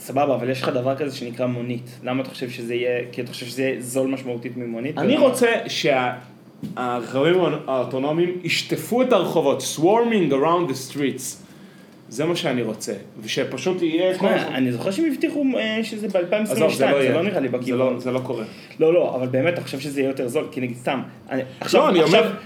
סבבה, 0.02 0.36
אבל 0.36 0.50
יש 0.50 0.62
לך 0.62 0.70
דבר 0.70 0.96
כזה 0.96 1.16
שנקרא 1.16 1.46
מונית. 1.46 2.00
למה 2.04 2.22
אתה 2.22 2.30
חושב 2.30 2.50
שזה 2.50 2.76
יהיה, 2.76 3.00
כי 3.12 3.22
אתה 3.22 3.32
חושב 3.32 3.46
שזה 3.46 3.62
יהיה 3.64 3.82
זול 3.82 4.08
משמעותית 4.08 4.58
ממונית? 4.58 4.98
אני 4.98 5.14
ולמה? 5.14 5.26
רוצה 5.28 5.48
שהרכבים 5.68 7.36
האוטונומיים 7.68 8.38
ישטפו 8.44 9.02
את 9.02 9.14
הרחובות, 9.14 9.64
swarming 9.78 10.32
around 10.32 10.72
the 10.72 10.94
streets. 10.94 11.38
זה 12.10 12.26
מה 12.26 12.36
שאני 12.36 12.62
רוצה, 12.62 12.94
ושפשוט 13.22 13.82
יהיה... 13.82 14.14
אני 14.54 14.72
זוכר 14.72 14.92
שהם 14.92 15.06
הבטיחו 15.12 15.44
אה, 15.58 15.80
שזה 15.84 16.08
ב-2022, 16.08 16.36
עזוב, 16.52 16.74
זה 16.74 16.86
לא. 16.86 17.10
לא 17.10 17.24
נראה 17.24 17.40
לי 17.40 17.48
זה 17.50 17.58
בכיוון. 17.58 17.94
לא- 17.94 18.00
זה 18.00 18.12
לא 18.12 18.20
קורה. 18.20 18.44
לא, 18.80 18.94
לא, 18.94 19.16
אבל 19.16 19.28
באמת, 19.28 19.54
אתה 19.54 19.62
חושב 19.62 19.80
שזה 19.80 20.00
יהיה 20.02 20.10
יותר 20.10 20.28
זול? 20.28 20.46
כי 20.52 20.62
נגיד 20.62 20.78
סתם, 20.78 21.02
עכשיו, 21.60 21.94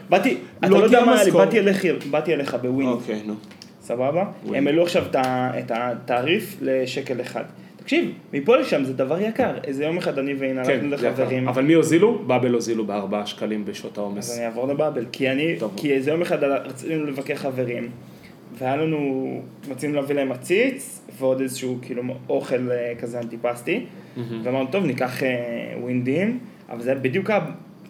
באתי, 0.09 0.37
אתה 0.59 0.67
לא 0.69 0.79
לא 0.79 0.83
יודע 0.83 1.05
מה 1.05 1.11
היה 1.13 1.23
לי, 1.23 1.29
משכורת. 1.29 1.45
באתי 1.47 1.59
אליך, 1.59 1.85
באתי 2.11 2.33
אליך 2.33 2.57
בווינד, 2.61 2.91
אוקיי, 2.91 3.21
נו. 3.25 3.33
סבבה? 3.85 4.25
הם 4.53 4.67
העלו 4.67 4.83
עכשיו 4.83 5.03
את 5.15 5.71
התעריף 5.71 6.57
לשקל 6.61 7.21
אחד. 7.21 7.43
תקשיב, 7.77 8.11
מפה 8.33 8.57
לשם 8.57 8.83
זה 8.83 8.93
דבר 8.93 9.21
יקר. 9.21 9.51
איזה 9.63 9.83
יום 9.83 9.97
אחד 9.97 10.19
אני 10.19 10.33
והנה 10.33 10.65
כן, 10.65 10.71
הלכנו. 10.71 11.09
לחברים, 11.09 11.47
אבל 11.47 11.63
מי 11.63 11.73
הוזילו? 11.73 12.19
ב 12.27 12.31
Bubble 12.31 12.53
הוזילו 12.53 12.85
בארבעה 12.85 13.25
שקלים 13.25 13.65
בשעות 13.65 13.91
אז 13.91 13.97
העומס. 13.97 14.37
אני 14.37 14.45
אעבור 14.45 14.67
ל 14.67 14.72
Bubble, 14.72 15.05
כי 15.11 15.29
אני, 15.29 15.55
טוב. 15.59 15.73
כי 15.77 15.93
איזה 15.93 16.11
יום 16.11 16.21
אחד 16.21 16.43
רצינו 16.43 17.05
לבקר 17.05 17.35
חברים, 17.35 17.89
והיה 18.57 18.75
לנו, 18.75 19.41
רצינו 19.69 19.93
להביא 19.93 20.15
להם 20.15 20.31
עציץ, 20.31 21.01
ועוד 21.19 21.41
איזשהו 21.41 21.77
כאילו 21.81 22.03
אוכל 22.29 22.71
אה, 22.71 22.93
כזה 22.99 23.19
אנטיפסטי, 23.19 23.85
ואמרנו, 24.43 24.67
טוב, 24.71 24.85
ניקח 24.85 25.23
אה, 25.23 25.29
Wind 25.81 26.14
ים, 26.14 26.39
אבל 26.69 26.81
זה 26.81 26.95
בדיוק, 26.95 27.29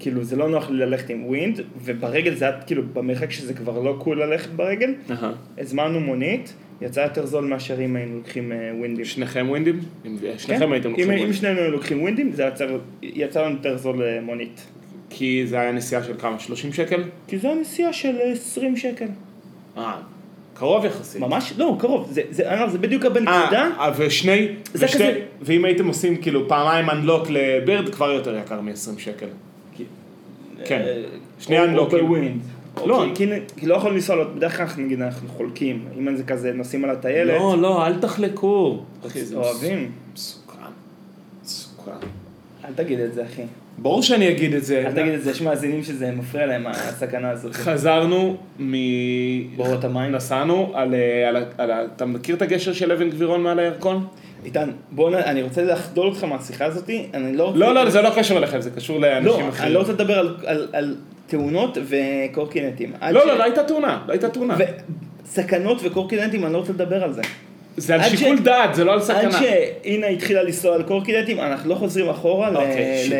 כאילו, 0.05 0.23
זה 0.23 0.35
לא 0.35 0.49
נוח 0.49 0.69
לי 0.69 0.77
ללכת 0.77 1.09
עם 1.09 1.25
Wind, 1.25 1.61
וברגל 1.83 2.33
זה 2.35 2.45
היה 2.45 2.61
כאילו 2.61 2.83
במרחק 2.93 3.31
שזה 3.31 3.53
כבר 3.53 3.79
לא 3.79 3.95
cool 3.99 4.23
ללכת 4.23 4.49
ברגל, 4.49 4.93
אהה. 5.11 5.31
הזמנו 5.57 5.99
מונית, 5.99 6.53
יצא 6.81 6.99
יותר 6.99 7.25
זול 7.25 7.45
מאשר 7.45 7.81
אם 7.85 7.95
היינו 7.95 8.15
לוקחים 8.17 8.51
אה, 8.51 8.71
ווינדים. 8.79 9.05
שניכם 9.05 9.45
ווינדים? 9.49 9.79
אם- 10.05 10.17
שניכם 10.37 10.65
כן? 10.65 10.71
הייתם 10.71 10.87
אם- 10.87 10.91
לוקחים 10.91 11.11
אם 11.11 11.15
ווינדים. 11.17 11.33
שנינו 11.33 11.59
היינו 11.59 11.71
לוקחים 11.75 12.01
ווינדים, 12.01 12.31
זה 12.31 12.43
יצא- 13.03 13.39
לנו 13.41 13.51
יותר 13.55 13.77
זול 13.77 14.03
אה, 14.03 14.19
מונית. 14.21 14.61
כי 15.09 15.43
זה 15.47 15.59
היה 15.59 15.71
נסיעה 15.71 16.03
של 16.03 16.13
כמה? 16.19 16.39
30 16.39 16.73
שקל? 16.73 17.03
כי 17.27 17.37
זו 17.37 17.51
הנסיעה 17.51 17.93
של 17.93 18.15
אה, 18.19 18.31
20 18.31 18.77
שקל. 18.77 19.05
אה, 19.77 19.95
קרוב 20.53 20.85
יחסית. 20.85 21.21
ממש, 21.21 21.53
לא, 21.57 21.75
קרוב, 21.79 22.07
זה, 22.11 22.21
זה, 22.29 22.49
אני 22.49 22.59
אומר, 22.59 22.69
זה 22.71 22.77
בדיוק 22.77 23.05
הבנקודה. 23.05 23.69
אה, 23.79 23.91
ושני, 23.97 24.47
זה 24.73 24.85
ושני, 24.85 24.99
כזה- 24.99 25.19
ואם 25.41 25.65
הייתם 25.65 25.87
עושים 25.87 26.17
כאילו 26.17 26.47
פעמיים 26.47 26.89
אנלוק 26.89 27.27
לבירד, 27.29 27.89
כבר 27.89 28.11
יותר 28.11 28.35
יקר 28.37 28.61
מ-20 28.61 28.73
שקל. 28.99 29.27
כן, 30.65 30.85
שני 31.39 31.63
אנלוקים. 31.63 32.39
לא. 32.77 32.87
לא. 32.87 33.05
כי, 33.15 33.65
לא 33.65 33.75
יכולים 33.75 33.95
לנסוע, 33.95 34.23
בדרך 34.23 34.57
כלל 34.57 34.85
נגיד 34.85 35.01
אנחנו 35.01 35.29
חולקים, 35.29 35.85
אם 35.97 36.15
זה 36.15 36.23
כזה 36.23 36.53
נוסעים 36.53 36.83
על 36.83 36.89
הטיילת, 36.89 37.39
לא, 37.39 37.57
לא, 37.57 37.87
אל 37.87 37.99
תחלקו. 37.99 38.83
זה 39.13 39.35
אוהבים. 39.35 39.91
מסוכן. 40.13 40.57
מסוכן. 41.43 41.91
אל 42.67 42.73
תגיד 42.75 42.99
את 42.99 43.13
זה 43.13 43.23
אחי. 43.23 43.41
ברור 43.77 44.01
שאני 44.01 44.29
אגיד 44.29 44.53
את 44.53 44.65
זה. 44.65 44.83
אל 44.87 44.91
תגיד 44.91 45.13
את 45.13 45.23
זה, 45.23 45.31
יש 45.31 45.41
מאזינים 45.41 45.83
שזה 45.83 46.11
מפריע 46.11 46.45
להם 46.45 46.67
הסכנה 46.67 47.29
הזאת. 47.29 47.53
חזרנו 47.55 48.37
מ... 48.59 48.73
בורות 49.55 49.83
המים. 49.83 50.11
נסענו 50.11 50.71
על, 50.73 50.93
אה, 50.93 51.29
על, 51.29 51.35
על, 51.57 51.87
אתה 51.95 52.05
מכיר 52.05 52.35
את 52.35 52.41
הגשר 52.41 52.73
של 52.73 52.91
אבן 52.91 53.09
גבירון 53.09 53.43
מעל 53.43 53.59
הירקון? 53.59 54.07
איתן, 54.45 54.69
בוא 54.91 55.09
נ... 55.11 55.13
אני 55.13 55.41
רוצה 55.41 55.63
לחדול 55.63 56.07
אותך 56.07 56.23
מהשיחה 56.23 56.65
הזאתי, 56.65 57.07
אני 57.13 57.37
לא 57.37 57.43
רוצה... 57.43 57.59
לא, 57.59 57.73
לא, 57.73 57.89
זה 57.89 58.01
לא 58.01 58.09
קשור 58.15 58.37
אליכם, 58.37 58.61
זה 58.61 58.71
קשור 58.71 58.99
לאנשים 58.99 59.45
לא, 59.45 59.49
אחרים. 59.49 59.65
אני 59.65 59.73
לא 59.73 59.79
רוצה 59.79 59.91
לדבר 59.91 60.19
על, 60.19 60.35
על, 60.45 60.67
על 60.73 60.95
תאונות 61.27 61.77
וקורקינטים. 61.83 62.93
לא, 63.11 63.21
ש- 63.21 63.27
לא, 63.27 63.37
לא 63.37 63.43
הייתה 63.43 63.63
תאונה, 63.63 64.03
לא 64.07 64.11
הייתה 64.11 64.29
תאונה. 64.29 64.55
סכנות 65.25 65.77
וקורקינטים, 65.83 66.45
אני 66.45 66.53
לא 66.53 66.57
רוצה 66.57 66.73
לדבר 66.73 67.03
על 67.03 67.13
זה. 67.13 67.21
זה 67.77 67.93
על 67.93 68.01
עד 68.01 68.09
שיקול 68.09 68.37
ש- 68.37 68.41
דעת, 68.41 68.75
זה 68.75 68.83
לא 68.83 68.91
על 68.91 68.97
עד 68.99 69.03
סכנה. 69.03 69.39
שאינה 69.39 70.07
התחילה 70.07 70.43
לנסוע 70.43 70.75
על 70.75 70.83
קורקינטים, 70.83 71.39
אנחנו 71.39 71.69
לא 71.69 71.75
חוזרים 71.75 72.09
אחורה 72.09 72.49
ל... 72.51 72.57
אוקיי. 72.57 73.09
ל... 73.09 73.15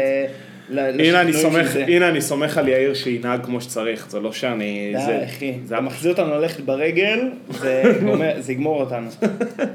ל... 0.70 1.02
הנה 1.02 1.22
אני 1.22 1.34
סומך. 1.34 1.76
הנה 1.88 2.10
אני 2.10 2.22
סומך 2.22 2.58
על 2.58 2.68
יאיר 2.68 2.94
שינהג 2.94 3.46
כמו 3.46 3.62
שצריך, 3.62 4.10
זה 4.10 4.20
לא 4.20 4.32
שאני... 4.34 4.94
די, 4.96 5.02
זה- 5.06 5.24
אחי, 5.26 5.54
זה 5.66 5.80
מחזיר 5.80 6.12
אותנו 6.12 6.30
ללכת 6.40 6.60
ברגל, 6.60 7.20
זה 8.40 8.52
יגמור 8.52 8.82
אותנו. 8.82 9.08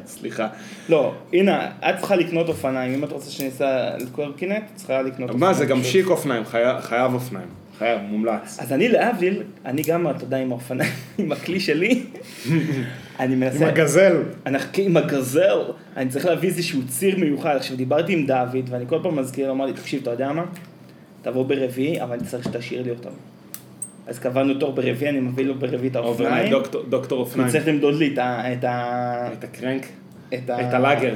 סליחה. 0.07 0.49
לא, 0.89 1.15
הנה, 1.33 1.67
את 1.81 1.99
צריכה 1.99 2.17
לקנות 2.17 2.49
אופניים, 2.49 2.95
אם 2.95 3.05
את 3.05 3.13
רוצה 3.13 3.31
שניסע 3.31 3.95
על 3.95 4.07
קורקינט, 4.13 4.55
את 4.57 4.77
צריכה 4.77 5.03
לקנות 5.03 5.31
אופניים. 5.31 5.41
מה, 5.41 5.55
זה 5.55 5.67
גם. 5.67 5.85
שיק 5.85 6.07
אופניים, 6.07 6.45
חי- 6.45 6.59
חייב 6.81 7.15
אופניים. 7.15 7.47
חייב, 7.79 8.01
מומלץ. 8.09 8.59
אז 8.61 8.73
אני 8.73 8.89
להבדיל, 8.89 9.43
אני 9.67 9.83
גם, 9.83 10.11
אתה 10.11 10.25
יודע, 10.25 10.37
עם 10.37 10.51
האופניים, 10.51 10.91
עם 11.19 11.33
הכלי 11.33 11.61
שלי, 11.61 12.03
אני 13.21 13.33
עם 13.33 13.41
מנסה... 13.41 13.69
הגזל. 13.69 14.17
אנחנו 14.47 14.83
עם 14.83 14.97
הגזל, 14.97 15.59
אני 15.97 16.09
צריך 16.11 16.25
להביא 16.27 16.49
איזשהו 16.49 16.81
ציר 16.89 17.19
מיוחד. 17.19 17.57
עכשיו 17.57 17.77
דיברתי 17.77 18.13
עם 18.13 18.27
דוד, 18.27 18.69
ואני 18.71 18.85
כל 18.89 18.99
פעם 19.03 19.17
מזכיר 19.17 19.47
לו, 19.47 19.53
אמרתי, 19.53 19.73
תקשיב, 19.73 20.01
אתה 20.03 20.11
יודע 20.11 20.33
מה? 20.33 20.45
תבוא 21.23 21.47
ברביעי, 21.47 22.03
אבל 22.03 22.13
אני 22.19 22.27
צריך 22.27 22.45
שתשאיר 22.45 22.83
לי 22.83 22.91
אותם. 22.91 23.11
אז 24.07 24.19
קבענו 24.19 24.55
תור 24.55 24.73
ברביעי, 24.73 25.11
אני 25.11 25.21
מביא 25.21 25.45
לו 25.45 25.55
ברביעי 25.59 25.89
את 25.91 25.97
אופניים, 25.97 26.31
האופניים. 26.33 26.51
דוקטור- 26.53 26.83
דוקטור 26.89 27.19
אני 27.19 27.27
אופניים. 27.29 27.49
צריך 27.51 27.69
למדוד 27.69 27.95
לי 27.95 28.11
את 28.15 28.19
ה... 28.19 28.53
את 28.53 28.65
ה... 28.65 29.29
את 29.39 29.45
הקרנק, 29.45 29.87
את 30.35 30.51
ה... 30.51 30.69
את 30.69 30.75
הלאגר. 30.75 31.15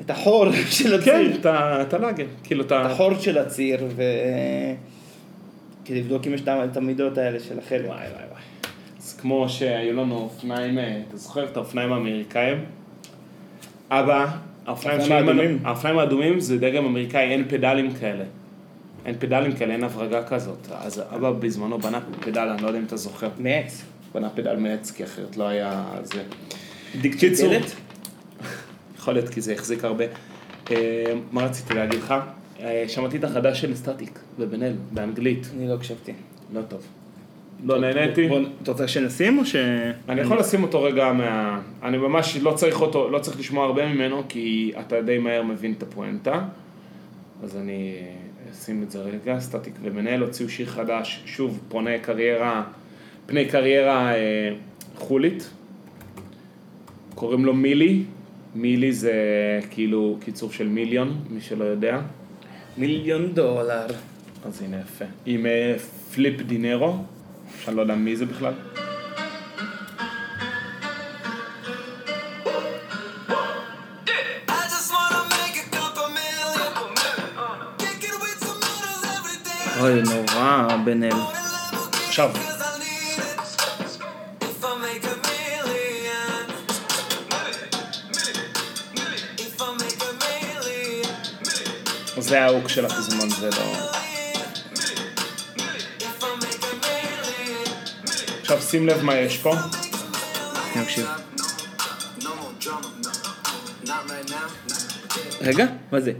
את 0.00 0.10
החור 0.10 0.46
של 0.70 1.02
כן, 1.02 1.10
הציר. 1.24 1.36
את 1.40 1.46
ה- 1.46 1.82
את 1.82 1.94
הלאגר. 1.94 2.24
כאילו 2.44 2.60
את 2.62 2.66
את 2.66 2.72
ה... 2.72 2.80
החור 2.86 3.14
של 3.18 3.38
הציר, 3.38 3.86
ו... 3.96 4.02
כדי 5.84 5.98
לבדוק 6.00 6.26
אם 6.26 6.34
יש 6.34 6.40
את 6.40 6.48
את 6.72 6.76
המידות 6.76 7.18
האלה 7.18 7.40
של 7.40 7.58
החלק. 7.58 7.84
וואי 7.86 7.96
וואי 7.96 8.24
וואי. 8.30 8.42
זה 9.06 9.20
כמו 9.20 9.48
שהיו 9.48 9.92
לנו 9.92 10.14
אופניים, 10.14 10.78
אה, 10.78 11.00
אתה 11.08 11.16
זוכר 11.16 11.44
את 11.44 11.56
האופניים 11.56 11.92
האמריקאים? 11.92 12.64
אבא, 13.90 14.26
האופניים 14.66 15.98
האדומים. 15.98 16.40
זה 16.40 16.58
דגם 16.58 16.84
אמריקאי, 16.84 17.30
אין 17.32 17.48
פדלים 17.48 17.94
כאלה. 17.94 18.24
אין 19.04 19.14
פדלים 19.18 19.56
כאלה, 19.56 19.74
אין 19.74 19.84
הברגה 19.84 20.24
כזאת. 20.24 20.68
אז 20.70 21.02
אבא 21.14 21.30
בזמנו 21.30 21.78
בנה 21.78 22.00
פדל, 22.20 22.48
אני 22.48 22.62
לא 22.62 22.66
יודע 22.66 22.78
אם 22.78 22.84
אתה 22.84 22.96
זוכר. 22.96 23.28
מעץ. 23.38 23.82
בנה 24.14 24.30
פדל 24.30 24.56
מעץ, 24.56 24.90
כי 24.90 25.04
אחרת 25.04 25.36
לא 25.36 25.48
היה 25.48 25.84
זה. 26.02 26.22
דיקציצור. 27.00 27.52
יכול 28.96 29.14
להיות 29.14 29.28
כי 29.28 29.40
זה 29.40 29.52
החזיק 29.52 29.84
הרבה. 29.84 30.04
אה, 30.70 31.12
מה 31.32 31.44
רציתי 31.44 31.74
להגיד 31.74 32.00
לך? 32.00 32.14
אה, 32.60 32.84
שמעתי 32.88 33.16
את 33.16 33.24
החדש 33.24 33.60
של 33.60 33.74
סטטיק 33.74 34.18
בבן 34.38 34.62
אל, 34.62 34.74
באנגלית. 34.92 35.46
אני 35.56 35.68
לא 35.68 35.74
הקשבתי. 35.74 36.12
לא 36.54 36.62
טוב. 36.62 36.86
לא 37.64 37.80
נהניתי. 37.80 38.28
אתה 38.62 38.70
רוצה 38.70 38.88
שנשים 38.88 39.38
או 39.38 39.46
ש... 39.46 39.56
אני 40.08 40.20
יכול 40.20 40.38
לשים 40.38 40.62
אותו 40.62 40.82
רגע 40.82 41.12
מה... 41.12 41.60
אני 41.82 41.96
ממש 41.96 42.36
לא 42.36 42.52
צריך 42.52 42.80
אותו, 42.80 43.10
לא 43.10 43.18
צריך 43.18 43.38
לשמוע 43.38 43.64
הרבה 43.64 43.94
ממנו, 43.94 44.22
כי 44.28 44.72
אתה 44.80 45.02
די 45.02 45.18
מהר 45.18 45.42
מבין 45.42 45.72
את 45.72 45.82
הפואנטה. 45.82 46.44
אז 47.42 47.56
אני 47.56 47.96
אשים 48.52 48.82
את 48.82 48.90
זה 48.90 48.98
רגע, 48.98 49.40
סטטיק 49.40 49.74
ומנהל 49.82 50.20
הוציאו 50.20 50.48
שיר 50.48 50.66
חדש, 50.66 51.22
שוב, 51.26 51.60
פונה 51.68 51.98
קריירה, 51.98 52.64
פני 53.26 53.44
קריירה 53.44 54.14
אה, 54.14 54.52
חולית. 54.96 55.50
קוראים 57.14 57.44
לו 57.44 57.54
מילי, 57.54 58.02
מילי 58.54 58.92
זה 58.92 59.14
כאילו 59.70 60.16
קיצור 60.20 60.52
של 60.52 60.68
מיליון, 60.68 61.16
מי 61.30 61.40
שלא 61.40 61.64
יודע. 61.64 62.00
מיליון 62.78 63.32
דולר. 63.34 63.86
אז 64.44 64.62
הנה 64.62 64.76
יפה. 64.80 65.04
עם 65.26 65.46
אה, 65.46 65.76
פליפ 66.14 66.42
דינרו, 66.42 66.96
שאני 67.66 67.76
לא 67.76 67.82
יודע 67.82 67.94
מי 67.94 68.16
זה 68.16 68.26
בכלל. 68.26 68.52
I 74.48 74.62
just 74.74 74.88
wanna 74.94 75.22
make 75.36 75.56
a 75.64 75.66
couple 75.76 76.08
million. 76.20 76.72
Kick 77.82 78.02
it 78.08 78.16
with 78.22 78.38
some 78.46 78.60
models 78.66 79.04
every 79.16 79.38
day. 79.48 79.80
אוי, 79.80 80.02
נורא, 80.02 80.76
בן 80.84 81.02
אל. 81.02 81.10
עכשיו, 82.08 82.30
Cause 82.34 82.38
I 82.38 82.78
need 82.84 83.18
it. 83.30 83.40
If 84.48 84.64
I 84.64 84.72
make 84.86 85.04
a 85.14 85.16
million. 85.30 86.44
If 89.44 89.60
I 89.62 89.68
make 89.82 90.02
a 90.02 90.12
million. 90.24 91.08
זה 92.18 92.42
ההוק 92.44 92.68
של 92.68 92.86
הפזמון, 92.86 93.30
זה 93.30 93.50
לא... 93.50 94.05
עכשיו 98.46 98.60
שים 98.60 98.86
לב 98.86 99.02
מה 99.02 99.14
יש 99.14 99.38
פה. 99.38 99.52
אני 100.76 100.84
now. 104.28 104.36
רגע, 105.40 105.66
מה 105.92 106.00
זה? 106.00 106.12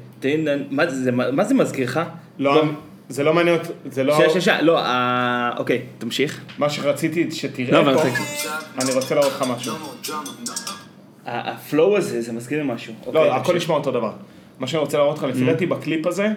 מה 0.71 0.87
זה, 0.87 1.12
מה 1.12 1.45
זה 1.45 1.55
מזכיר 1.55 1.87
לך? 1.87 2.01
לא, 2.39 2.62
זה 3.09 3.25
לא 3.25 3.35
מעניין, 3.35 3.59
אותי, 3.59 3.69
זה 3.91 4.05
לא... 4.05 4.15
שנייה, 4.15 4.41
שנייה, 4.41 4.62
לא, 4.62 4.79
אה, 4.79 5.51
אוקיי, 5.59 5.83
תמשיך. 5.99 6.41
מה 6.59 6.71
שרציתי 6.71 7.31
שתראה 7.31 7.83
לא, 7.83 7.95
פה, 7.95 8.03
אני 8.83 8.93
רוצה 8.93 9.15
להראות 9.15 9.33
לך 9.33 9.45
משהו. 9.49 9.75
ה 11.27 11.41
flow 11.41 11.97
הזה, 11.97 12.23
זה 12.23 12.33
מזכיר 12.33 12.59
לי 12.59 12.65
משהו. 12.75 12.95
אוקיי, 13.07 13.12
לא, 13.12 13.35
הכל 13.35 13.53
תמשיך. 13.53 13.57
נשמע 13.57 13.75
אותו 13.75 13.91
דבר. 13.91 14.12
מה 14.59 14.67
שאני 14.67 14.81
רוצה 14.81 14.99
להראות 14.99 15.19
לך, 15.19 15.25
לפי 15.25 15.45
דעתי 15.45 15.67
בקליפ 15.67 16.07
הזה, 16.07 16.29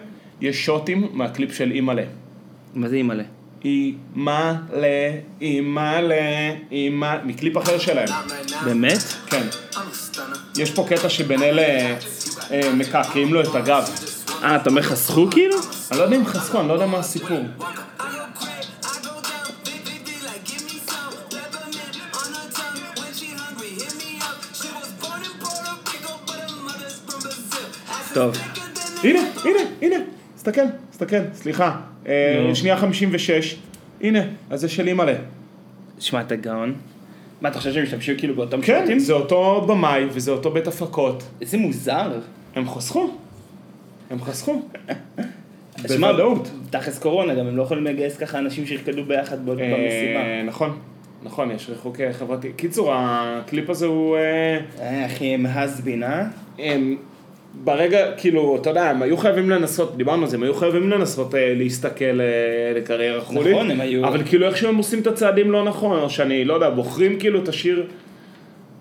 יש 0.41 0.65
שוטים 0.65 1.09
מהקליפ 1.13 1.53
של 1.53 1.71
אימא'לה. 1.71 2.03
מה 2.73 2.89
זה 2.89 2.95
אימא'לה? 2.95 3.23
אימא'לה, 3.65 5.11
אימא'לה, 5.41 6.15
אימא... 6.71 7.15
מקליפ 7.23 7.57
אחר 7.57 7.77
שלהם. 7.77 8.09
באמת? 8.65 8.97
כן. 9.27 9.47
יש 10.57 10.71
פה 10.71 10.85
קטע 10.89 11.09
שבן 11.09 11.41
אל 11.41 11.95
אה, 12.51 12.73
מקעקעים 12.73 13.33
לו 13.33 13.41
את 13.41 13.55
הגב. 13.55 13.89
אה, 14.43 14.55
אתה 14.55 14.69
אומר 14.69 14.81
חסכו 14.81 15.27
כאילו? 15.31 15.55
אני 15.91 15.99
לא 15.99 16.03
יודע 16.03 16.15
אם 16.17 16.25
חסכו, 16.25 16.59
אני 16.59 16.67
לא 16.67 16.73
יודע 16.73 16.85
מה 16.85 16.97
הסיפור. 16.97 17.39
טוב. 28.13 28.35
הנה, 29.03 29.19
הנה, 29.45 29.59
הנה, 29.81 29.95
תסתכל, 30.35 30.61
תסתכל, 30.91 31.17
סליחה. 31.33 31.79
אה. 32.09 32.55
שנייה 32.55 32.77
56, 32.77 33.55
הנה, 34.01 34.19
אז 34.49 34.61
זה 34.61 34.69
של 34.69 34.87
אימא'לה. 34.87 35.15
שמע, 35.99 36.21
אתה 36.21 36.35
גאון. 36.35 36.73
מה, 37.41 37.49
אתה 37.49 37.57
חושב 37.57 37.73
שהם 37.73 37.83
משתמשים 37.83 38.17
כאילו 38.17 38.35
באותם 38.35 38.61
כן, 38.61 38.81
שוטים? 38.81 38.99
זה 38.99 39.13
אותו 39.13 39.65
במאי 39.67 40.05
וזה 40.11 40.31
אותו 40.31 40.51
בית 40.51 40.67
הפקות. 40.67 41.23
איזה 41.41 41.57
מוזר. 41.57 42.19
הם 42.55 42.69
חסכו. 42.69 43.09
הם 44.09 44.21
חסכו. 44.21 44.61
בוודאות. 45.87 46.51
תכלס 46.69 46.99
קורונה, 46.99 47.35
גם 47.35 47.47
הם 47.47 47.57
לא 47.57 47.63
יכולים 47.63 47.83
לגייס 47.83 48.17
ככה 48.17 48.39
אנשים 48.39 48.65
שירקדו 48.65 49.03
ביחד 49.03 49.45
במסיבה. 49.45 49.65
אה, 49.65 50.43
נכון, 50.45 50.77
נכון, 51.23 51.51
יש 51.51 51.69
ריחוק 51.69 51.99
אה, 51.99 52.13
חברתי. 52.13 52.51
קיצור, 52.55 52.91
הקליפ 52.95 53.69
הזה 53.69 53.85
הוא... 53.85 54.17
אחי, 55.05 55.33
הם 55.33 55.45
הסבין, 55.45 56.03
אה? 56.03 56.25
ברגע, 57.63 58.11
כאילו, 58.17 58.57
אתה 58.61 58.69
יודע, 58.69 58.89
הם 58.89 59.01
היו 59.01 59.17
חייבים 59.17 59.49
לנסות, 59.49 59.97
דיברנו 59.97 60.23
על 60.23 60.29
זה, 60.29 60.37
הם 60.37 60.43
היו 60.43 60.53
חייבים 60.53 60.89
לנסות 60.89 61.35
אה, 61.35 61.53
להסתכל 61.55 62.21
אה, 62.21 62.25
לקריירה 62.75 63.21
חולית. 63.21 63.53
נכון, 63.55 63.71
הם 63.71 63.81
היו- 63.81 64.07
אבל 64.07 64.23
כאילו 64.25 64.47
איכשהו 64.47 64.69
הם 64.69 64.75
עושים 64.75 64.99
את 64.99 65.07
הצעדים 65.07 65.51
לא 65.51 65.63
נכון, 65.63 65.99
או 65.99 66.09
שאני, 66.09 66.45
לא 66.45 66.53
יודע, 66.53 66.69
בוחרים 66.69 67.19
כאילו 67.19 67.43
את 67.43 67.47
השיר 67.47 67.85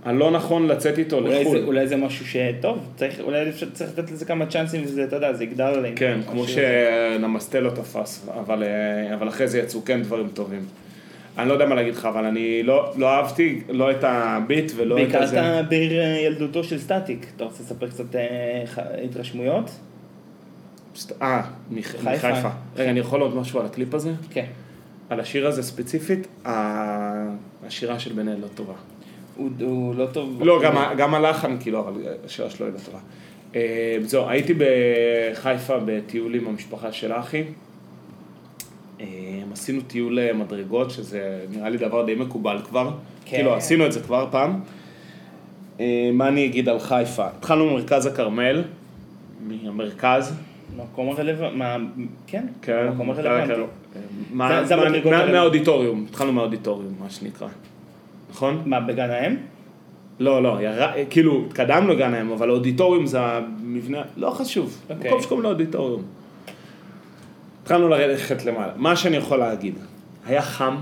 הלא 0.04 0.30
נכון 0.30 0.66
לצאת 0.68 0.98
איתו 0.98 1.16
אולי 1.16 1.40
לחו"ל. 1.40 1.58
זה, 1.60 1.66
אולי 1.66 1.86
זה 1.86 1.96
משהו 1.96 2.26
שטוב, 2.26 2.78
צריך, 2.96 3.20
אולי 3.20 3.48
אפשר, 3.48 3.66
צריך 3.72 3.90
לתת 3.98 4.10
לזה 4.10 4.24
כמה 4.24 4.46
צ'אנסים 4.46 4.82
וזה, 4.84 5.04
אתה 5.04 5.16
יודע, 5.16 5.32
זה 5.32 5.44
יגדל 5.44 5.64
עליהם. 5.64 5.94
כן, 5.96 6.18
כמו. 6.30 6.44
שנמסטה 6.48 7.60
לא 7.60 7.70
תפס, 7.70 8.26
אבל, 8.40 8.62
אה, 8.62 9.14
אבל 9.14 9.28
אחרי 9.28 9.48
זה 9.48 9.58
יצאו 9.58 9.84
כן 9.84 10.02
דברים 10.02 10.28
טובים. 10.34 10.60
אני 11.38 11.48
לא 11.48 11.52
יודע 11.52 11.66
מה 11.66 11.74
להגיד 11.74 11.94
לך, 11.94 12.04
אבל 12.04 12.24
אני 12.24 12.62
לא, 12.62 12.92
לא 12.96 13.08
אהבתי 13.10 13.60
לא 13.68 13.90
את 13.90 14.04
הביט 14.04 14.72
ולא 14.76 14.94
את 14.98 15.02
בעיקר 15.02 15.22
הזה. 15.22 15.40
אתה 15.40 15.62
בעיר 15.68 16.00
אה, 16.00 16.18
ילדותו 16.18 16.64
של 16.64 16.78
סטטיק. 16.78 17.26
אתה 17.36 17.44
רוצה 17.44 17.62
לספר 17.62 17.88
קצת 17.88 18.16
אה, 18.16 18.62
ח- 18.66 18.78
התרשמויות? 19.04 19.70
אה, 21.22 21.42
מח- 21.70 21.86
חיפה. 21.86 22.10
מחיפה. 22.30 22.48
רגע, 22.76 22.90
אני 22.90 23.00
יכול 23.00 23.20
עוד 23.20 23.36
משהו 23.36 23.60
על 23.60 23.66
הקליפ 23.66 23.94
הזה? 23.94 24.12
כן. 24.30 24.44
על 25.10 25.20
השיר 25.20 25.46
הזה 25.46 25.62
ספציפית, 25.62 26.26
ה- 26.46 27.28
השירה 27.66 27.98
של 27.98 28.12
בן 28.12 28.28
אל 28.28 28.36
לא 28.40 28.46
טובה. 28.54 28.74
הוא 29.36 29.50
הוא 29.60 29.94
לא 29.94 30.06
טוב. 30.12 30.42
לא, 30.44 30.60
גם, 30.64 30.74
גם 30.98 31.14
הלחן, 31.14 31.56
כאילו, 31.60 31.80
אבל 31.80 31.92
השירה 32.24 32.50
שלו 32.50 32.66
היא 32.66 32.74
לא 32.74 32.80
טובה. 32.86 32.98
אה, 33.56 33.96
זהו, 34.02 34.28
הייתי 34.28 34.54
בחיפה 34.58 35.78
בטיול 35.84 36.34
עם 36.34 36.46
המשפחה 36.48 36.92
של 36.92 37.12
אחי. 37.12 37.44
אה, 39.58 39.62
עשינו 39.62 39.80
טיול 39.80 40.18
אה, 40.18 40.32
מדרגות, 40.32 40.90
שזה 40.90 41.40
נראה 41.50 41.68
לי 41.68 41.78
דבר 41.78 42.04
די 42.04 42.14
מקובל 42.14 42.58
כבר. 42.64 42.90
כן. 43.24 43.36
כאילו, 43.36 43.54
עשינו 43.54 43.86
את 43.86 43.92
זה 43.92 44.00
כבר 44.00 44.28
פעם. 44.30 44.60
אה, 45.80 46.10
מה 46.12 46.28
אני 46.28 46.46
אגיד 46.46 46.68
על 46.68 46.78
חיפה? 46.78 47.26
התחלנו 47.26 47.70
ממרכז 47.70 48.06
הכרמל, 48.06 48.64
מהמרכז. 49.48 50.34
מקום 50.76 51.08
הרלוונטי. 51.08 51.56
מה... 51.56 51.76
כן. 52.26 52.46
כן, 52.62 52.88
מקום 52.88 53.10
האלה. 53.10 53.66
מהאודיטוריום, 55.32 56.06
התחלנו 56.08 56.32
מהאודיטוריום, 56.32 56.94
מה 57.00 57.10
שנקרא. 57.10 57.48
נכון? 58.30 58.62
מה, 58.66 58.80
בגן 58.80 59.10
האם? 59.10 59.36
לא, 60.18 60.42
לא, 60.42 60.58
יר... 60.60 60.72
כאילו, 61.10 61.44
התקדמנו 61.46 61.92
לגן 61.92 62.14
הים, 62.14 62.32
אבל 62.32 62.50
האודיטוריום 62.50 63.06
זה 63.06 63.20
המבנה, 63.20 64.02
לא 64.16 64.30
חשוב, 64.30 64.80
אוקיי. 64.90 65.10
מקום 65.10 65.22
שקוראים 65.22 65.42
לו 65.42 65.48
אודיטוריום. 65.48 66.02
התחלנו 67.68 67.88
ללכת 67.88 68.44
למעלה. 68.44 68.72
מה 68.76 68.96
שאני 68.96 69.16
יכול 69.16 69.38
להגיד, 69.38 69.74
היה 70.26 70.42
חם 70.42 70.76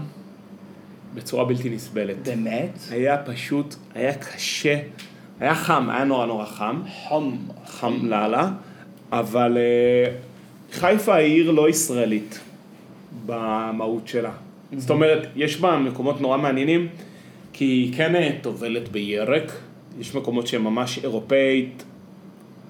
בצורה 1.14 1.44
בלתי 1.44 1.70
נסבלת. 1.70 2.16
באמת? 2.28 2.78
היה 2.90 3.18
פשוט, 3.18 3.74
היה 3.94 4.14
קשה, 4.14 4.78
היה 5.40 5.54
חם, 5.54 5.90
היה 5.90 6.04
נורא 6.04 6.26
נורא 6.26 6.44
חם, 6.44 6.82
חום. 7.08 7.48
חם 7.66 7.94
לאללה, 8.02 8.50
אבל 9.12 9.58
אה, 9.58 10.12
חיפה 10.72 11.14
היא 11.14 11.34
עיר 11.34 11.50
לא 11.50 11.68
ישראלית 11.68 12.40
במהות 13.26 14.08
שלה. 14.08 14.32
זאת 14.76 14.90
אומרת, 14.90 15.28
יש 15.36 15.60
בה 15.60 15.78
מקומות 15.78 16.20
נורא 16.20 16.36
מעניינים, 16.36 16.88
כי 17.52 17.64
היא 17.64 17.96
כן 17.96 18.16
אה, 18.16 18.30
טובלת 18.42 18.88
בירק, 18.88 19.52
יש 20.00 20.14
מקומות 20.14 20.46
שהם 20.46 20.64
ממש 20.64 20.98
אירופאית, 20.98 21.84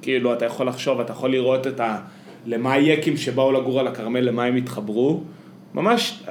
כאילו 0.03 0.33
אתה 0.33 0.45
יכול 0.45 0.69
לחשוב, 0.69 1.01
אתה 1.01 1.13
יכול 1.13 1.31
לראות 1.31 1.67
את 1.67 1.81
ה... 1.81 1.99
למה 2.47 2.73
היקים 2.73 3.17
שבאו 3.17 3.53
לגור 3.53 3.81
על 3.81 3.87
הכרמל, 3.87 4.21
למה 4.21 4.45
הם 4.45 4.57
התחברו. 4.57 5.21
ממש, 5.75 6.23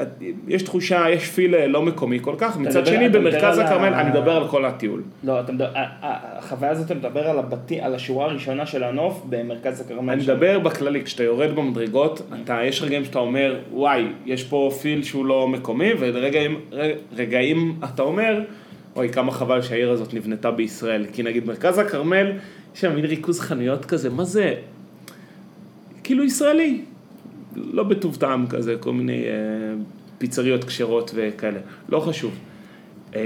יש 0.47 0.61
תחושה, 0.63 1.05
יש 1.09 1.29
פיל 1.29 1.55
אה, 1.55 1.67
לא 1.67 1.81
מקומי 1.81 2.19
כל 2.21 2.35
כך, 2.37 2.57
מצד 2.57 2.79
מדבר- 2.81 2.85
שני 2.95 3.09
במרכז 3.09 3.57
על 3.57 3.65
ה- 3.65 3.69
הכרמל, 3.69 3.93
אני 3.93 4.09
מדבר 4.09 4.31
על 4.31 4.47
כל 4.47 4.65
הטיול. 4.65 5.01
לא, 5.23 5.39
אתה 5.39 5.51
מדבר, 5.51 5.67
החוויה 6.01 6.71
הזאת, 6.71 6.85
אתה 6.85 6.95
מדבר 6.95 7.27
על 7.29 7.39
הבתי, 7.39 7.81
על 7.81 7.95
השורה 7.95 8.25
הראשונה 8.25 8.65
של 8.65 8.83
הנוף 8.83 9.23
במרכז 9.29 9.81
הכרמל. 9.81 10.13
אני. 10.13 10.23
מדבר 10.23 10.59
בכללי, 10.59 11.03
כשאתה 11.03 11.23
יורד 11.23 11.55
במדרגות, 11.55 12.21
אתה, 12.43 12.59
יש 12.63 12.81
רגעים 12.81 13.05
שאתה 13.05 13.19
אומר, 13.19 13.55
וואי, 13.73 14.05
יש 14.25 14.43
פה 14.43 14.71
פיל 14.81 15.03
שהוא 15.03 15.25
לא 15.25 15.47
מקומי, 15.47 15.89
ורגעים 15.99 16.59
ר- 16.73 16.81
רגעים 17.15 17.75
אתה 17.93 18.01
אומר, 18.03 18.41
אוי, 18.95 19.09
כמה 19.09 19.31
חבל 19.31 19.61
שהעיר 19.61 19.91
הזאת 19.91 20.13
נבנתה 20.13 20.51
בישראל. 20.51 21.05
כי 21.13 21.23
נגיד 21.23 21.45
מרכז 21.47 21.77
הכרמל, 21.77 22.31
יש 22.75 22.81
שם 22.81 22.95
מין 22.95 23.05
ריכוז 23.05 23.39
חנויות 23.39 23.85
כזה, 23.85 24.09
מה 24.09 24.23
זה? 24.23 24.53
כאילו 26.05 26.23
ישראלי. 26.23 26.81
לא 27.55 27.83
בטוב 27.83 28.15
טעם 28.15 28.47
כזה, 28.47 28.75
כל 28.79 28.93
מיני 28.93 29.23
אה, 29.23 29.29
פיצריות 30.17 30.63
כשרות 30.63 31.11
וכאלה. 31.15 31.59
לא 31.89 31.99
חשוב. 31.99 32.31
אה, 33.15 33.21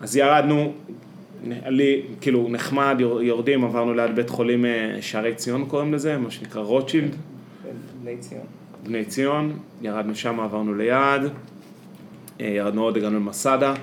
אז 0.00 0.16
ירדנו, 0.16 0.72
לי, 1.66 2.02
כאילו 2.20 2.48
נחמד, 2.50 2.96
יור- 2.98 3.22
יורדים, 3.22 3.64
עברנו 3.64 3.94
ליד 3.94 4.16
בית 4.16 4.30
חולים 4.30 4.64
אה, 4.64 4.96
שערי 5.00 5.34
ציון 5.34 5.64
קוראים 5.64 5.94
לזה, 5.94 6.18
מה 6.18 6.30
שנקרא 6.30 6.62
רוטשילד, 6.62 7.16
בני 8.02 8.16
ציון. 8.16 8.42
בני 8.86 9.04
ציון, 9.04 9.52
ירדנו 9.82 10.14
שם, 10.14 10.40
עברנו 10.40 10.74
ליד, 10.74 11.22
אה, 12.40 12.46
ירדנו 12.46 12.82
עוד, 12.82 12.96
הגענו 12.96 13.16
למסעדה, 13.16 13.74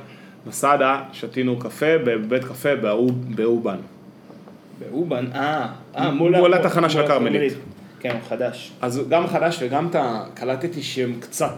מסעדה, 0.47 1.03
שתינו 1.13 1.59
קפה 1.59 1.97
בבית 2.05 2.43
קפה 2.43 2.75
באוב- 2.75 3.35
באובן. 3.35 3.77
באובן, 4.79 5.25
אה, 5.33 5.67
אה, 5.97 6.11
מול 6.11 6.37
מול 6.37 6.53
התחנה 6.53 6.89
של 6.89 7.01
הכרמלית. 7.01 7.53
כן, 7.99 8.11
הוא 8.11 8.19
חדש. 8.29 8.71
אז 8.81 9.01
גם 9.09 9.27
חדש 9.27 9.57
וגם 9.61 9.87
אתה, 9.87 10.23
קלטתי 10.33 10.83
שהם 10.83 11.13
קצת, 11.19 11.53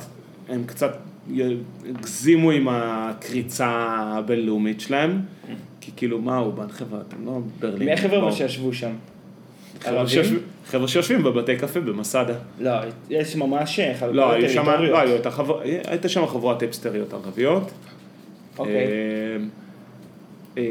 הם 0.49 0.63
קצת 0.65 0.97
הגזימו 1.89 2.51
עם 2.51 2.67
הקריצה 2.71 3.67
הבינלאומית 4.17 4.81
שלהם, 4.81 5.21
כי 5.81 5.91
כאילו, 5.95 6.21
מה 6.21 6.37
אובן 6.37 6.69
חבר'ה, 6.69 6.99
אתם 7.07 7.25
לא 7.25 7.39
ברלין. 7.59 7.87
מי 7.87 7.93
החבר'ה 7.93 8.19
בואו. 8.19 8.31
שישבו 8.31 8.73
שם? 8.73 8.91
חבר'ה? 9.83 10.87
שיושבים- 10.87 11.23
בבתי 11.23 11.55
קפה 11.57 11.79
במסעדה. 11.79 12.33
לא, 12.59 12.71
יש 13.09 13.35
ממש 13.35 13.79
חלוקות 13.99 14.15
לא, 14.15 14.31
טריטוריות. 14.41 15.25
לא, 15.37 15.61
הייתה 15.87 16.09
שם 16.09 16.27
חבורת 16.27 16.61
היפסטריות 16.61 17.13
ערביות. 17.13 17.71
אוקיי. 18.57 18.75
אמ, 19.37 19.49
אמ, 20.57 20.63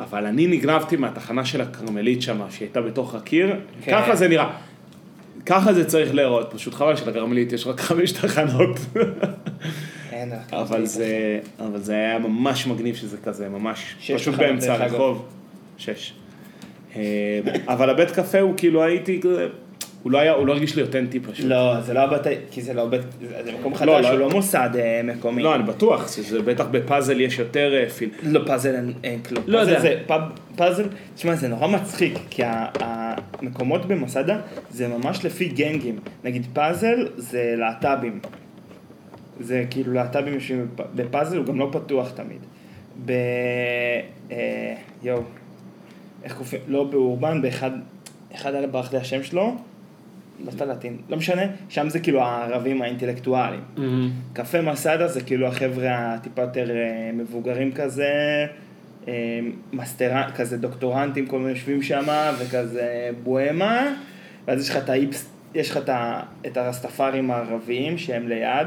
אבל 0.00 0.26
אני 0.26 0.46
נגנבתי 0.46 0.96
מהתחנה 0.96 1.44
של 1.44 1.60
הכרמלית 1.60 2.22
שם, 2.22 2.40
שהיא 2.50 2.66
הייתה 2.66 2.80
בתוך 2.80 3.14
הקיר, 3.14 3.56
כן. 3.84 3.90
ככה 3.92 4.16
זה 4.16 4.28
נראה. 4.28 4.50
ככה 5.50 5.72
זה 5.72 5.84
צריך 5.84 6.14
להיראות, 6.14 6.50
פשוט 6.54 6.74
חבל 6.74 6.96
שלכרמלית 6.96 7.52
יש 7.52 7.66
רק 7.66 7.80
חמש 7.80 8.12
תחנות. 8.12 8.80
אבל 10.52 10.86
זה, 10.86 11.40
אבל 11.58 11.80
זה 11.80 11.92
היה 11.92 12.18
ממש 12.18 12.66
מגניב 12.66 12.94
שזה 12.94 13.16
כזה, 13.24 13.48
ממש 13.48 13.94
פשוט 14.14 14.34
באמצע. 14.34 14.72
הרחוב. 14.74 15.28
שש. 15.78 16.12
אמ, 16.96 17.00
אבל 17.68 17.90
הבית 17.90 18.10
קפה 18.10 18.40
הוא 18.40 18.54
כאילו 18.56 18.82
הייתי, 18.82 19.20
הוא 20.02 20.12
לא 20.12 20.18
היה, 20.18 20.32
הוא 20.32 20.46
לא 20.46 20.52
הרגיש 20.52 20.76
לי 20.76 20.82
אותנטי 20.82 21.20
פשוט. 21.20 21.46
לא, 21.46 21.80
זה 21.80 21.94
לא 21.94 22.00
הבתי, 22.00 22.28
כי 22.50 22.62
זה 22.62 22.74
לא 22.74 22.86
בית, 22.86 23.00
זה 23.44 23.52
מקום 23.60 23.74
חדש, 23.74 23.86
לא, 23.88 24.00
לא. 24.00 24.08
הוא 24.08 24.18
לא 24.18 24.30
מוסד 24.30 24.70
אה, 24.74 25.00
מקומי. 25.04 25.42
לא, 25.42 25.54
אני 25.54 25.62
בטוח, 25.62 26.12
שזה 26.12 26.42
בטח 26.42 26.66
בפאזל 26.70 27.20
יש 27.20 27.38
יותר 27.38 27.74
אה, 27.74 27.88
פיל. 27.90 28.10
לא, 28.22 28.40
פאזל 28.46 28.74
אין, 28.74 28.92
אין 29.04 29.22
כלום. 29.22 29.44
לא 29.46 29.58
פאזל 29.58 29.70
יודע. 29.70 29.82
זה, 29.82 30.00
פאב, 30.06 30.20
פאזל, 30.56 30.84
תשמע, 31.14 31.34
זה 31.34 31.48
נורא 31.48 31.66
מצחיק, 31.66 32.18
כי 32.30 32.42
המקומות 32.80 33.86
במסעדה 33.86 34.40
זה 34.70 34.88
ממש 34.88 35.24
לפי 35.24 35.48
גנגים. 35.48 35.98
נגיד 36.24 36.46
פאזל 36.52 37.08
זה 37.16 37.54
להט"בים. 37.58 38.20
זה 39.40 39.64
כאילו 39.70 39.92
להט"בים 39.92 40.34
יושבים 40.34 40.68
בפ- 40.76 40.82
בפאזל, 40.94 41.36
הוא 41.36 41.46
גם 41.46 41.58
לא 41.58 41.68
פתוח 41.72 42.10
תמיד. 42.10 42.40
ב... 43.06 43.12
אה, 44.30 44.74
יואו, 45.02 45.22
איך 46.24 46.32
קוראים? 46.34 46.62
לא 46.68 46.84
באורבן, 46.84 47.42
באחד, 47.42 47.70
אחד 48.34 48.54
היה 48.54 48.66
ברח 48.66 48.92
לי 48.92 48.98
השם 48.98 49.22
שלו, 49.22 49.56
לא 50.46 50.50
סלטין, 50.50 50.96
לא 51.08 51.16
משנה, 51.16 51.42
שם 51.68 51.88
זה 51.88 52.00
כאילו 52.00 52.22
הערבים 52.22 52.82
האינטלקטואלים. 52.82 53.60
קפה 54.32 54.60
מסעדה 54.62 55.08
זה 55.08 55.20
כאילו 55.20 55.46
החבר'ה 55.46 55.86
הטיפה 56.14 56.42
יותר 56.42 56.70
אה, 56.70 56.76
מבוגרים 57.14 57.72
כזה, 57.72 58.46
אה, 59.08 59.12
מסטרנט, 59.72 60.34
כזה 60.34 60.56
דוקטורנטים, 60.56 61.26
כל 61.26 61.38
מיני 61.38 61.50
יושבים 61.50 61.82
שם, 61.82 62.04
וכזה 62.38 62.86
בוהמה, 63.22 63.86
ואז 64.48 64.62
יש 64.62 64.70
לך 64.70 64.76
את 64.76 64.88
האיפס, 64.90 65.28
יש 65.54 65.70
לך 65.70 65.76
את, 65.76 65.90
את 66.46 66.56
הרסטפארים 66.56 67.30
הערביים 67.30 67.98
שהם 67.98 68.28
ליד. 68.28 68.66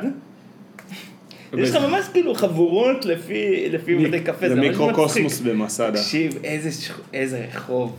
יש 1.57 1.69
לך 1.69 1.83
ממש 1.83 2.05
כאילו 2.13 2.35
חבורות 2.35 3.05
לפי, 3.05 3.69
לפי 3.69 3.95
בתי 4.07 4.19
קפה, 4.19 4.49
זה 4.49 4.55
ממש 4.55 4.65
מצחיק. 4.65 4.79
מיקרוקוסמוס 4.81 5.39
במסעדה. 5.39 5.97
תקשיב, 5.97 6.37
איזה, 6.43 6.69
שכ- 6.87 7.01
איזה 7.13 7.45
רחוב. 7.53 7.95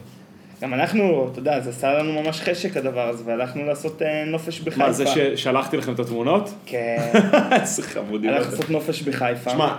גם 0.64 0.74
אנחנו, 0.74 1.28
אתה 1.32 1.38
יודע, 1.38 1.60
זה 1.60 1.70
עשה 1.70 1.94
לנו 1.98 2.22
ממש 2.22 2.40
חשק 2.40 2.76
הדבר 2.76 3.08
הזה, 3.08 3.22
והלכנו 3.26 3.64
לעשות 3.66 4.02
אה, 4.02 4.24
נופש 4.24 4.60
בחיפה. 4.60 4.86
מה, 4.86 4.92
זה 4.92 5.04
ששלחתי 5.06 5.76
לכם 5.76 5.92
את 5.92 6.00
התמונות? 6.00 6.54
כן, 6.66 7.12
איזה 7.60 7.82
חמודים. 7.82 8.30
הלכנו. 8.30 8.50
לעשות 8.50 8.70
נופש 8.70 9.02
בחיפה. 9.02 9.50
שמע, 9.50 9.76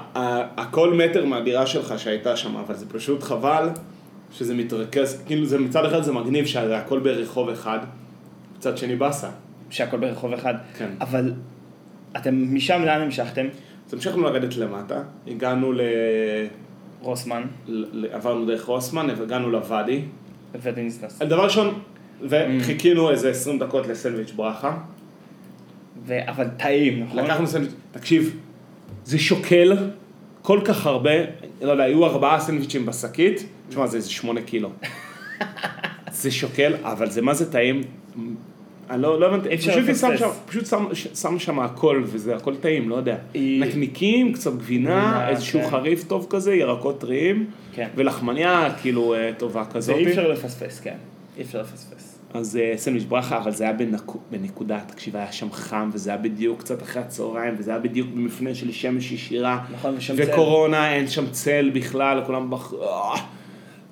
הכל 0.57 0.93
מטר 0.93 1.25
מהדירה 1.25 1.65
שלך 1.65 1.99
שהייתה 1.99 2.37
שם, 2.37 2.55
אבל 2.55 2.75
זה 2.75 2.85
פשוט 2.89 3.23
חבל 3.23 3.69
שזה 4.31 4.53
מתרכז, 4.53 5.23
כאילו 5.25 5.45
זה 5.45 5.59
מצד 5.59 5.85
אחד 5.85 6.03
זה 6.03 6.11
מגניב 6.11 6.45
שזה 6.45 6.77
הכל 6.77 6.99
ברחוב 6.99 7.49
אחד, 7.49 7.79
מצד 8.57 8.77
שני 8.77 8.95
באסה. 8.95 9.29
שהכל 9.69 9.97
ברחוב 9.97 10.33
אחד. 10.33 10.53
כן. 10.77 10.89
אבל 11.01 11.33
אתם 12.17 12.55
משם 12.55 12.81
לאן 12.85 13.01
המשכתם? 13.01 13.45
אז 13.87 13.93
המשכנו 13.93 14.23
לרדת 14.23 14.57
למטה, 14.57 15.01
הגענו 15.27 15.71
ל... 15.71 15.81
רוסמן 17.01 17.43
ל- 17.67 18.05
עברנו 18.11 18.45
דרך 18.45 18.65
רוסמן, 18.65 19.09
הגענו 19.09 19.49
לוואדי. 19.49 20.01
ודינסנס. 20.61 21.21
דבר 21.21 21.43
ראשון, 21.43 21.79
וחיכינו 22.21 23.11
איזה 23.11 23.29
20 23.29 23.59
דקות 23.59 23.87
לסנדוויץ' 23.87 24.31
ברכה. 24.31 24.77
ו- 26.05 26.29
אבל 26.29 26.47
טעים, 26.57 27.03
נכון? 27.03 27.23
לקחנו 27.23 27.47
סנדוויץ', 27.47 27.73
תקשיב, 27.91 28.37
זה 29.05 29.19
שוקל 29.19 29.77
כל 30.41 30.59
כך 30.65 30.85
הרבה, 30.85 31.11
לא 31.61 31.71
יודע, 31.71 31.83
היו 31.83 32.05
ארבעה 32.05 32.39
סנדוויצ'ים 32.39 32.85
בשקית, 32.85 33.45
תשמע, 33.69 33.87
זה 33.87 33.97
איזה 33.97 34.09
שמונה 34.09 34.41
קילו. 34.41 34.69
זה 36.21 36.31
שוקל, 36.31 36.73
אבל 36.83 37.09
זה 37.09 37.21
מה 37.21 37.33
זה 37.33 37.51
טעים. 37.51 37.81
אני 38.89 39.01
לא, 39.01 39.19
לא 39.19 39.25
הבנתי, 39.27 39.57
פשוט, 39.57 39.73
שם. 39.95 40.17
שם, 40.17 40.29
פשוט 40.45 40.65
שם, 40.65 40.85
שם 41.13 41.39
שם 41.39 41.59
הכל, 41.59 42.03
וזה 42.05 42.35
הכל 42.35 42.55
טעים, 42.55 42.89
לא 42.89 42.95
יודע. 42.95 43.15
היא- 43.33 43.61
נקניקים, 43.61 44.33
קצת 44.33 44.53
גבינה, 44.53 45.29
איזשהו 45.29 45.61
כן. 45.61 45.69
חריף 45.69 46.03
טוב 46.03 46.27
כזה, 46.29 46.55
ירקות 46.55 46.99
טריים, 46.99 47.45
כן. 47.73 47.87
ולחמניה 47.95 48.69
כאילו 48.81 49.13
אה, 49.15 49.31
טובה 49.37 49.63
זה 49.63 49.69
כזאת. 49.73 49.95
אי 49.95 50.09
אפשר 50.09 50.27
לפספס, 50.27 50.79
כן. 50.79 50.95
אי 51.37 51.41
אפשר 51.43 51.61
לפספס. 51.61 52.19
אז 52.33 52.57
אה, 52.57 52.73
סנדוויץ' 52.77 53.05
ברכה, 53.07 53.37
אבל 53.37 53.51
זה 53.51 53.63
היה 53.63 53.73
בנקו, 53.73 54.19
בנקודה, 54.31 54.79
תקשיב, 54.87 55.15
היה 55.15 55.31
שם 55.31 55.51
חם, 55.51 55.89
וזה 55.93 56.09
היה 56.09 56.19
בדיוק 56.19 56.59
קצת 56.59 56.81
אחרי 56.83 57.01
הצהריים, 57.01 57.55
וזה 57.57 57.71
היה 57.71 57.79
בדיוק 57.79 58.07
במפנה 58.13 58.55
של 58.55 58.71
שמש 58.71 59.11
ישירה. 59.11 59.65
נכון, 59.73 59.95
ושם 59.97 60.15
צל. 60.15 60.31
וקורונה, 60.31 60.93
אין 60.93 61.07
שם 61.07 61.29
צל 61.31 61.71
בכלל, 61.73 62.21
כולם 62.25 62.49
בח... 62.49 62.73
אה, 62.73 63.15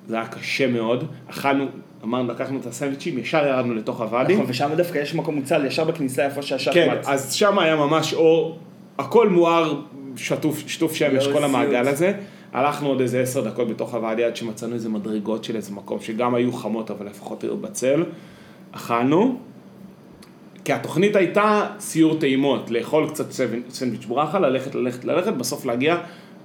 זה 0.08 0.16
היה 0.16 0.26
קשה 0.26 0.66
מאוד. 0.66 1.04
אכלנו, 1.30 1.66
אמרנו, 2.04 2.32
לקחנו 2.32 2.60
את 2.60 2.66
הסנדוויצ'ים, 2.66 3.18
ישר 3.18 3.46
ירדנו 3.46 3.74
לתוך 3.74 4.00
הוואדי. 4.00 4.34
נכון, 4.34 4.46
ושם 4.48 4.70
דווקא 4.76 4.98
יש 4.98 5.14
מקום 5.14 5.34
מוצל 5.34 5.66
ישר 5.66 5.84
בכניסה 5.84 6.24
איפה 6.24 6.42
שהשחמט. 6.42 6.74
כן, 6.74 6.96
אז 7.06 7.32
שם 7.32 7.58
היה 7.58 7.76
ממש 7.76 8.14
אור, 8.14 8.58
הכל 8.98 9.28
מואר, 9.28 9.80
שטוף, 10.16 10.62
שטוף 10.66 10.94
שמש, 10.94 11.26
לא 11.26 11.32
כל 11.32 11.44
המעגל 11.44 11.84
סיוט. 11.84 11.88
הזה. 11.88 12.12
הלכנו 12.52 12.88
עוד 12.88 13.00
איזה 13.00 13.20
עשר 13.20 13.40
דקות 13.40 13.68
בתוך 13.68 13.94
הוואדי 13.94 14.24
עד 14.24 14.36
שמצאנו 14.36 14.74
איזה 14.74 14.88
מדרגות 14.88 15.44
של 15.44 15.56
איזה 15.56 15.72
מקום 15.72 16.00
שגם 16.00 16.34
היו 16.34 16.52
חמות 16.52 16.90
אבל 16.90 17.06
לפחות 17.06 17.44
היו 17.44 17.56
בצל. 17.56 18.04
אכלנו. 18.72 19.38
כי 20.64 20.72
התוכנית 20.72 21.16
הייתה 21.16 21.66
סיור 21.78 22.18
טעימות, 22.18 22.70
לאכול 22.70 23.08
קצת 23.08 23.32
סנדוויץ' 23.68 24.04
ברכה, 24.04 24.38
ללכת, 24.38 24.74
ללכת, 24.74 25.04
ללכת, 25.04 25.32
בסוף 25.32 25.64
להגיע 25.66 25.96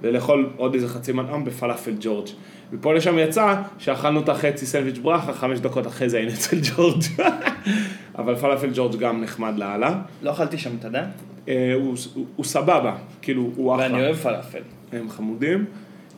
ולאכול 0.02 0.50
עוד 0.56 0.74
איזה 0.74 0.88
חצי 0.88 1.12
מנה 1.12 1.44
בפלאפל 1.44 1.92
ג'ורג'. 2.00 2.28
מפה 2.72 2.94
לשם 2.94 3.18
יצא 3.18 3.54
שאכלנו 3.78 4.20
את 4.20 4.28
החצי 4.28 4.66
סנדוויץ' 4.66 4.98
ברכה, 4.98 5.32
חמש 5.32 5.60
דקות 5.60 5.86
אחרי 5.86 6.08
זה 6.08 6.16
היינו 6.16 6.32
אצל 6.32 6.56
ג'ורג'. 6.62 7.02
אבל 8.18 8.36
פלאפל 8.36 8.70
ג'ורג' 8.74 8.96
גם 8.96 9.22
נחמד 9.22 9.58
לאללה. 9.58 10.02
לא 10.22 10.30
אכלתי 10.30 10.58
שם, 10.58 10.70
אתה 10.78 10.88
יודע? 10.88 11.06
אה, 11.48 11.72
הוא, 11.74 11.96
הוא, 12.36 12.44
סבבה, 12.44 12.96
כאילו 13.22 13.50
הוא 13.56 13.74
אחלה. 13.74 13.84
ואני 13.84 14.02
אוהב 14.02 14.16
פלאפל. 14.16 14.62
הם 14.92 15.10
חמודים. 15.10 15.64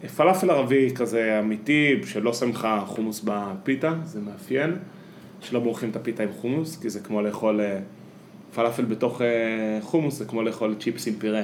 אה, 0.04 0.08
פלאפל 0.08 0.50
ערבי 0.50 0.90
כזה 0.94 1.38
אמיתי, 1.38 2.00
שלא 2.06 2.32
שם 2.32 2.50
לך 2.50 2.68
חומוס 2.86 3.24
בפיתה, 3.24 3.92
זה 4.04 4.20
מאפיין. 4.20 4.76
שלא 5.40 5.60
מורחים 5.60 5.90
את 5.90 5.96
הפיתה 5.96 6.22
עם 6.22 6.32
חומוס, 6.32 6.80
כי 6.82 6.90
זה 6.90 7.00
כמו 7.00 7.22
לאכול 7.22 7.60
אה, 7.60 7.78
פלאפל 8.54 8.84
בתוך 8.84 9.20
חומוס, 9.80 10.18
זה 10.18 10.24
כמו 10.24 10.42
לאכול 10.42 10.74
צ'יפס 10.80 11.06
עם 11.06 11.14
פירה. 11.14 11.42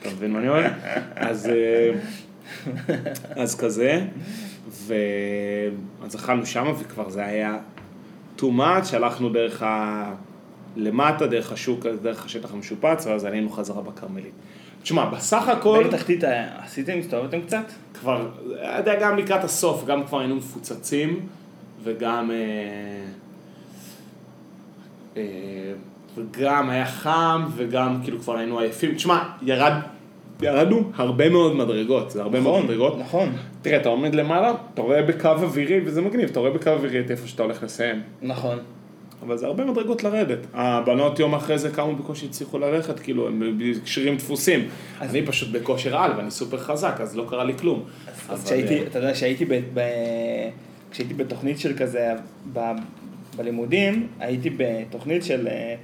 אתה 0.00 0.08
מבין 0.08 0.32
מה 0.32 0.38
אני 0.38 0.48
אומר? 0.48 0.66
אז, 1.16 1.50
אז 3.42 3.56
כזה, 3.60 4.04
ו... 4.70 4.94
אז 6.04 6.16
אכלנו 6.16 6.46
שם 6.46 6.72
וכבר 6.78 7.10
זה 7.10 7.24
היה 7.24 7.58
too 8.38 8.42
much, 8.58 8.96
הלכנו 8.96 9.28
דרך 9.28 9.62
ה... 9.62 10.14
למטה, 10.76 11.26
דרך 11.26 11.52
השוק, 11.52 11.86
דרך 12.02 12.24
השטח 12.24 12.52
המשופץ, 12.54 13.06
ואז 13.06 13.24
עלינו 13.24 13.50
חזרה 13.50 13.82
בכרמלית. 13.82 14.32
תשמע, 14.82 15.04
בסך 15.04 15.48
הכל, 15.48 15.78
בעיר 15.78 15.96
תחתית 15.96 16.24
אה, 16.24 16.64
עשיתם, 16.64 16.98
הסתובבתם 16.98 17.40
קצת? 17.40 17.64
כבר, 18.00 18.28
אתה 18.54 18.78
יודע, 18.78 19.00
גם 19.00 19.18
לקראת 19.18 19.44
הסוף, 19.44 19.84
גם 19.84 20.06
כבר 20.06 20.18
היינו 20.18 20.36
מפוצצים, 20.36 21.20
וגם, 21.82 22.30
אה, 22.30 22.36
אה, 25.16 25.22
וגם 26.16 26.70
היה 26.70 26.86
חם, 26.86 27.46
וגם 27.56 28.00
כאילו 28.02 28.20
כבר 28.20 28.36
היינו 28.36 28.58
עייפים. 28.58 28.94
תשמע, 28.94 29.22
ירד, 29.42 29.72
ירדנו 30.42 30.90
הרבה 30.96 31.30
מאוד 31.30 31.56
מדרגות, 31.56 32.10
זה 32.10 32.22
הרבה 32.22 32.40
מאוד 32.40 32.64
מדרגות. 32.64 32.98
נכון, 32.98 33.32
תראה, 33.62 33.76
אתה 33.76 33.88
עומד 33.88 34.14
למעלה, 34.14 34.52
אתה 34.74 34.82
רואה 34.82 35.02
בקו 35.02 35.28
אווירי, 35.28 35.80
וזה 35.84 36.00
מגניב, 36.00 36.28
אתה 36.30 36.40
רואה 36.40 36.50
בקו 36.50 36.70
אווירי 36.70 37.00
את 37.00 37.10
איפה 37.10 37.28
שאתה 37.28 37.42
הולך 37.42 37.62
לסיים. 37.62 38.02
נכון. 38.22 38.58
אבל 39.22 39.36
זה 39.36 39.46
הרבה 39.46 39.64
מדרגות 39.64 40.04
לרדת. 40.04 40.38
הבנות 40.54 41.18
יום 41.18 41.34
אחרי 41.34 41.58
זה 41.58 41.70
קמו 41.70 41.96
בקושי 41.96 42.26
הצליחו 42.26 42.58
ללכת, 42.58 43.00
כאילו, 43.00 43.26
הם 43.26 43.58
בקשרים 43.58 44.16
דפוסים. 44.16 44.68
אני 45.00 45.26
פשוט 45.26 45.48
בכושר 45.48 45.96
על 45.96 46.12
ואני 46.16 46.30
סופר 46.30 46.58
חזק, 46.58 46.96
אז 47.00 47.16
לא 47.16 47.24
קרה 47.28 47.44
לי 47.44 47.58
כלום. 47.58 47.82
אז 48.28 48.38
אבל, 48.38 48.46
כשהייתי, 48.46 48.78
אה, 48.78 48.86
אתה 48.86 48.98
יודע, 48.98 49.12
כשהייתי 49.12 49.44
ב... 49.44 49.60
ב... 49.74 49.80
כשהייתי 50.90 51.14
בתוכנית 51.14 51.58
של 51.58 51.76
כזה, 51.76 52.12
ב... 52.52 52.60
בלימודים, 53.36 54.06
הייתי 54.20 54.50
בתוכנית 54.56 55.24
של 55.24 55.48
אה, 55.48 55.74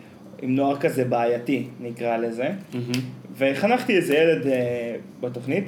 עם 0.42 0.54
נוער 0.54 0.76
כזה 0.76 1.04
בעייתי, 1.04 1.66
נקרא 1.80 2.16
לזה, 2.16 2.48
מהמם. 2.74 2.92
וחנכתי 3.38 3.96
איזה 3.96 4.14
ילד 4.16 4.46
אה, 4.46 4.96
בתוכנית, 5.20 5.64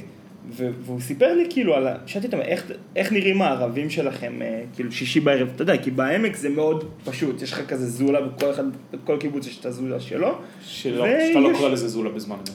ו- 0.51 0.69
והוא 0.83 1.01
סיפר 1.01 1.35
לי 1.35 1.47
כאילו 1.51 1.75
על 1.75 1.87
ה... 1.87 1.95
שאלתי 2.07 2.27
אותו, 2.27 2.41
איך, 2.41 2.65
איך 2.97 3.13
נראים 3.13 3.43
הערבים 3.43 3.91
שלכם, 3.91 4.33
אה, 4.43 4.63
כאילו 4.75 4.93
שישי 4.93 5.21
בערב, 5.21 5.49
אתה 5.55 5.63
יודע, 5.63 5.77
כי 5.83 5.91
בעמק 5.91 6.37
זה 6.37 6.49
מאוד 6.49 6.85
פשוט, 7.05 7.43
יש 7.43 7.53
לך 7.53 7.67
כזה 7.69 7.87
זולה, 7.87 8.21
בכל 8.21 8.51
אחד, 8.51 8.65
בכל 8.93 9.17
קיבוץ 9.21 9.47
יש 9.47 9.61
את 9.61 9.67
הזולה 9.67 10.01
שלו. 10.01 10.39
שלא, 10.63 11.03
ויש- 11.03 11.29
שאתה 11.29 11.41
לא 11.41 11.51
קורא 11.57 11.69
לזה 11.69 11.89
זולה 11.89 12.11
בזמן 12.11 12.37
אמת. 12.37 12.51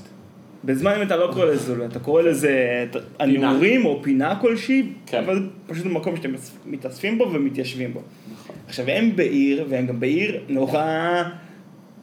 בזמן 0.65 0.91
אמת 0.91 1.07
אתה 1.07 1.15
לא 1.15 1.29
קורא 1.33 1.45
לזה 1.45 1.57
זולה, 1.57 1.85
אתה 1.85 1.99
קורא 1.99 2.21
לזה 2.21 2.85
הנעורים 3.19 3.85
או 3.85 3.99
פינה 4.03 4.35
כלשהי, 4.41 4.83
כן. 5.05 5.23
אבל 5.23 5.49
פשוט 5.67 5.85
מקום 5.85 6.15
שאתם 6.15 6.31
מתאספים 6.65 7.17
בו 7.17 7.29
ומתיישבים 7.33 7.93
בו. 7.93 8.01
עכשיו 8.67 8.85
הם 8.89 9.15
בעיר, 9.15 9.65
והם 9.69 9.85
גם 9.87 9.99
בעיר 9.99 10.41
נורא 10.49 11.23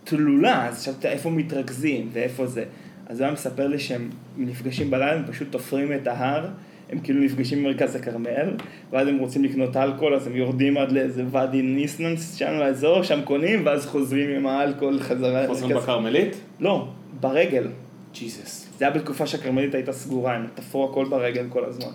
תלולה, 0.05 0.69
אז 0.69 0.83
שאלת 0.83 1.07
איפה 1.07 1.31
מתרכזים 1.31 2.09
ואיפה 2.13 2.47
זה. 2.47 2.65
אז 3.11 3.21
הוא 3.21 3.25
היה 3.25 3.33
מספר 3.33 3.67
לי 3.67 3.79
שהם 3.79 4.11
נפגשים 4.37 4.91
בלילה, 4.91 5.13
הם 5.13 5.23
פשוט 5.27 5.49
תופרים 5.51 5.93
את 5.93 6.07
ההר, 6.07 6.47
הם 6.91 7.01
כאילו 7.01 7.21
נפגשים 7.25 7.65
במרכז 7.65 7.97
הכרמל, 7.97 8.57
ואז 8.93 9.09
הם 9.09 9.19
רוצים 9.19 9.45
לקנות 9.45 9.77
אלכוהול, 9.77 10.15
אז 10.15 10.27
הם 10.27 10.37
יורדים 10.37 10.77
עד 10.77 10.93
לאיזה 10.93 11.25
ואדי 11.31 11.63
ניסננס 11.63 12.35
שם 12.35 12.53
לאזור, 12.53 13.03
שם 13.03 13.21
קונים, 13.25 13.67
ואז 13.67 13.87
חוזרים 13.87 14.31
עם 14.31 14.47
האלכוהול 14.47 15.01
חזרה 15.01 15.47
חוזרים. 15.47 15.77
בכרמלית? 15.77 16.37
לא, 16.61 16.87
ברגל. 17.21 17.67
ג'יזוס. 18.15 18.69
זה 18.79 18.85
היה 18.85 18.95
בתקופה 18.95 19.27
שהכרמלית 19.27 19.75
הייתה 19.75 19.93
סגורה, 19.93 20.35
הם 20.35 20.47
תפרו 20.55 20.91
הכל 20.91 21.07
ברגל 21.11 21.47
כל 21.49 21.65
הזמן. 21.65 21.93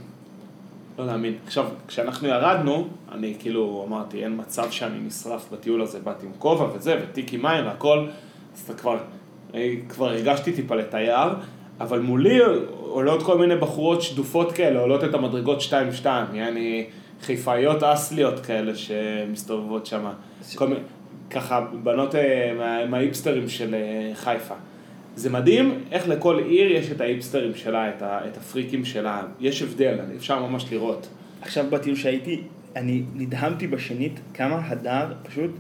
לא 0.99 1.05
להאמין. 1.05 1.33
עכשיו, 1.45 1.65
כשאנחנו 1.87 2.27
ירדנו, 2.27 2.87
אני 3.11 3.35
כאילו 3.39 3.85
אמרתי, 3.87 4.23
אין 4.23 4.33
מצב 4.37 4.71
שאני 4.71 4.99
נשרף 4.99 5.51
בטיול 5.51 5.81
הזה, 5.81 5.99
באתי 5.99 6.25
עם 6.25 6.31
כובע 6.39 6.67
וזה, 6.75 6.99
ותיק 7.03 7.33
עם 7.33 7.41
מים 7.41 7.65
והכל, 7.65 8.07
אז 8.55 8.61
אתה 8.65 8.73
כבר, 8.73 8.97
כבר 9.89 10.09
הרגשתי 10.09 10.51
טיפה 10.53 10.75
לתייר, 10.75 11.29
אבל 11.79 11.99
מולי 11.99 12.39
עולות 12.79 13.23
כל 13.23 13.37
מיני 13.37 13.55
בחורות 13.55 14.01
שדופות 14.01 14.51
כאלה, 14.51 14.79
עולות 14.79 15.03
את 15.03 15.13
המדרגות 15.13 15.59
2-2, 16.03 16.05
יעני 16.33 16.85
חיפאיות 17.21 17.83
אסליות 17.83 18.39
כאלה 18.39 18.71
שמסתובבות 18.75 19.85
שם. 19.85 20.05
כל 20.55 20.67
מיני, 20.67 20.79
ככה, 21.29 21.65
בנות 21.83 22.15
אה, 22.15 22.53
מה- 22.57 22.85
מהאיפסטרים 22.85 23.49
של 23.49 23.75
אה, 23.75 24.11
חיפה. 24.15 24.53
זה 25.15 25.29
מדהים 25.29 25.83
איך 25.91 26.09
לכל 26.09 26.39
עיר 26.39 26.71
יש 26.71 26.91
את 26.91 27.01
האיפסטרים 27.01 27.55
שלה, 27.55 27.89
את, 27.89 28.01
ה, 28.01 28.19
את 28.27 28.37
הפריקים 28.37 28.85
שלה, 28.85 29.21
יש 29.39 29.61
הבדל, 29.61 29.95
אפשר 30.17 30.39
ממש 30.45 30.65
לראות. 30.71 31.07
עכשיו 31.41 31.65
בטיול 31.69 31.95
שהייתי, 31.95 32.41
אני 32.75 33.03
נדהמתי 33.15 33.67
בשנית 33.67 34.19
כמה 34.33 34.61
הדר 34.65 35.13
פשוט 35.23 35.51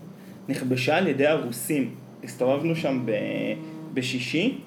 נכבשה 0.49 0.97
על 0.97 1.07
ידי 1.07 1.27
הרוסים. 1.27 1.89
הסתובבנו 2.23 2.75
שם 2.75 3.01
ב... 3.05 3.11
בשישי, 3.95 4.57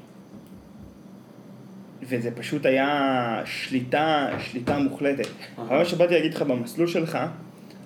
וזה 2.03 2.31
פשוט 2.31 2.67
היה 2.67 3.43
שליטה, 3.45 4.29
שליטה 4.39 4.79
מוחלטת. 4.79 5.29
אבל 5.59 5.79
מה 5.79 5.85
שבאתי 5.85 6.15
להגיד 6.15 6.35
לך 6.35 6.43
במסלול 6.43 6.87
שלך, 6.87 7.19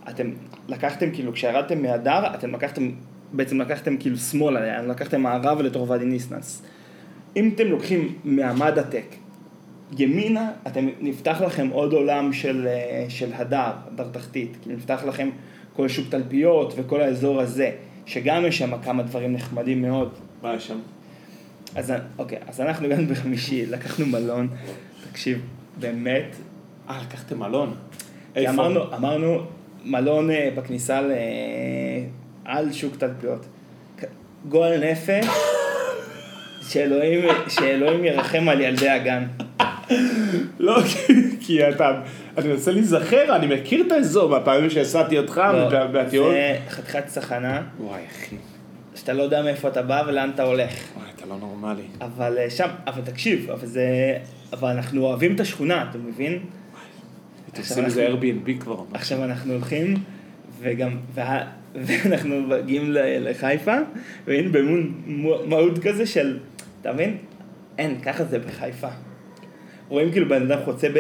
אתם 0.08 0.30
לקחתם 0.68 1.10
כאילו, 1.10 1.32
כשירדתם 1.32 1.82
מהדר, 1.82 2.34
אתם 2.34 2.54
לקחתם, 2.54 2.90
בעצם 3.32 3.60
לקחתם 3.60 3.96
כאילו 3.96 4.16
שמאלה, 4.16 4.82
לקחתם 4.82 5.20
מערבה 5.20 5.62
לתוך 5.62 5.90
ואדי 5.90 6.04
ניסנס. 6.04 6.62
אם 7.36 7.50
אתם 7.54 7.66
לוקחים 7.66 8.14
מהמדעטק 8.24 9.04
ימינה, 9.98 10.50
אתם, 10.66 10.88
נפתח 11.00 11.40
לכם 11.46 11.68
עוד 11.68 11.92
עולם 11.92 12.32
של, 12.32 12.66
אה, 12.66 13.04
של 13.08 13.32
הדר, 13.34 13.72
הדר 13.86 14.08
תחתית. 14.12 14.56
כאילו 14.62 14.76
נפתח 14.76 15.04
לכם 15.08 15.30
כל 15.72 15.88
שוק 15.88 16.06
תלפיות 16.08 16.74
וכל 16.76 17.00
האזור 17.00 17.40
הזה, 17.40 17.70
שגם 18.06 18.46
יש 18.46 18.58
שם 18.58 18.82
כמה 18.82 19.02
דברים 19.02 19.32
נחמדים 19.32 19.82
מאוד. 19.82 20.12
מה 20.42 20.54
יש 20.54 20.66
שם? 20.66 20.78
אז 21.76 21.92
אוקיי, 22.18 22.38
אז 22.48 22.60
אנחנו 22.60 22.88
גם 22.88 23.08
בחמישי, 23.08 23.66
לקחנו 23.66 24.06
מלון, 24.06 24.48
תקשיב, 25.10 25.40
באמת, 25.80 26.36
אה, 26.90 26.98
לקחתם 27.08 27.38
מלון. 27.38 27.74
איפה? 28.36 28.50
אמרנו, 28.52 28.94
אמרנו 28.94 29.42
מלון 29.84 30.30
אה, 30.30 30.48
בכניסה 30.56 31.00
ל... 31.00 31.12
על 32.44 32.72
שוק 32.72 32.96
תלפיות. 32.96 33.46
גועל 34.48 34.80
נפש, 34.90 35.26
שאלוהים, 36.68 37.24
שאלוהים 37.48 38.04
ירחם 38.04 38.48
על 38.48 38.60
ילדי 38.60 38.88
הגן. 38.88 39.24
לא, 40.58 40.78
כי- 41.40 41.68
אתה, 41.68 42.00
אני 42.38 42.48
מנסה 42.48 42.70
להיזכר, 42.72 43.36
אני 43.36 43.54
מכיר 43.54 43.86
את 43.86 43.92
האזור 43.92 44.30
מהפעמים 44.30 44.70
שהסעתי 44.70 45.18
אותך 45.18 45.40
לא, 45.52 45.68
בה- 45.68 45.86
בטיול. 45.86 46.30
זה 46.32 46.56
חתיכת 46.68 47.06
צחנה, 47.06 47.62
וואי, 47.80 48.00
אחי. 48.12 48.36
שאתה 48.94 49.12
לא 49.12 49.22
יודע 49.22 49.42
מאיפה 49.42 49.68
אתה 49.68 49.82
בא 49.82 50.02
ולאן 50.06 50.30
אתה 50.34 50.42
הולך. 50.42 50.72
אתה 51.22 51.30
לא 51.30 51.38
נורמלי. 51.40 51.82
אבל 52.00 52.38
אה, 52.38 52.50
שם, 52.50 52.68
אבל 52.86 53.02
תקשיב, 53.02 53.50
אבל 53.50 53.66
זה... 53.66 54.18
אבל 54.52 54.68
אנחנו 54.68 55.02
אוהבים 55.02 55.34
את 55.34 55.40
השכונה, 55.40 55.86
אתה 55.90 55.98
מבין? 55.98 56.38
אתה 57.52 57.60
עושה 57.60 57.80
לזה 57.80 58.08
Airbnb 58.08 58.60
כבר. 58.60 58.84
עכשיו 58.94 59.24
אנחנו 59.24 59.52
הולכים, 59.52 59.94
וגם, 60.60 60.96
וה, 61.14 61.46
ואנחנו 61.86 62.40
מגיעים 62.40 62.84
לחיפה, 62.92 63.76
והנה 64.26 64.48
במון 64.48 65.02
מהות 65.46 65.78
כזה 65.78 66.06
של, 66.06 66.38
אתה 66.80 66.92
מבין? 66.92 67.16
אין, 67.78 68.00
ככה 68.00 68.24
זה 68.24 68.38
בחיפה. 68.38 68.88
רואים 69.88 70.12
כאילו 70.12 70.28
בן 70.28 70.52
אדם 70.52 70.64
חוצה 70.64 70.88
ב, 70.88 70.98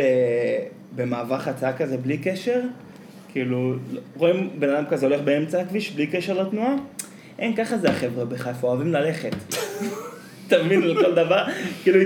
במעבר 0.96 1.38
חציה 1.38 1.72
כזה 1.72 1.98
בלי 1.98 2.18
קשר, 2.18 2.60
כאילו, 3.32 3.74
רואים 4.16 4.50
בן 4.58 4.68
אדם 4.70 4.84
כזה 4.90 5.06
הולך 5.06 5.20
באמצע 5.20 5.60
הכביש 5.60 5.92
בלי 5.92 6.06
קשר 6.06 6.42
לתנועה, 6.42 6.74
אין, 7.38 7.56
ככה 7.56 7.78
זה 7.78 7.90
החבר'ה 7.90 8.24
בחיפה, 8.24 8.66
אוהבים 8.66 8.92
ללכת. 8.92 9.34
אתה 10.54 10.64
מבין, 10.64 10.82
על 10.82 10.94
כל 10.94 11.14
דבר, 11.14 11.44
כאילו, 11.82 11.98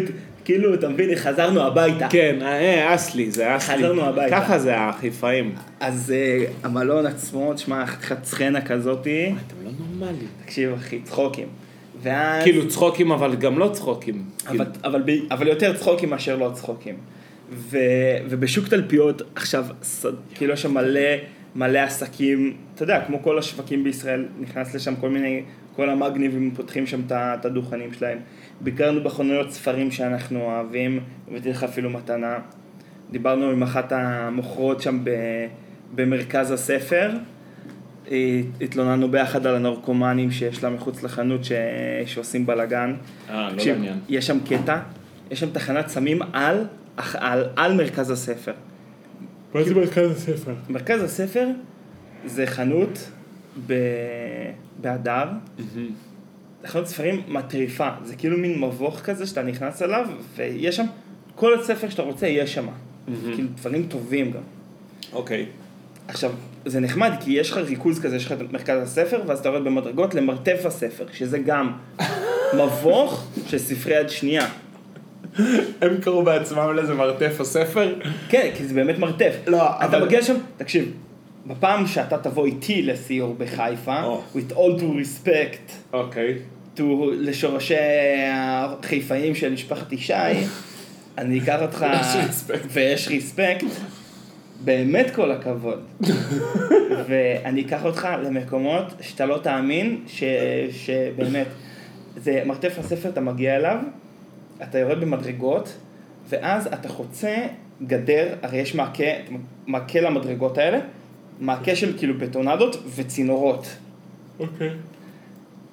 כאילו, 0.44 0.74
אתה 0.74 0.88
מבין, 0.88 1.14
חזרנו 1.16 1.60
הביתה. 1.62 2.08
כן, 2.10 2.36
אה, 2.42 2.94
אסלי, 2.94 3.30
זה 3.30 3.56
אסלי. 3.56 3.76
חזרנו 3.78 4.02
הביתה. 4.04 4.40
ככה 4.40 4.58
זה 4.58 4.76
החיפאים. 4.80 5.54
אז 5.80 6.12
אה, 6.16 6.44
המלון 6.62 7.06
עצמו, 7.06 7.54
תשמע, 7.54 7.86
חתיכת 7.86 8.24
סצנה 8.24 8.60
כזאתי, 8.60 9.26
אתם 9.46 9.56
לא 9.64 9.70
נורמלים. 9.78 10.26
תקשיב 10.44 10.72
אחי, 10.72 11.00
צחוקים. 11.04 11.46
ואז... 12.02 12.42
כאילו 12.44 12.68
צחוקים, 12.68 13.12
אבל 13.12 13.34
גם 13.36 13.58
לא 13.58 13.68
צחוקים. 13.72 14.24
אבל, 14.48 14.66
אבל, 14.84 15.02
ב- 15.06 15.32
אבל 15.32 15.46
יותר 15.48 15.76
צחוקים 15.76 16.10
מאשר 16.10 16.36
לא 16.36 16.50
צחוקים. 16.54 16.94
ו, 17.52 17.78
ובשוק 18.28 18.68
תלפיות, 18.68 19.22
עכשיו, 19.34 19.64
ס- 19.82 20.06
כאילו 20.34 20.52
יש 20.52 20.62
שם 20.62 20.74
מלא, 20.74 21.00
מלא 21.56 21.78
עסקים, 21.78 22.56
אתה 22.74 22.82
יודע, 22.82 23.00
כמו 23.06 23.22
כל 23.22 23.38
השווקים 23.38 23.84
בישראל, 23.84 24.24
נכנס 24.40 24.74
לשם 24.74 24.94
כל 24.96 25.08
מיני, 25.08 25.42
כל 25.76 25.90
המגניבים 25.90 26.50
פותחים 26.54 26.86
שם 26.86 27.00
את 27.10 27.44
הדוכנים 27.44 27.92
שלהם. 27.92 28.18
ביקרנו 28.60 29.02
בחנויות 29.02 29.50
ספרים 29.50 29.90
שאנחנו 29.90 30.40
אוהבים, 30.40 31.00
הבאתי 31.28 31.50
לך 31.50 31.64
אפילו 31.64 31.90
מתנה. 31.90 32.38
דיברנו 33.10 33.50
עם 33.50 33.62
אחת 33.62 33.92
המוכרות 33.92 34.80
שם 34.80 35.04
ב, 35.04 35.10
במרכז 35.94 36.50
הספר. 36.50 37.10
התלוננו 38.60 39.10
ביחד 39.10 39.46
על 39.46 39.54
הנרקומנים 39.54 40.30
שיש 40.30 40.64
לה 40.64 40.70
מחוץ 40.70 41.02
לחנות 41.02 41.44
ש... 41.44 41.52
שעושים 42.06 42.46
בלאגן. 42.46 42.94
אה, 43.30 43.48
לא 43.50 43.64
לעניין. 43.66 43.98
יש 44.08 44.26
שם 44.26 44.38
קטע, 44.40 44.78
יש 45.30 45.40
שם 45.40 45.50
תחנת 45.50 45.88
סמים 45.88 46.22
על, 46.32 46.64
על, 47.14 47.44
על 47.56 47.74
מרכז 47.74 48.10
הספר. 48.10 48.52
מה 49.54 49.62
זה 49.62 49.74
מרכז 49.74 50.10
הספר? 50.10 50.54
מרכז 50.68 51.02
הספר 51.02 51.48
זה 52.24 52.46
חנות 52.46 53.10
ב... 53.66 53.74
בהדר, 54.80 55.24
זה 55.74 55.80
חנות 56.66 56.86
ספרים 56.86 57.22
מטריפה, 57.28 57.88
זה 58.04 58.16
כאילו 58.16 58.38
מין 58.38 58.60
מבוך 58.60 59.00
כזה 59.00 59.26
שאתה 59.26 59.42
נכנס 59.42 59.82
אליו, 59.82 60.06
ויש 60.36 60.76
שם, 60.76 60.84
כל 61.34 61.60
הספר 61.60 61.88
שאתה 61.88 62.02
רוצה 62.02 62.26
יש 62.26 62.54
שם. 62.54 62.66
כאילו 63.34 63.48
דברים 63.54 63.86
טובים 63.88 64.30
גם. 64.32 64.40
אוקיי. 65.12 65.46
עכשיו, 66.08 66.32
זה 66.66 66.80
נחמד, 66.80 67.12
כי 67.20 67.32
יש 67.32 67.50
לך 67.50 67.56
ריכוז 67.58 68.00
כזה, 68.00 68.16
יש 68.16 68.26
לך 68.26 68.32
את 68.32 68.52
מרכז 68.52 68.82
הספר, 68.82 69.20
ואז 69.26 69.38
אתה 69.38 69.48
יורד 69.48 69.64
במדרגות 69.64 70.14
למרתף 70.14 70.60
הספר, 70.64 71.04
שזה 71.12 71.38
גם 71.38 71.72
מבוך 72.60 73.26
של 73.46 73.58
ספרי 73.58 74.00
יד 74.00 74.08
שנייה. 74.10 74.46
הם 75.80 75.96
קראו 76.00 76.22
בעצמם 76.24 76.72
לזה 76.76 76.94
מרתף 76.94 77.40
הספר? 77.40 77.94
כן, 78.28 78.50
כי 78.56 78.64
זה 78.64 78.74
באמת 78.74 78.98
מרתף. 78.98 79.32
לא, 79.46 79.66
אתה 79.78 79.84
אבל- 79.84 80.04
מגיע 80.04 80.18
לשם, 80.20 80.34
תקשיב, 80.56 80.92
בפעם 81.46 81.86
שאתה 81.86 82.18
תבוא 82.18 82.46
איתי 82.46 82.82
לסיור 82.82 83.34
בחיפה, 83.38 84.02
או. 84.02 84.22
with 84.34 84.52
all 84.52 84.80
due 84.80 85.26
respect 85.26 85.72
אוקיי. 85.92 86.38
to, 86.76 86.82
לשורשי 87.12 87.74
החיפאים 88.32 89.34
של 89.34 89.52
משפחת 89.52 89.92
ישי, 89.92 90.12
אני 91.18 91.40
אקח 91.40 91.62
אותך. 91.62 91.86
ויש 92.72 93.08
ריספקט, 93.08 93.66
באמת 94.64 95.10
כל 95.14 95.30
הכבוד. 95.32 95.84
ואני 97.08 97.62
אקח 97.66 97.84
אותך 97.84 98.08
למקומות 98.24 98.94
שאתה 99.00 99.26
לא 99.26 99.38
תאמין, 99.42 100.00
ש, 100.06 100.24
שבאמת, 100.70 101.46
זה 102.16 102.42
מרתף 102.46 102.78
הספר, 102.78 103.08
אתה 103.08 103.20
מגיע 103.20 103.56
אליו, 103.56 103.78
אתה 104.62 104.78
יורד 104.78 105.00
במדרגות, 105.00 105.76
ואז 106.28 106.66
אתה 106.66 106.88
חוצה 106.88 107.36
גדר, 107.82 108.34
הרי 108.42 108.58
יש 108.58 108.74
מעקה, 108.74 109.04
מעקה 109.66 110.00
למדרגות 110.00 110.58
האלה, 110.58 110.78
מעקה 111.40 111.76
של 111.76 111.98
כאילו 111.98 112.18
בטונדות 112.18 112.76
וצינורות. 112.96 113.66
אוקיי. 114.38 114.70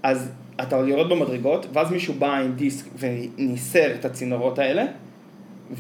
אז 0.03 0.31
אתה 0.61 0.75
יורד 0.75 1.09
במדרגות, 1.09 1.65
ואז 1.73 1.91
מישהו 1.91 2.13
בא 2.13 2.37
עם 2.37 2.53
דיסק 2.53 2.85
וניסר 2.99 3.95
את 3.99 4.05
הצינורות 4.05 4.59
האלה, 4.59 4.85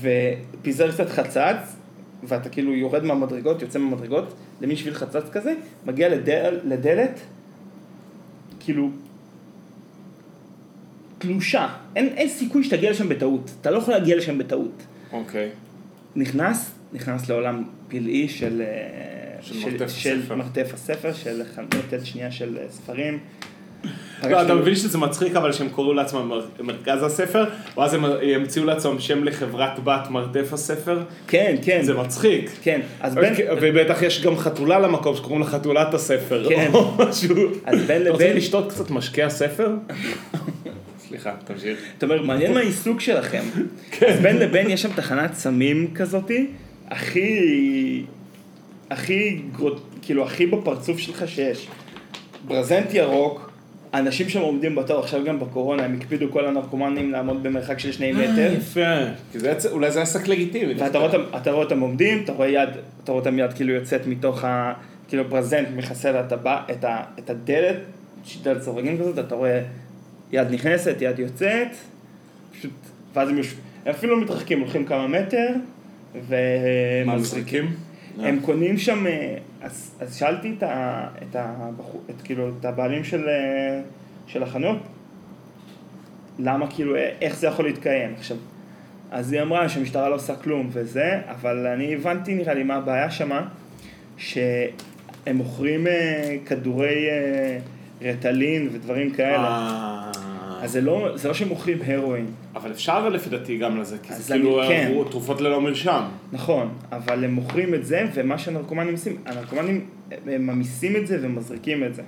ופיזר 0.01 0.91
קצת 0.91 1.09
חצץ, 1.09 1.75
ואתה 2.23 2.49
כאילו 2.49 2.73
יורד 2.73 3.03
מהמדרגות, 3.03 3.61
יוצא 3.61 3.79
מהמדרגות, 3.79 4.33
למין 4.61 4.75
שביל 4.75 4.93
חצץ 4.93 5.29
כזה, 5.31 5.53
מגיע 5.85 6.09
לדל, 6.09 6.59
לדלת, 6.63 7.19
כאילו, 8.59 8.89
תלושה. 11.17 11.67
אין, 11.95 12.07
אין 12.07 12.29
סיכוי 12.29 12.63
שתגיע 12.63 12.91
לשם 12.91 13.09
בטעות. 13.09 13.51
אתה 13.61 13.71
לא 13.71 13.77
יכול 13.77 13.93
להגיע 13.93 14.17
לשם 14.17 14.37
בטעות. 14.37 14.83
אוקיי. 15.11 15.49
נכנס, 16.15 16.71
נכנס 16.93 17.29
לעולם 17.29 17.63
פלאי 17.87 18.27
של, 18.27 18.63
אה, 19.51 19.61
של 19.61 19.69
מרתף 19.71 19.93
של 19.97 20.19
הספר. 20.21 20.35
מרתף 20.35 20.73
הספר, 20.73 21.13
של 21.13 21.41
חנות 21.55 21.69
יד 21.93 22.05
שנייה 22.05 22.31
של 22.31 22.57
אה, 22.57 22.63
ספרים. 22.69 23.19
לא, 24.29 24.41
אתה 24.41 24.55
מבין 24.55 24.75
שזה 24.75 24.97
מצחיק 24.97 25.35
אבל 25.35 25.51
שהם 25.51 25.69
קוראו 25.69 25.93
לעצמם 25.93 26.27
מר- 26.27 26.45
מרכז 26.59 27.03
הספר, 27.03 27.45
ואז 27.77 27.93
הם 27.93 28.03
ימציאו 28.21 28.65
לעצמם 28.65 28.99
שם 28.99 29.23
לחברת 29.23 29.79
בת 29.83 30.07
מרתף 30.09 30.53
הספר? 30.53 31.03
כן, 31.27 31.55
כן, 31.61 31.79
זה 31.83 31.93
מצחיק. 31.93 32.49
כן. 32.61 32.81
אז 33.01 33.15
בין, 33.15 33.33
אוקיי, 33.33 33.47
ובטח 33.61 34.01
יש 34.01 34.21
גם 34.25 34.37
חתולה 34.37 34.79
למקום 34.79 35.15
שקוראים 35.15 35.39
לה 35.39 35.45
חתולת 35.47 35.93
הספר. 35.93 36.49
כן. 36.49 36.71
או 36.73 36.91
משהו. 36.99 37.35
אז 37.65 37.81
בין 37.87 38.01
אתה 38.01 38.09
רוצה 38.11 38.23
לבין, 38.25 38.37
לשתות 38.37 38.69
קצת 38.71 38.89
משקה 38.91 39.25
הספר? 39.25 39.71
סליחה, 41.07 41.31
תמשיך. 41.45 41.79
אתה 41.97 42.05
אומר, 42.05 42.21
מעניין 42.21 42.53
מה 42.53 42.59
העיסוק 42.59 43.01
שלכם. 43.01 43.43
כן. 43.91 44.05
אז 44.13 44.19
בין 44.19 44.37
לבין 44.37 44.69
יש 44.69 44.81
שם 44.81 44.93
תחנת 44.95 45.33
סמים 45.33 45.93
כזאתי, 45.95 46.47
הכי, 46.87 48.03
הכי, 48.93 49.41
כאילו, 50.01 50.23
הכי 50.23 50.45
בפרצוף 50.45 50.97
שלך 50.99 51.27
שיש. 51.27 51.67
ברזנט 52.47 52.93
ירוק, 52.93 53.51
אנשים 53.93 54.29
שם 54.29 54.41
עומדים 54.41 54.75
בתור, 54.75 54.99
עכשיו 54.99 55.23
גם 55.25 55.39
בקורונה, 55.39 55.83
הם 55.85 55.97
הקפידו 56.01 56.31
כל 56.31 56.45
הנרקומנים 56.45 57.11
לעמוד 57.11 57.43
במרחק 57.43 57.79
של 57.79 57.91
שני 57.91 58.11
מטר. 58.11 58.53
יפה. 58.57 58.81
כי 59.31 59.39
זה 59.39 59.51
עצ- 59.57 59.71
אולי 59.71 59.91
זה 59.91 60.01
עסק 60.01 60.27
לגיטימי. 60.27 60.73
ואתה 60.73 60.97
רואה 60.97 61.13
אותם, 61.13 61.37
אתה 61.37 61.51
רואה 61.51 61.63
אותם 61.63 61.79
עומדים, 61.79 62.23
אתה 62.23 62.31
רואה 62.31 62.47
יד, 62.47 62.69
אתה 63.03 63.11
רואה 63.11 63.19
אותם 63.25 63.39
יד 63.39 63.53
כאילו 63.53 63.73
יוצאת 63.73 64.07
מתוך 64.07 64.43
ה... 64.43 64.73
כאילו 65.07 65.23
ברזנט 65.29 65.67
מכסה 65.75 66.11
לה 66.11 66.19
את, 66.19 66.31
הבא, 66.31 66.61
את, 66.71 66.83
ה, 66.83 67.03
את 67.19 67.29
הדלת, 67.29 67.75
דלת 68.43 68.61
סורגים 68.61 68.97
כזאת, 68.97 69.19
אתה 69.19 69.35
רואה 69.35 69.61
יד 70.31 70.47
נכנסת, 70.51 70.95
יד 71.01 71.19
יוצאת, 71.19 71.67
פשוט, 72.59 72.71
ואז 73.13 73.29
הם 73.29 73.39
אפילו 73.89 74.15
לא 74.17 74.23
מתרחקים, 74.23 74.59
הולכים 74.59 74.85
כמה 74.85 75.07
מטר, 75.07 75.47
ומזריקים. 76.13 77.05
מה, 77.05 77.15
מזריקים? 77.15 77.65
הם 78.19 78.39
קונים 78.39 78.77
שם, 78.77 79.07
אה, 79.07 79.37
אז, 79.61 79.95
אז 79.99 80.15
שאלתי 80.15 80.53
את, 80.57 80.63
ה, 80.63 81.07
את, 81.17 81.35
הבחור, 81.35 82.01
את, 82.09 82.21
כאילו, 82.21 82.49
את 82.59 82.65
הבעלים 82.65 83.03
של, 83.03 83.29
אה, 83.29 83.81
של 84.27 84.43
החנות, 84.43 84.77
למה 86.39 86.71
כאילו, 86.71 86.95
אה, 86.95 87.09
איך 87.21 87.35
זה 87.35 87.47
יכול 87.47 87.65
להתקיים? 87.65 88.13
עכשיו. 88.17 88.37
אז 89.11 89.33
היא 89.33 89.41
אמרה 89.41 89.69
שהמשטרה 89.69 90.09
לא 90.09 90.15
עושה 90.15 90.35
כלום 90.35 90.69
וזה, 90.71 91.21
אבל 91.27 91.67
אני 91.67 91.93
הבנתי 91.93 92.35
נראה 92.35 92.53
לי 92.53 92.63
מה 92.63 92.75
הבעיה 92.75 93.11
שמה, 93.11 93.47
שהם 94.17 95.35
מוכרים 95.35 95.87
אה, 95.87 96.35
כדורי 96.45 97.09
אה, 97.09 97.57
רטלין 98.01 98.69
ודברים 98.73 99.11
כאלה, 99.11 99.47
אה, 99.47 100.11
אז 100.63 100.71
זה 100.71 100.81
לא, 100.81 101.11
זה 101.15 101.27
לא 101.27 101.33
שהם 101.33 101.47
מוכרים 101.47 101.77
הרואין, 101.85 102.25
אבל 102.55 102.71
אפשר 102.71 103.09
לפי 103.09 103.29
דעתי 103.29 103.57
גם 103.57 103.81
לזה, 103.81 103.97
כי 104.03 104.13
זה 104.13 104.33
כאילו 104.33 104.61
כן. 104.67 104.91
תרופות 105.11 105.41
ללא 105.41 105.61
מרשם. 105.61 106.03
נכון, 106.31 106.69
אבל 106.91 107.23
הם 107.23 107.33
מוכרים 107.33 107.73
את 107.73 107.85
זה, 107.85 108.05
ומה 108.13 108.37
שהנרקומנים 108.37 108.93
עושים, 108.93 109.17
הנרקומנים 109.25 109.85
ממיסים 110.25 110.95
את 110.95 111.07
זה 111.07 111.17
ומזריקים 111.21 111.83
את 111.83 111.95
זה. 111.95 112.01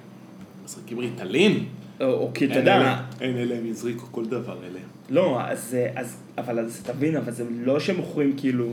מזריקים 0.65 0.99
ריטלין? 0.99 1.65
או, 2.01 2.05
או 2.05 2.31
כי 2.33 2.45
אתה 2.45 2.55
יודע, 2.55 3.01
אין 3.21 3.37
אלה, 3.37 3.55
הם 3.55 3.65
יזריקו 3.65 4.05
כל 4.11 4.25
דבר 4.25 4.57
אלה. 4.63 4.79
לא, 5.09 5.41
אז, 5.41 5.77
אז, 5.95 6.17
אבל 6.37 6.59
אז 6.59 6.81
תבין, 6.85 7.15
אבל 7.17 7.31
זה 7.31 7.43
לא 7.63 7.79
שמוכרים 7.79 8.33
כאילו 8.37 8.67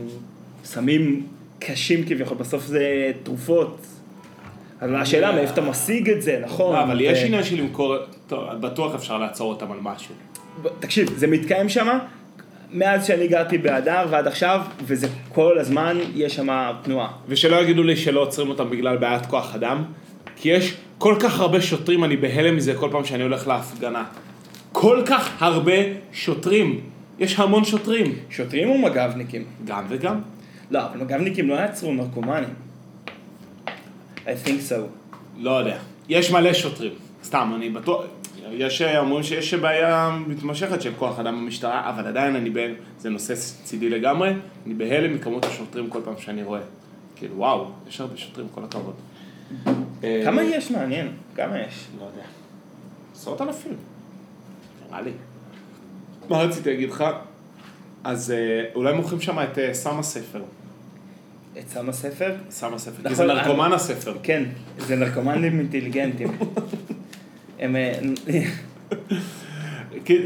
סמים 0.63 1.27
קשים 1.59 2.05
כביכול, 2.05 2.37
בסוף 2.37 2.65
זה 2.65 3.11
תרופות. 3.23 3.85
השאלה 4.95 5.31
מאיפה 5.31 5.53
אתה 5.53 5.61
משיג 5.61 6.09
את 6.09 6.21
זה, 6.21 6.39
נכון? 6.45 6.75
לא, 6.75 6.83
אבל 6.83 7.01
יש 7.01 7.23
עניין 7.23 7.43
של 7.43 7.57
למכור, 7.57 7.95
בטוח 8.59 8.95
אפשר 8.95 9.17
לעצור 9.17 9.49
אותם 9.49 9.71
על 9.71 9.77
משהו. 9.81 10.15
תקשיב, 10.79 11.09
זה 11.15 11.27
מתקיים 11.27 11.69
שם 11.69 11.97
מאז 12.73 13.05
שאני 13.05 13.27
גרתי 13.27 13.57
בהדר 13.57 14.05
ועד 14.09 14.27
עכשיו, 14.27 14.61
וזה 14.83 15.07
כל 15.29 15.59
הזמן, 15.59 15.97
יש 16.15 16.35
שם 16.35 16.71
תנועה. 16.83 17.11
ושלא 17.27 17.55
יגידו 17.61 17.83
לי 17.83 17.95
שלא 17.95 18.21
עוצרים 18.21 18.49
אותם 18.49 18.69
בגלל 18.69 18.97
בעיית 18.97 19.25
כוח 19.25 19.55
אדם, 19.55 19.83
כי 20.35 20.49
יש 20.49 20.77
כל 20.97 21.15
כך 21.19 21.39
הרבה 21.39 21.61
שוטרים, 21.61 22.03
אני 22.03 22.17
בהלם 22.17 22.55
מזה 22.55 22.73
כל 22.73 22.89
פעם 22.91 23.05
שאני 23.05 23.23
הולך 23.23 23.47
להפגנה. 23.47 24.03
כל 24.71 25.01
כך 25.05 25.41
הרבה 25.41 25.73
שוטרים. 26.11 26.79
יש 27.19 27.39
המון 27.39 27.63
שוטרים. 27.63 28.15
שוטרים 28.29 28.69
או 28.69 28.77
מג"בניקים? 28.77 29.43
גם 29.65 29.85
וגם. 29.89 30.21
לא, 30.71 30.79
אבל 30.79 30.97
מג"בניקים 30.97 31.49
לא 31.49 31.53
יעצרו 31.53 31.93
נרקומנים. 31.93 32.49
I 34.25 34.29
think 34.45 34.71
so. 34.71 34.75
לא 35.37 35.51
יודע. 35.51 35.77
יש 36.09 36.31
מלא 36.31 36.53
שוטרים. 36.53 36.91
סתם, 37.23 37.53
אני 37.55 37.69
בטוח... 37.69 38.05
יש 38.51 38.81
אומרים 38.81 39.23
שיש 39.23 39.53
בעיה 39.53 40.17
מתמשכת 40.27 40.81
של 40.81 40.91
כוח 40.97 41.19
אדם 41.19 41.35
במשטרה, 41.35 41.89
אבל 41.89 42.07
עדיין 42.07 42.35
אני 42.35 42.49
ב... 42.49 42.73
זה 42.99 43.09
נושא 43.09 43.33
צידי 43.63 43.89
לגמרי, 43.89 44.33
אני 44.65 44.73
בהלם 44.73 45.15
מכמות 45.15 45.45
השוטרים 45.45 45.89
כל 45.89 45.99
פעם 46.03 46.13
שאני 46.17 46.43
רואה. 46.43 46.61
כאילו, 47.15 47.37
וואו, 47.37 47.71
יש 47.87 48.01
הרבה 48.01 48.17
שוטרים, 48.17 48.47
כל 48.55 48.63
הכבוד. 48.63 48.93
כמה 50.23 50.41
אה, 50.41 50.47
יש 50.47 50.71
מעניין? 50.71 51.11
כמה 51.35 51.59
יש? 51.59 51.87
לא 51.99 52.05
יודע. 52.05 52.23
עשרות 53.13 53.41
אלפים. 53.41 53.75
נראה 54.89 55.01
לי. 55.01 55.11
מה 56.29 56.41
רציתי 56.41 56.69
להגיד 56.69 56.89
לך? 56.89 57.03
אז 58.03 58.31
אה, 58.31 58.65
אולי 58.75 58.93
מוכרים 58.93 59.21
שם 59.21 59.39
את 59.39 59.57
אה, 59.57 59.73
סם 59.73 59.99
הספר. 59.99 60.41
את 61.59 61.69
סם 61.69 61.89
הספר? 61.89 62.35
סם 62.49 62.73
הספר. 62.73 62.95
כי 62.97 63.03
נכון, 63.03 63.15
זה 63.15 63.23
אני- 63.33 63.33
נרקומן 63.41 63.71
הספר. 63.73 64.17
כן, 64.23 64.43
זה 64.77 64.95
נרקומנים 64.95 65.59
אינטליגנטים. 65.59 66.27
הם 67.59 67.75
אה, 67.75 67.91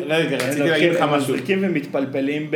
רגע, 0.05 0.38
רציתי 0.38 0.59
להגיד 0.69 0.91
לך 0.91 0.99
לוקחים- 0.99 1.03
הם 1.03 1.09
משהו. 1.09 1.34
מזריקים 1.34 1.59
ומתפלפלים 1.61 2.51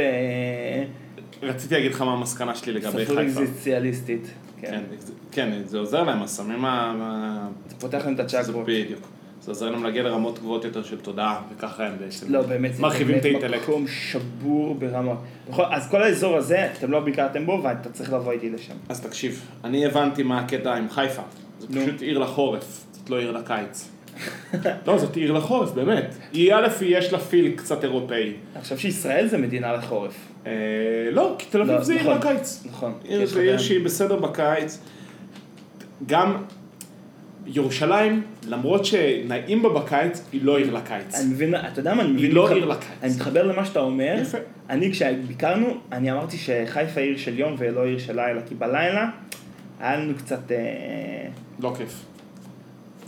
רציתי 1.44 1.74
להגיד 1.76 1.92
לך 1.92 2.02
מה 2.02 2.14
המסקנה 2.14 2.56
שלי 2.56 2.74
לגבי 2.74 3.06
חיפה. 3.06 3.22
אקזיסציאליסטית. 3.22 4.28
כן. 4.62 4.68
כן, 4.72 4.82
זה- 5.00 5.14
כן, 5.32 5.52
זה 5.66 5.78
עוזר 5.78 6.04
להם, 6.04 6.22
הסמים 6.22 6.66
ה... 6.66 7.48
זה 7.70 7.76
פותח 7.80 8.06
להם 8.06 8.14
את 8.16 8.20
הצ'קרות. 8.20 8.66
בדיוק. 8.68 9.08
זה 9.42 9.52
עוזר 9.52 9.70
להם 9.70 9.84
להגיע 9.84 10.04
לרמות 10.04 10.40
גבוהות 10.40 10.66
יותר 10.66 10.84
של 10.84 10.98
תודעה, 11.00 11.42
וככה 11.56 11.88
הם 11.88 11.94
בעצם 12.00 12.26
לא, 12.34 12.42
באמת, 12.42 12.76
זה 12.76 12.82
מרחיבים 12.82 13.18
את 13.18 13.24
באמת 13.24 13.36
האינטלקט. 13.42 13.64
מקום 13.64 13.86
שבור 13.88 14.76
ברמה. 14.76 15.14
בכל- 15.50 15.64
אז 15.72 15.90
כל 15.90 16.04
האזור 16.04 16.38
הזה, 16.38 16.68
אתם 16.78 16.92
לא 16.92 17.00
ביקרתם 17.00 17.46
בו, 17.46 17.60
ואתה 17.64 17.90
צריך 17.90 18.14
לבוא 18.14 18.32
איתי 18.32 18.50
לשם. 18.50 18.74
אז 18.90 19.02
תקשיב, 19.02 19.42
אני 19.64 19.86
הבנתי 19.86 20.24
מה 20.24 20.40
הקטע 20.40 20.74
עם 20.76 20.90
חיפה. 20.90 21.22
זה 21.60 21.68
נו. 21.70 21.82
פשוט 21.82 22.02
עיר 22.02 22.18
לחורף, 22.20 22.84
זאת 22.92 23.10
לא 23.10 23.20
עיר 23.20 23.32
לקיץ. 23.32 23.90
לא, 24.88 24.98
זאת 24.98 25.16
עיר 25.16 25.32
לחורף, 25.32 25.72
באמת. 25.72 26.16
היא 26.34 26.54
א', 26.54 26.68
יש 26.82 27.14
לה 27.14 27.20
פיל 27.20 27.52
קצת 27.56 27.84
אירופאי. 27.84 28.34
חושב 28.62 28.78
שישראל 28.78 29.28
זה 29.28 29.38
מדינה 29.38 29.74
לחורף. 29.74 30.16
אה, 30.48 30.52
לא, 31.12 31.36
כי 31.40 31.46
תל 31.50 31.62
אביב 31.62 31.74
לא, 31.76 31.84
זה 31.84 31.94
עיר 31.94 32.02
נכון. 32.02 32.34
לקיץ. 32.34 32.64
נכון. 32.70 32.94
עיר 33.04 33.26
זה 33.26 33.42
עיר 33.42 33.58
שהיא 33.58 33.86
בסדר 33.86 34.16
בקיץ. 34.16 34.80
גם 36.06 36.36
ירושלים, 37.46 38.22
למרות 38.48 38.86
שנעים 38.86 39.62
בה 39.64 39.70
בקיץ, 39.70 40.22
היא 40.32 40.42
לא 40.44 40.58
עיר 40.58 40.74
לקיץ. 40.74 41.16
אני 41.20 41.34
מבין, 41.34 41.56
אתה 41.56 41.80
יודע 41.80 41.94
מה, 41.94 42.02
אני 42.04 42.12
מבין, 42.12 42.32
לא 42.32 42.44
מתחבר- 42.44 42.56
עיר 42.58 42.66
לקיץ. 42.66 42.88
אני 43.04 43.14
מתחבר 43.14 43.44
למה 43.44 43.66
שאתה 43.66 43.80
אומר. 43.80 44.16
יפה. 44.22 44.38
אני 44.70 44.92
כשביקרנו, 44.92 45.78
אני 45.92 46.12
אמרתי 46.12 46.38
שחיפה 46.38 47.02
עיר 47.02 47.18
של 47.18 47.40
יום 47.40 47.56
ולא 47.58 47.86
עיר 47.86 48.00
של 48.00 48.16
לילה, 48.16 48.42
כי 48.48 48.56
בלילה 48.56 49.10
היה 49.80 49.98
לנו 49.98 50.14
קצת, 50.18 50.52
אה, 50.52 50.58
לא 51.60 51.74
כיף. 51.78 52.04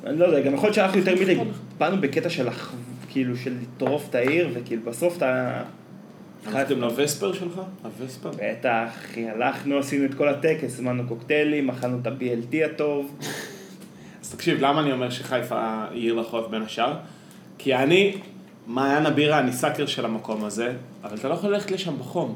אני 0.05 0.19
לא 0.19 0.25
יודע, 0.25 0.39
גם 0.39 0.53
יכול 0.53 0.67
להיות 0.67 0.75
שאנחנו 0.75 0.99
יותר 0.99 1.15
מדי, 1.21 1.38
באנו 1.77 2.01
בקטע 2.01 2.29
של 2.29 2.47
כאילו 3.09 3.38
של 3.38 3.53
לטרוף 3.61 4.07
את 4.09 4.15
העיר, 4.15 4.49
וכאילו 4.53 4.81
בסוף 4.86 5.17
אתה... 5.17 5.61
הלכתם 6.45 6.81
לווספר 6.81 7.34
שלך? 7.34 7.61
הווספר? 7.84 8.31
בטח, 8.38 8.89
הלכנו, 9.36 9.77
עשינו 9.77 10.05
את 10.05 10.13
כל 10.13 10.29
הטקס, 10.29 10.63
הזמנו 10.63 11.03
קוקטיילים, 11.07 11.69
אכלנו 11.69 11.97
את 12.01 12.07
ה-BLT 12.07 12.55
הטוב. 12.65 13.15
תקשיב, 14.36 14.57
למה 14.61 14.81
אני 14.81 14.91
אומר 14.91 15.09
שחיפה 15.09 15.86
היא 15.91 16.01
עיר 16.01 16.13
לחורף 16.13 16.47
בין 16.47 16.61
השאר? 16.61 16.93
כי 17.57 17.75
אני, 17.75 18.17
מעיין 18.67 19.05
הבירה, 19.05 19.39
אני 19.39 19.53
סאקר 19.53 19.86
של 19.86 20.05
המקום 20.05 20.43
הזה, 20.43 20.73
אבל 21.03 21.17
אתה 21.17 21.27
לא 21.27 21.34
יכול 21.34 21.49
ללכת 21.49 21.71
לשם 21.71 21.99
בחום. 21.99 22.36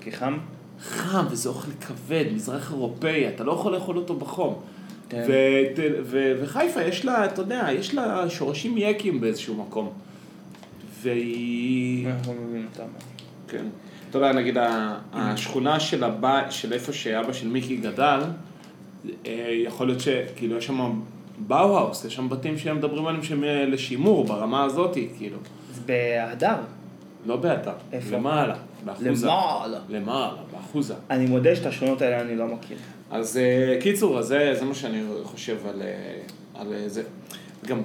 כי 0.00 0.12
חם? 0.12 0.38
חם, 0.80 1.24
וזה 1.30 1.48
אוכל 1.48 1.70
כבד, 1.80 2.24
מזרח 2.34 2.72
אירופאי, 2.72 3.28
אתה 3.28 3.44
לא 3.44 3.52
יכול 3.52 3.72
לאכול 3.72 3.96
אותו 3.96 4.14
בחום. 4.16 4.54
כן. 5.08 5.24
ו- 5.28 5.82
ו- 6.04 6.32
וחיפה, 6.42 6.82
יש 6.82 7.04
לה, 7.04 7.24
אתה 7.24 7.42
יודע, 7.42 7.66
יש 7.72 7.94
לה 7.94 8.30
שורשים 8.30 8.74
יקים 8.78 9.20
באיזשהו 9.20 9.54
מקום. 9.54 9.90
והיא... 11.02 12.08
אנחנו 12.08 12.34
מבינים 12.34 12.66
אותם. 12.72 12.88
כן. 13.48 13.66
אתה 14.10 14.18
יודע, 14.18 14.32
נגיד, 14.32 14.56
השכונה 15.12 15.80
של 15.80 16.04
הבית, 16.04 16.52
של 16.52 16.72
איפה 16.72 16.92
שאבא 16.92 17.32
של 17.32 17.48
מיקי 17.48 17.76
גדל, 17.76 18.20
אה, 19.26 19.48
יכול 19.64 19.86
להיות 19.86 20.00
שכאילו 20.00 20.56
יש 20.56 20.66
שם 20.66 21.00
באו-האוס, 21.38 22.04
יש 22.04 22.14
שם 22.14 22.28
בתים 22.28 22.58
שהם 22.58 22.76
מדברים 22.76 23.06
עליהם 23.06 23.22
שהם 23.22 23.44
אה, 23.44 23.64
לשימור 23.66 24.24
ברמה 24.24 24.64
הזאתי, 24.64 25.08
כאילו. 25.18 25.38
זה 25.72 25.80
בהדר. 25.86 26.56
לא 27.26 27.36
באתר, 27.36 27.72
איפה? 27.92 28.16
למעלה, 28.16 28.54
באחוזה. 28.84 29.26
למעלה. 29.26 29.78
למעלה, 29.88 30.36
באחוזה. 30.52 30.94
אני 31.10 31.26
מודה 31.26 31.56
שאת 31.56 31.66
השכונות 31.66 32.02
האלה 32.02 32.20
אני 32.20 32.36
לא 32.36 32.46
מכיר. 32.46 32.76
אז 33.10 33.36
אה, 33.36 33.78
קיצור, 33.80 34.18
אז 34.18 34.26
זה, 34.26 34.54
זה 34.58 34.64
מה 34.64 34.74
שאני 34.74 35.02
חושב 35.24 35.56
על, 35.68 35.82
אה, 35.82 36.20
על 36.60 36.74
זה. 36.86 37.02
גם... 37.66 37.80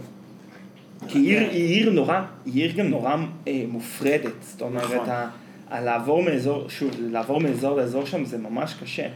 כי 1.08 1.20
עיר 1.20 1.50
היא 1.50 1.68
עיר 1.68 1.92
נורא, 1.92 2.22
היא 2.46 2.64
עיר 2.64 2.72
גם 2.78 2.88
נורא 2.88 3.16
אה, 3.48 3.64
מופרדת. 3.68 4.32
זאת 4.42 4.62
אומרת, 4.62 4.84
נכון. 4.84 5.10
ה- 5.10 5.30
ה- 5.70 5.82
לעבור 5.82 6.24
מאזור, 6.24 6.70
שוב, 6.70 6.92
לעבור 7.00 7.40
מאזור 7.40 7.78
לאזור 7.78 8.06
שם 8.06 8.26
זה 8.26 8.38
ממש 8.38 8.74
קשה. 8.84 9.08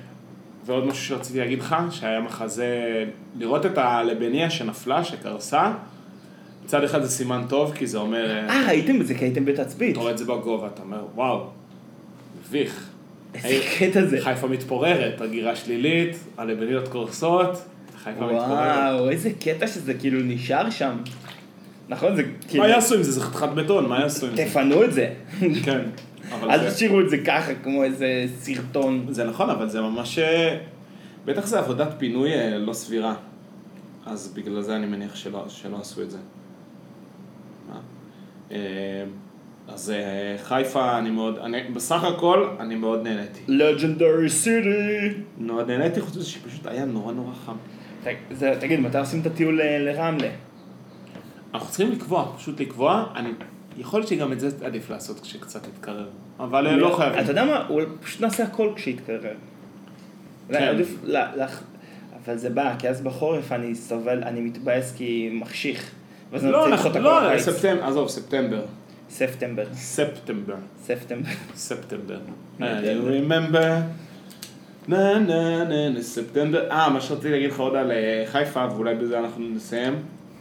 ועוד 0.65 0.85
משהו 0.85 1.05
שרציתי 1.05 1.39
להגיד 1.39 1.59
לך, 1.59 1.75
שהיה 1.91 2.21
מחזה, 2.21 3.03
לראות 3.37 3.65
את 3.65 3.77
הלבניה 3.77 4.49
שנפלה, 4.49 5.03
שקרסה, 5.03 5.71
מצד 6.65 6.83
אחד 6.83 7.03
זה 7.03 7.09
סימן 7.09 7.45
טוב, 7.49 7.73
כי 7.75 7.87
זה 7.87 7.97
אומר, 7.97 8.31
אה, 8.31 8.49
אה, 8.49 8.67
ראיתם 8.67 9.01
את 9.01 9.07
זה 9.07 9.15
כי 9.15 9.25
הייתם 9.25 9.45
בתצפית. 9.45 9.91
אתה 9.91 9.99
רואה 9.99 10.11
את 10.11 10.17
זה 10.17 10.25
בגובה, 10.25 10.67
אתה 10.67 10.81
אומר, 10.81 11.05
וואו, 11.15 11.47
מביך. 12.39 12.89
איזה 13.43 13.65
קטע 13.79 14.05
זה. 14.05 14.17
חיפה 14.21 14.47
מתפוררת, 14.47 15.21
הגירה 15.21 15.55
שלילית, 15.55 16.17
הלבניות 16.37 16.87
קורסות, 16.87 17.51
חיפה 18.03 18.21
מתפוררת. 18.21 18.91
וואו, 18.93 19.09
איזה 19.09 19.29
קטע 19.39 19.67
שזה 19.67 19.93
כאילו 19.93 20.19
נשאר 20.23 20.69
שם. 20.69 20.97
נכון, 21.89 22.15
זה 22.15 22.23
כאילו... 22.47 22.63
מה 22.63 22.69
יעשו 22.69 22.95
עם 22.95 23.03
זה? 23.03 23.11
זה 23.11 23.21
חתיכת 23.21 23.49
בטון, 23.55 23.89
מה 23.89 23.99
יעשו 23.99 24.25
עם 24.25 24.35
זה? 24.35 24.45
תפנו 24.45 24.83
את 24.83 24.93
זה. 24.93 25.13
כן. 25.65 25.81
אל 26.43 26.59
זה- 26.59 26.71
תשאירו 26.75 27.01
את 27.01 27.09
זה 27.09 27.17
ככה, 27.17 27.55
כמו 27.63 27.83
איזה 27.83 28.25
סרטון. 28.39 29.05
זה 29.09 29.23
נכון, 29.23 29.49
אבל 29.49 29.69
זה 29.69 29.81
ממש... 29.81 30.19
אה, 30.19 30.57
בטח 31.25 31.45
זה 31.45 31.59
עבודת 31.59 31.89
פינוי 31.97 32.33
אה, 32.33 32.57
לא 32.57 32.73
סבירה. 32.73 33.15
אז 34.05 34.33
בגלל 34.35 34.61
זה 34.61 34.75
אני 34.75 34.85
מניח 34.85 35.15
שלא, 35.15 35.45
שלא 35.47 35.77
עשו 35.81 36.01
את 36.01 36.11
זה. 36.11 36.17
אה, 38.51 38.57
אז 39.67 39.93
חיפה, 40.43 40.97
אני 40.97 41.09
מאוד... 41.09 41.37
אני, 41.37 41.63
בסך 41.73 42.03
הכל, 42.03 42.47
אני 42.59 42.75
מאוד 42.75 43.03
נהניתי. 43.03 43.39
לג'נדרי 43.47 44.29
סיטי. 44.29 44.69
מאוד 45.37 45.67
נהניתי, 45.71 46.01
חוץ 46.01 46.15
מזה 46.15 46.25
שפשוט 46.25 46.65
היה 46.67 46.85
נורא 46.85 47.13
נורא 47.13 47.33
חם. 47.45 47.55
תגיד, 48.59 48.79
מתי 48.79 48.97
עושים 48.97 49.21
את 49.21 49.25
הטיול 49.25 49.61
לרמלה? 49.63 50.29
אנחנו 51.53 51.67
צריכים 51.67 51.91
לקבוע, 51.91 52.33
פשוט 52.37 52.59
לקבוע. 52.61 53.05
אני... 53.15 53.29
יכול 53.77 53.99
להיות 53.99 54.09
שגם 54.09 54.31
את 54.31 54.39
זה 54.39 54.49
עדיף 54.63 54.89
לעשות 54.89 55.19
כשקצת 55.19 55.67
יתקרר. 55.67 56.07
אבל 56.39 56.67
אה, 56.67 56.75
לא 56.75 56.95
חייבים. 56.97 57.19
אתה 57.19 57.31
יודע 57.31 57.45
מה? 57.45 57.65
אולי 57.69 57.85
פשוט 58.01 58.21
נעשה 58.21 58.43
הכל 58.43 58.69
כשיתקרר. 58.75 59.33
כן. 60.51 60.77
אבל 62.25 62.37
זה 62.37 62.49
בא, 62.49 62.75
כי 62.79 62.89
אז 62.89 63.01
בחורף 63.01 63.51
אני 63.51 63.75
סובל, 63.75 64.23
אני 64.23 64.41
מתבאס 64.41 64.95
כי 64.97 65.29
מחשיך. 65.33 65.91
ואז 66.31 66.43
אני 66.43 66.51
לא, 66.51 66.57
רוצה 66.57 66.69
לדחות 66.69 66.91
הכל 66.91 66.99
לא, 66.99 67.27
לקיץ. 67.27 67.43
ספטמבר, 67.43 67.83
עזוב, 67.83 68.09
ספטמבר. 68.09 68.61
ספטמבר. 69.09 69.65
ספטמבר. 69.73 70.55
ספטמבר. 70.83 71.29
ספטמבר. 71.55 72.17
I 72.59 72.61
you 72.61 73.29
remember. 73.29 73.81
נה 74.87 75.19
נה 75.19 75.63
נה 75.63 75.89
נה 75.89 76.01
ספטמבר. 76.01 76.71
אה, 76.71 76.89
מה 76.89 77.01
שרציתי 77.01 77.31
להגיד 77.31 77.49
לך 77.49 77.59
עוד 77.59 77.75
על 77.75 77.91
אה, 77.91 78.23
חיפה, 78.27 78.65
ואולי 78.75 78.95
בזה 78.95 79.19
אנחנו 79.19 79.43
נסיים. 79.55 79.93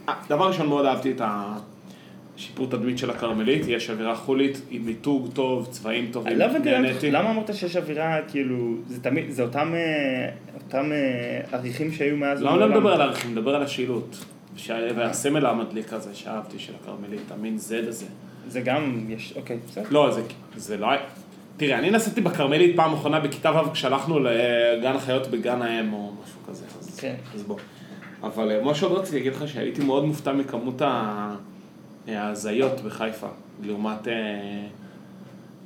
אה, 0.09 0.13
דבר 0.29 0.47
ראשון, 0.47 0.67
מאוד 0.67 0.85
אהבתי 0.85 1.11
את 1.11 1.21
השיפור 2.35 2.67
תדמית 2.69 2.97
של 2.97 3.09
הכרמלית, 3.09 3.61
יש 3.67 3.89
אווירה 3.89 4.15
חולית, 4.15 4.61
עם 4.69 4.85
מיתוג 4.85 5.29
טוב, 5.33 5.67
צבעים 5.71 6.09
טובים, 6.11 6.31
אני 6.31 6.39
לא 6.39 6.45
למה- 6.47 6.59
נהניתי. 6.59 7.11
למה 7.11 7.29
אמרת 7.31 7.55
שיש 7.55 7.75
אווירה, 7.75 8.17
כאילו, 8.27 8.75
זה 8.87 9.03
תמיד, 9.03 9.31
זה 9.31 9.43
אותם 9.43 9.73
אה, 9.73 10.29
אותם 10.65 10.91
אה, 10.91 11.41
עריכים 11.57 11.91
שהיו 11.91 12.17
מאז 12.17 12.41
לא, 12.41 12.51
אני 12.51 12.59
לא. 12.59 12.67
מדבר 12.69 12.93
על 13.01 13.01
אני 13.25 13.31
מדבר 13.31 13.55
על 13.55 13.63
השילוט. 13.63 14.15
והסמל 14.95 15.45
המדליק 15.45 15.93
הזה 15.93 16.15
שאהבתי 16.15 16.59
של 16.59 16.73
הכרמלית, 16.81 17.31
המין 17.31 17.57
זד 17.57 17.87
הזה. 17.87 18.05
זה 18.47 18.61
גם, 18.61 19.05
יש, 19.09 19.33
אוקיי, 19.35 19.57
בסדר. 19.67 19.83
לא, 19.91 20.11
זה, 20.11 20.21
זה 20.55 20.77
לא. 20.77 20.87
תראה, 21.57 21.79
אני 21.79 21.91
נסעתי 21.91 22.21
בכרמלית 22.21 22.75
פעם 22.75 22.93
אחרונה 22.93 23.19
בכיתה 23.19 23.51
ו' 23.51 23.71
כשהלכנו 23.73 24.19
לגן 24.19 24.95
החיות 24.95 25.27
בגן 25.27 25.61
האם 25.61 25.93
או 25.93 26.11
משהו 26.23 26.39
כזה, 26.47 26.65
אז, 26.79 26.99
כן. 26.99 27.15
אז 27.35 27.43
בוא. 27.43 27.57
אבל 28.23 28.51
אה, 28.51 28.61
מה 28.63 28.75
שעוד 28.75 28.97
רציתי 28.99 29.17
להגיד 29.17 29.33
לך, 29.33 29.47
שהייתי 29.47 29.83
מאוד 29.83 30.05
מופתע 30.05 30.33
מכמות 30.33 30.81
ה- 30.81 31.35
ההזיות 32.07 32.81
בחיפה, 32.81 33.27
לעומת... 33.63 34.07
אה, 34.07 34.13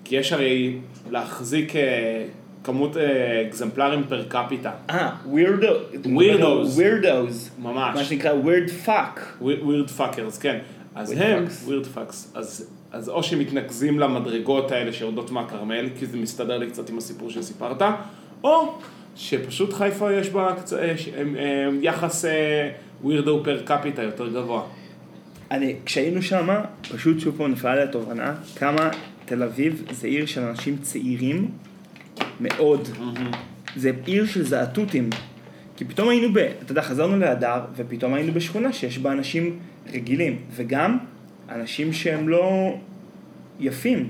כי 0.09 0.15
יש 0.15 0.33
הרי 0.33 0.77
להחזיק 1.11 1.75
אה, 1.75 2.25
כמות 2.63 2.97
אה, 2.97 3.43
אקזמפלרים 3.47 4.03
per 4.09 4.23
capita, 4.27 4.71
אה, 4.89 5.09
weirdo. 5.25 5.67
Weirdos. 6.05 6.67
weirdos. 6.75 7.51
ממש. 7.59 7.95
מה 7.95 8.03
שנקרא 8.03 8.33
weird 8.33 8.69
fuck. 8.69 9.37
weird 9.41 9.89
fuckers, 9.89 10.37
כן. 10.37 10.59
אז 10.95 11.11
Weird 11.11 11.15
הם, 11.23 11.45
fucks. 11.45 11.65
weird 11.65 11.85
fucks, 11.85 12.31
אז, 12.35 12.69
אז 12.91 13.09
או 13.09 13.23
שמתנקזים 13.23 13.99
למדרגות 13.99 14.71
האלה 14.71 14.93
שיורדות 14.93 15.31
מהכרמל, 15.31 15.89
כי 15.99 16.05
זה 16.05 16.17
מסתדר 16.17 16.57
לי 16.57 16.67
קצת 16.67 16.89
עם 16.89 16.97
הסיפור 16.97 17.29
שסיפרת, 17.29 17.81
או 18.43 18.73
שפשוט 19.15 19.73
חיפה 19.73 20.13
יש 20.13 20.29
בה 20.29 20.55
קצ... 20.61 20.73
יחס 21.81 22.25
weirdo 23.03 23.41
per 23.43 23.61
capita 23.65 24.03
יותר 24.03 24.27
גבוה. 24.27 24.63
אני, 25.51 25.75
כשהיינו 25.85 26.21
שם, 26.21 26.47
פשוט 26.81 27.19
שוב 27.19 27.37
פעם 27.37 27.51
נפלה 27.51 27.75
לי 27.75 27.81
התובנה 27.81 28.35
כמה 28.55 28.89
תל 29.25 29.43
אביב 29.43 29.83
זה 29.91 30.07
עיר 30.07 30.25
של 30.25 30.41
אנשים 30.41 30.77
צעירים 30.81 31.47
מאוד. 32.39 32.87
זה 33.75 33.91
עיר 34.05 34.25
של 34.25 34.43
זאטוטים. 34.43 35.09
כי 35.77 35.85
פתאום 35.85 36.09
היינו 36.09 36.33
ב... 36.33 36.37
אתה 36.37 36.71
יודע, 36.71 36.81
חזרנו 36.81 37.19
להדר, 37.19 37.61
ופתאום 37.75 38.13
היינו 38.13 38.33
בשכונה 38.33 38.73
שיש 38.73 38.97
בה 38.97 39.11
אנשים 39.11 39.59
רגילים, 39.93 40.37
וגם 40.55 40.97
אנשים 41.49 41.93
שהם 41.93 42.29
לא 42.29 42.75
יפים. 43.59 44.09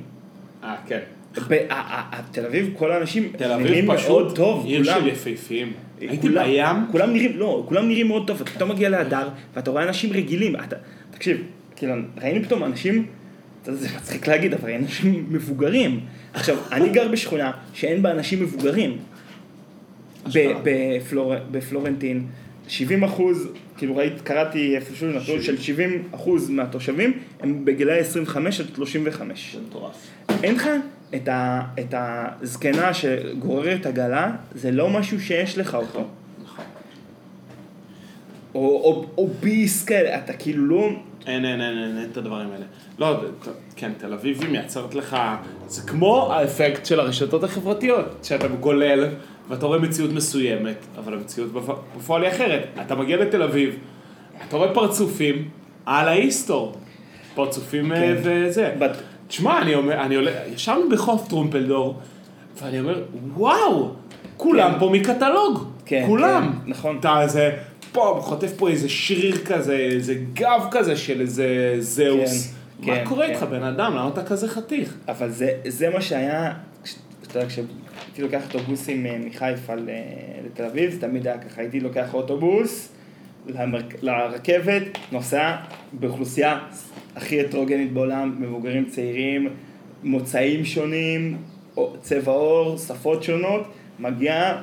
אה, 0.64 0.76
כן. 0.88 1.00
תל 2.32 2.46
אביב, 2.46 2.74
כל 2.78 2.92
האנשים 2.92 3.32
תל 3.38 3.58
נראים 3.58 3.92
אביב 3.92 4.08
מאוד 4.08 4.36
טוב, 4.36 4.66
עיר. 4.66 4.84
של 4.84 5.08
יפהפיים. 5.08 5.74
הייתי 6.00 6.30
בים, 6.30 6.76
כולם 6.92 7.14
נראים, 7.14 7.38
לא, 7.38 7.64
כולם 7.68 7.88
נראים 7.88 8.08
מאוד 8.08 8.28
טוב, 8.28 8.42
אתה 8.42 8.52
פתאום 8.52 8.70
מגיע 8.70 8.90
להדר, 8.90 9.30
ואתה 9.56 9.72
רואה 9.72 9.84
אנשים 9.84 10.14
רגילים, 10.14 10.56
אתה, 10.56 10.76
תקשיב, 11.20 11.44
כאילו, 11.76 11.94
ראינו 12.18 12.44
פתאום 12.44 12.64
אנשים, 12.64 13.06
זה 13.66 13.88
מצחיק 13.98 14.28
להגיד, 14.28 14.54
אבל 14.54 14.66
ראינו 14.66 14.86
אנשים 14.86 15.26
מבוגרים. 15.30 16.00
עכשיו, 16.34 16.58
אני 16.72 16.90
גר 16.90 17.08
בשכונה 17.08 17.52
שאין 17.74 18.02
בה 18.02 18.12
אנשים 18.12 18.44
מבוגרים. 18.44 18.98
בפלור, 20.64 21.34
בפלורנטין, 21.52 22.28
70 22.68 23.04
אחוז, 23.04 23.48
כאילו 23.78 23.96
ראיתי, 23.96 24.20
קראתי 24.24 24.76
איפשהו 24.76 25.08
נתון 25.08 25.42
של 25.42 25.62
70 25.62 26.04
אחוז 26.12 26.50
מהתושבים 26.50 27.14
הם 27.40 27.66
בגילאי 27.66 28.00
25 28.00 28.60
עד 28.60 28.68
35. 28.76 29.56
זה 29.56 29.62
מטורף. 29.70 29.96
אין 30.44 30.56
לך 30.56 30.70
את, 31.16 31.28
ה, 31.28 31.62
את 31.80 31.94
הזקנה 31.98 32.94
שגוררת 32.94 33.86
עגלה, 33.86 34.32
זה 34.56 34.72
לא 34.72 34.90
משהו 34.90 35.22
שיש 35.22 35.58
לך 35.58 35.76
אותו. 35.76 36.08
או, 38.56 38.62
או, 38.62 39.06
או 39.18 39.28
ביס 39.40 39.84
כאלה, 39.86 40.18
אתה 40.18 40.34
כאילו 40.34 40.66
לא... 40.66 40.90
אין, 41.28 41.46
אין, 41.46 41.62
אין, 41.62 41.78
אין, 41.84 41.98
אין 41.98 42.10
את 42.12 42.18
הדברים 42.18 42.52
האלה. 42.52 42.66
לא, 43.00 43.18
כן, 43.76 43.92
תל 43.98 44.14
אביב 44.14 44.42
היא 44.42 44.50
מייצרת 44.50 44.96
לך, 44.96 45.18
זה 45.68 45.82
כמו 45.82 46.34
האפקט 46.34 46.86
של 46.86 47.00
הרשתות 47.00 47.44
החברתיות, 47.44 48.06
שאתה 48.24 48.48
גולל 48.48 49.06
ואתה 49.50 49.66
רואה 49.66 49.80
מציאות 49.80 50.12
מסוימת, 50.12 50.76
אבל 50.98 51.14
המציאות 51.14 51.50
בפ- 51.54 51.98
בפועל 51.98 52.24
היא 52.24 52.32
אחרת. 52.32 52.64
אתה 52.82 52.96
מגיע 52.96 53.18
לתל 53.18 53.44
אביב, 53.44 53.76
אתה 54.48 54.58
רואה 54.58 54.74
פרצופים 54.74 55.50
על 55.86 56.08
ההיסטור. 56.08 56.76
פרצופים 57.36 57.86
כן. 57.86 57.94
אה, 58.02 58.16
וזה. 58.24 58.76
בת- 58.80 58.98
תשמע, 59.28 59.62
אני 59.62 59.76
אומר, 59.76 60.02
אני 60.02 60.16
עולה, 60.16 60.32
ישבנו 60.54 60.90
בחוף 60.92 61.28
טרומפלדור, 61.28 61.98
ואני 62.62 62.80
אומר, 62.80 63.02
וואו, 63.38 63.90
כולם 64.38 64.72
כן. 64.74 64.80
פה 64.80 64.90
מקטלוג. 64.94 65.64
כן, 65.86 66.04
כולם. 66.08 66.52
כן, 66.66 66.72
נכון. 66.72 66.98
אתה 67.00 67.22
איזה, 67.22 67.52
פה, 67.92 68.20
חוטף 68.22 68.54
פה 68.58 68.70
איזה 68.70 68.90
שריר 68.90 69.38
כזה, 69.46 69.76
איזה 69.76 70.16
גב 70.34 70.68
כזה 70.72 70.96
של 70.98 71.22
איזה 71.22 71.76
זהוס. 71.80 72.54
כן, 72.84 72.92
מה 72.92 72.96
כן, 72.98 73.06
קורה 73.06 73.26
כן. 73.28 73.32
איתך, 73.34 73.44
בן 73.44 73.64
אדם? 73.64 73.92
למה 73.96 74.10
אתה 74.14 74.24
כזה 74.24 74.48
חתיך? 74.48 74.98
אבל 75.08 75.30
זה, 75.30 75.52
זה 75.68 75.90
מה 75.90 76.02
שהיה, 76.02 76.54
אתה 77.28 77.38
יודע, 77.38 77.48
כשהייתי 77.50 77.70
לוקח 78.22 78.42
אוטובוסים 78.46 79.06
אה, 79.06 79.18
מחיפה 79.26 79.74
לתל 80.46 80.64
אביב, 80.64 80.92
זה 80.92 81.02
תמיד 81.02 81.28
היה 81.28 81.38
ככה, 81.38 81.62
הייתי 81.62 81.80
לוקח 81.80 82.14
אוטובוס 82.14 82.90
למרק- 83.48 83.96
לרכבת, 84.02 84.84
נוסע 85.12 85.56
באוכלוסייה 85.94 86.60
הכי 87.16 87.42
הטרוגנית 87.42 87.94
בעולם, 87.94 88.36
מבוגרים 88.40 88.86
צעירים, 88.86 89.50
מוצאים 90.04 90.66
שונים, 90.66 91.38
צבע 92.02 92.32
עור, 92.32 92.78
שפות 92.78 93.24
שונות, 93.24 93.64
מגיע 94.00 94.62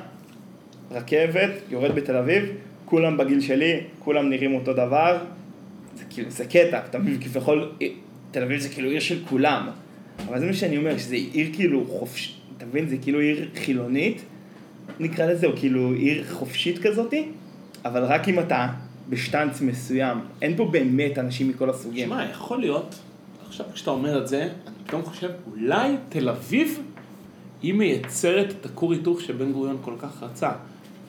רכבת, 0.91 1.49
יורד 1.69 1.95
בתל 1.95 2.15
אביב, 2.15 2.43
כולם 2.89 3.17
בגיל 3.17 3.41
שלי, 3.41 3.79
כולם 3.99 4.29
נראים 4.29 4.55
אותו 4.55 4.73
דבר, 4.73 5.17
זה 5.95 6.03
כאילו, 6.09 6.31
זה 6.31 6.45
קטע, 6.45 6.79
אתה 6.89 6.99
מבין, 6.99 7.21
כביכול, 7.21 7.71
תל 8.31 8.43
אביב 8.43 8.59
זה 8.59 8.69
כאילו 8.69 8.89
עיר 8.89 8.99
של 8.99 9.19
כולם, 9.29 9.69
אבל 10.27 10.39
זה 10.39 10.45
מה 10.45 10.53
שאני 10.53 10.77
אומר, 10.77 10.97
שזה 10.97 11.15
עיר 11.15 11.49
כאילו 11.53 11.85
חופש, 11.87 12.37
אתה 12.57 12.65
מבין, 12.65 12.87
זה 12.87 12.97
כאילו 12.97 13.19
עיר 13.19 13.49
חילונית, 13.55 14.21
נקרא 14.99 15.25
לזה, 15.25 15.47
או 15.47 15.51
כאילו 15.55 15.93
עיר 15.93 16.23
חופשית 16.29 16.77
כזאתי, 16.79 17.25
אבל 17.85 18.03
רק 18.03 18.29
אם 18.29 18.39
אתה 18.39 18.67
בשטנץ 19.09 19.61
מסוים, 19.61 20.17
אין 20.41 20.57
פה 20.57 20.65
באמת 20.65 21.17
אנשים 21.17 21.49
מכל 21.49 21.69
הסוגים. 21.69 22.07
שמע, 22.07 22.25
יכול 22.31 22.59
להיות, 22.59 22.95
עכשיו 23.47 23.65
כשאתה 23.73 23.91
אומר 23.91 24.21
את 24.21 24.27
זה, 24.27 24.41
אני 24.41 24.75
פתאום 24.87 25.01
חושב, 25.01 25.29
אולי 25.51 25.95
תל 26.09 26.29
אביב 26.29 26.81
היא 27.61 27.73
מייצרת 27.73 28.51
את 28.51 28.65
הכור 28.65 28.93
היתוך 28.93 29.21
שבן 29.21 29.51
גוריון 29.51 29.77
כל 29.81 29.93
כך 29.99 30.23
רצה. 30.23 30.51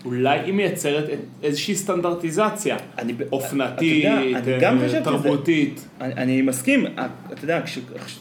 אולי 0.05 0.39
היא 0.39 0.55
מייצרת 0.55 1.05
איזושהי 1.43 1.75
סטנדרטיזציה, 1.75 2.77
אני 2.99 3.13
אופנתית, 3.33 4.05
אתה 4.39 4.51
יודע, 4.51 4.71
אני 4.71 4.93
גם. 4.93 5.03
תרבותית. 5.05 5.89
אני, 6.01 6.13
אני 6.15 6.43
מסכים, 6.43 6.87
אה, 6.87 7.07
אתה 7.33 7.45
יודע, 7.45 7.63
כש... 7.63 7.79
כש- 8.07 8.19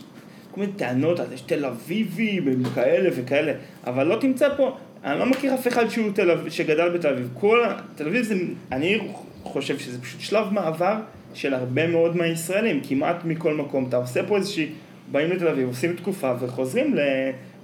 כל 0.52 0.62
מיני 0.62 0.74
טענות, 0.74 1.20
יש 1.34 1.42
תל 1.42 1.66
אביבים, 1.66 2.64
כאלה 2.76 3.10
וכאלה, 3.16 3.54
אבל 3.88 4.08
לא 4.08 4.16
תמצא 4.16 4.50
פה, 4.58 4.78
אני 5.04 5.20
לא 5.20 5.26
מכיר 5.26 5.54
אף 5.56 5.68
אחד 5.68 5.90
שהוא 5.90 6.12
תל 6.14 6.32
אביב, 6.32 6.50
שגדל 6.52 6.90
בתל 6.90 7.08
אביב. 7.08 7.30
כל, 7.34 7.60
תל 7.96 8.08
אביב 8.08 8.24
זה, 8.24 8.36
אני 8.72 9.00
חושב 9.44 9.80
שזה 9.80 10.02
פשוט 10.02 10.22
שלב 10.22 10.54
מעבר 10.54 10.96
של 11.34 11.54
הרבה 11.54 11.88
מאוד 11.88 12.18
מהישראלים, 12.18 12.82
כמעט 12.90 13.26
מכל 13.26 13.54
מקום. 13.54 13.86
אתה 13.90 13.98
עושה 13.98 14.24
פה 14.24 14.38
איזושהי, 14.38 14.70
באים 15.12 15.32
לתל 15.32 15.48
אביב, 15.48 15.68
עושים 15.68 15.94
תקופה 15.94 16.34
וחוזרים 16.40 16.96
ל... 16.96 17.00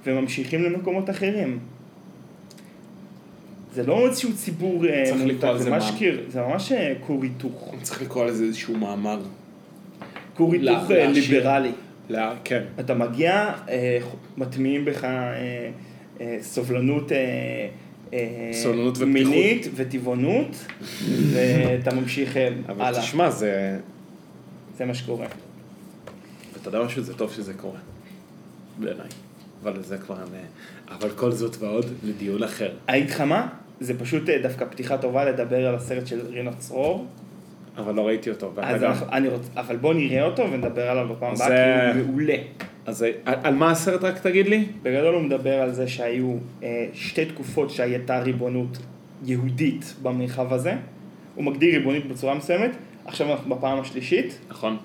וממשיכים 0.05 0.63
למקומות 0.63 1.09
אחרים. 1.09 1.59
זה 3.73 3.83
לא 3.83 4.07
איזשהו 4.07 4.33
ציבור 4.35 4.85
אה, 4.85 5.11
מנותק, 5.15 5.47
זה 5.57 5.69
ממש 5.69 5.91
מה? 5.91 5.97
קיר, 5.97 6.23
זה 6.27 6.41
ממש 6.41 6.71
אה, 6.71 6.93
כור 7.07 7.23
היתוך. 7.23 7.73
צריך 7.81 8.01
לקרוא 8.01 8.25
לזה 8.25 8.43
איזשהו 8.43 8.77
מאמר. 8.77 9.19
כור 10.35 10.53
לה- 10.59 10.71
היתוך 10.79 10.91
אה. 10.91 11.07
ליברלי. 11.07 11.71
לא, 12.09 12.19
כן. 12.43 12.63
אתה 12.79 12.93
מגיע, 12.93 13.51
אה, 13.69 13.99
מטמיעים 14.37 14.85
בך 14.85 15.03
אה, 15.03 15.69
אה, 16.21 16.37
סובלנות 16.41 17.11
אה, 17.11 17.67
סובלנות 18.53 18.97
ופתיחות. 18.97 19.07
מינית 19.13 19.67
וטבעונות, 19.75 20.65
ואתה 21.33 21.95
ממשיך 21.95 22.37
אה, 22.37 22.49
אבל 22.67 22.85
הלאה. 22.85 23.01
תשמע, 23.01 23.29
זה... 23.29 23.79
זה 24.77 24.85
מה 24.85 24.93
שקורה. 24.93 25.25
אתה 26.61 26.69
יודע 26.69 26.83
משהו? 26.83 27.03
זה 27.03 27.13
טוב 27.13 27.33
שזה 27.33 27.53
קורה. 27.53 27.79
בעיניי. 28.79 29.07
אבל 29.63 29.83
זה 29.83 29.97
כבר... 29.97 30.15
אבל 30.91 31.09
כל 31.09 31.31
זאת 31.31 31.55
ועוד 31.59 31.85
לדיון 32.03 32.43
אחר. 32.43 32.71
אגיד 32.85 33.09
לך 33.09 33.21
מה? 33.21 33.47
זה 33.79 33.99
פשוט 33.99 34.29
אה, 34.29 34.41
דווקא 34.41 34.65
פתיחה 34.65 34.97
טובה 34.97 35.25
לדבר 35.25 35.67
על 35.67 35.75
הסרט 35.75 36.07
של 36.07 36.19
רינו 36.29 36.51
צרור. 36.57 37.05
אבל 37.77 37.95
לא 37.95 38.07
ראיתי 38.07 38.29
אותו. 38.29 38.53
אז 38.57 38.83
אנחנו- 38.83 39.05
אני 39.11 39.27
רוצ... 39.29 39.49
אבל 39.55 39.75
בוא 39.75 39.93
נראה 39.93 40.23
אותו 40.25 40.51
ונדבר 40.51 40.89
עליו 40.89 41.07
בפעם 41.07 41.35
זה- 41.35 41.45
הבאה, 41.45 41.93
כי 41.93 41.99
הוא 41.99 42.07
מעולה. 42.07 42.35
אז 42.85 43.01
על 43.25 43.33
על 43.43 43.55
מה 43.55 43.71
הסרט 43.71 44.03
רק 44.03 44.19
תגיד 44.19 44.47
לי? 44.47 44.65
בגדול 44.83 45.13
הוא 45.15 45.21
מדבר 45.23 45.53
על 45.61 45.71
זה 45.73 45.87
שהיו 45.87 46.35
אה, 46.63 46.85
שתי 46.93 47.25
תקופות 47.25 47.69
שהייתה 47.69 48.19
ריבונות 48.19 48.77
יהודית 49.25 49.93
במרחב 50.01 50.53
הזה. 50.53 50.73
הוא 51.35 51.43
מגדיר 51.43 51.73
ריבונית 51.75 52.07
בצורה 52.07 52.35
מסוימת, 52.35 52.71
עכשיו 53.05 53.31
אנחנו 53.31 53.55
בפעם 53.55 53.79
השלישית, 53.79 54.39
נכון. 54.49 54.77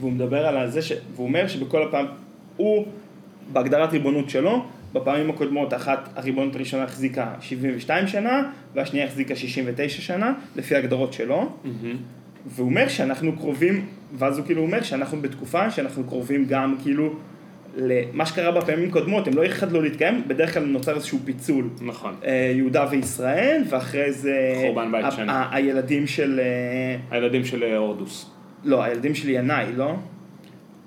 והוא 0.00 0.12
מדבר 0.12 0.46
על 0.46 0.70
זה, 0.70 0.82
ש... 0.82 0.92
והוא 1.14 1.26
אומר 1.26 1.48
שבכל 1.48 1.82
הפעם, 1.82 2.06
הוא 2.56 2.86
בהגדרת 3.52 3.92
ריבונות 3.92 4.30
שלו, 4.30 4.64
בפעמים 4.92 5.30
הקודמות 5.30 5.74
אחת, 5.74 6.08
הריבונות 6.16 6.54
הראשונה 6.54 6.84
החזיקה 6.84 7.34
72 7.40 8.06
שנה, 8.06 8.42
והשנייה 8.74 9.06
החזיקה 9.06 9.36
69 9.36 10.02
שנה, 10.02 10.32
לפי 10.56 10.74
ההגדרות 10.74 11.12
שלו, 11.12 11.52
והוא 12.46 12.68
אומר 12.68 12.88
שאנחנו 12.88 13.36
קרובים, 13.36 13.86
ואז 14.18 14.38
הוא 14.38 14.46
כאילו 14.46 14.62
אומר 14.62 14.82
שאנחנו 14.82 15.22
בתקופה 15.22 15.70
שאנחנו 15.70 16.04
קרובים 16.04 16.44
גם 16.48 16.76
כאילו 16.82 17.14
למה 17.76 18.26
שקרה 18.26 18.60
בפעמים 18.60 18.88
הקודמות, 18.88 19.26
הם 19.28 19.34
לא 19.34 19.44
יחדלו 19.44 19.82
להתקיים, 19.82 20.22
בדרך 20.26 20.54
כלל 20.54 20.64
נוצר 20.64 20.94
איזשהו 20.94 21.18
פיצול. 21.24 21.68
נכון. 21.80 22.14
אה, 22.24 22.52
יהודה 22.56 22.86
וישראל, 22.90 23.62
ואחרי 23.68 24.12
זה... 24.12 24.52
חורבן 24.60 24.92
בית 24.92 25.06
שני. 25.12 25.32
הילדים 25.50 26.06
של... 26.06 26.40
אה, 26.42 26.96
הילדים 27.10 27.44
של 27.44 27.62
אה, 27.62 27.76
הורדוס. 27.76 28.30
לא, 28.64 28.82
הילדים 28.82 29.14
של 29.14 29.28
ינאי, 29.28 29.66
לא? 29.76 29.94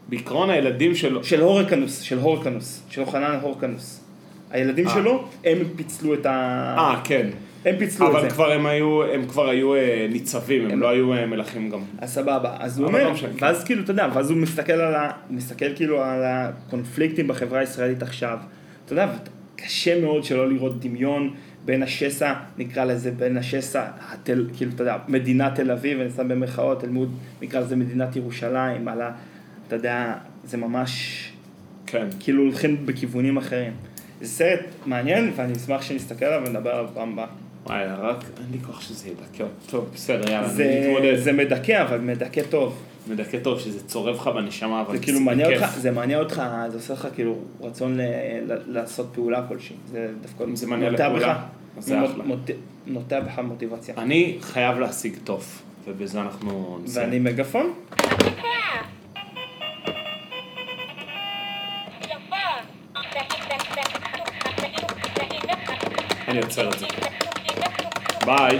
בעיקרון 0.09 0.49
הילדים 0.49 0.95
שלו... 0.95 1.23
של 1.23 1.41
הורקנוס, 1.41 2.01
של 2.01 2.19
הורקנוס, 2.19 2.83
של 2.89 3.01
יוחנן 3.01 3.37
הורקנוס. 3.41 4.03
הילדים 4.51 4.87
אה. 4.87 4.93
שלו, 4.93 5.27
הם 5.45 5.57
פיצלו 5.75 6.13
את 6.13 6.25
ה... 6.25 6.75
אה, 6.77 7.01
כן. 7.03 7.27
הם 7.65 7.75
פיצלו 7.79 8.09
את 8.09 8.11
אבל 8.11 8.21
זה. 8.21 8.29
כבר 8.29 8.51
הם 8.51 8.65
היו, 8.65 9.03
הם 9.03 9.25
כבר 9.27 9.49
היו 9.49 9.75
אה, 9.75 10.07
ניצבים, 10.09 10.65
הם 10.65 10.71
הם- 10.71 10.81
לא 10.81 10.89
היו 10.89 11.13
אה, 11.13 11.25
מלכים 11.25 11.69
גם. 11.69 11.79
אז 11.97 12.13
סבבה, 12.13 12.55
אז 12.59 12.79
הוא 12.79 12.87
אבל 12.87 13.01
אומר, 13.01 13.13
לא. 13.13 13.27
ואז 13.41 13.63
כאילו, 13.63 13.83
אתה 13.83 13.91
יודע, 13.91 14.07
ואז 14.13 14.29
הוא 14.31 14.37
מסתכל 14.37 14.73
על 14.73 14.95
ה... 14.95 15.11
מסתכל 15.29 15.75
כאילו 15.75 16.03
על 16.03 16.21
הקונפליקטים 16.23 17.27
בחברה 17.27 17.59
הישראלית 17.59 18.03
עכשיו. 18.03 18.37
אתה 18.85 18.93
יודע, 18.93 19.07
קשה 19.55 20.01
מאוד 20.01 20.23
שלא 20.23 20.49
לראות 20.49 20.79
דמיון 20.79 21.33
בין 21.65 21.83
השסע, 21.83 22.33
נקרא 22.57 22.85
לזה, 22.85 23.11
בין 23.11 23.37
השסע, 23.37 23.83
התל, 24.11 24.47
כאילו, 24.57 24.71
אתה 24.75 24.81
יודע, 24.81 24.97
מדינת 25.07 25.55
תל 25.55 25.71
אביב, 25.71 25.99
אני 25.99 26.09
שם 26.09 26.27
במרכאות, 26.27 26.83
אל 26.83 26.89
מול, 26.89 27.07
נקרא 27.41 27.59
לזה 27.59 27.75
מדינת 27.75 28.15
ירושלים, 28.15 28.87
על 28.87 29.01
ה... 29.01 29.11
אתה 29.75 29.79
יודע, 29.79 30.13
זה 30.45 30.57
ממש, 30.57 31.23
כן. 31.85 32.07
כאילו 32.19 32.43
הולכים 32.43 32.85
בכיוונים 32.85 33.37
אחרים. 33.37 33.71
זה 34.21 34.27
סרט 34.29 34.59
מעניין, 34.85 35.31
ואני 35.35 35.53
אשמח 35.53 35.81
שנסתכל 35.81 36.25
עליו 36.25 36.47
ונדבר 36.47 36.69
עליו 36.69 36.89
פעם 36.93 37.13
הבאה. 37.13 37.25
וואי, 37.65 37.85
רק 37.85 38.23
אין 38.37 38.45
לי 38.51 38.57
כוח 38.65 38.81
שזה 38.81 39.09
ידכא. 39.09 39.43
טוב, 39.69 39.89
בסדר, 39.93 40.31
יאללה, 40.31 40.47
זה, 40.49 40.63
אני 40.65 40.87
מתמודד. 40.87 41.15
זה 41.17 41.31
מדכא, 41.31 41.81
אבל 41.81 41.97
מדכא 41.97 42.41
טוב. 42.49 42.81
מדכא 43.07 43.37
טוב 43.39 43.59
שזה 43.59 43.87
צורב 43.87 44.15
לך 44.15 44.27
בנשמה, 44.27 44.81
אבל 44.81 44.97
זה 44.97 45.03
כאילו 45.03 45.19
מעניין 45.19 45.49
בכיף. 45.51 45.63
אותך, 45.63 45.77
זה 45.79 45.91
מעניין 45.91 46.19
אותך, 46.19 46.41
זה 46.69 46.77
עושה 46.77 46.93
לך 46.93 47.07
כאילו 47.15 47.37
רצון 47.61 47.97
ל, 47.97 48.01
ל, 48.47 48.57
לעשות 48.67 49.09
פעולה 49.13 49.45
כלשהי. 49.47 49.75
זה 49.91 50.07
דווקא 50.21 50.45
זה 50.55 50.67
מעניין 50.67 50.91
נוטע 50.91 51.07
לפעולה, 51.07 51.43
זה 51.79 51.97
מוט- 51.99 52.11
אחלה. 52.11 52.23
מוט- 52.23 52.51
נוטע 52.87 53.19
בך 53.19 53.39
מוטיבציה. 53.39 53.95
אני 53.97 54.37
חייב 54.41 54.79
להשיג 54.79 55.13
תוף, 55.23 55.61
ובזה 55.87 56.21
אנחנו 56.21 56.79
נסיים. 56.83 57.05
ואני 57.05 57.19
מגפון? 57.19 57.73
אני 66.33 66.41
עוצר 66.41 66.69
את 66.69 66.79
זה. 66.79 66.85
ביי. 68.25 68.59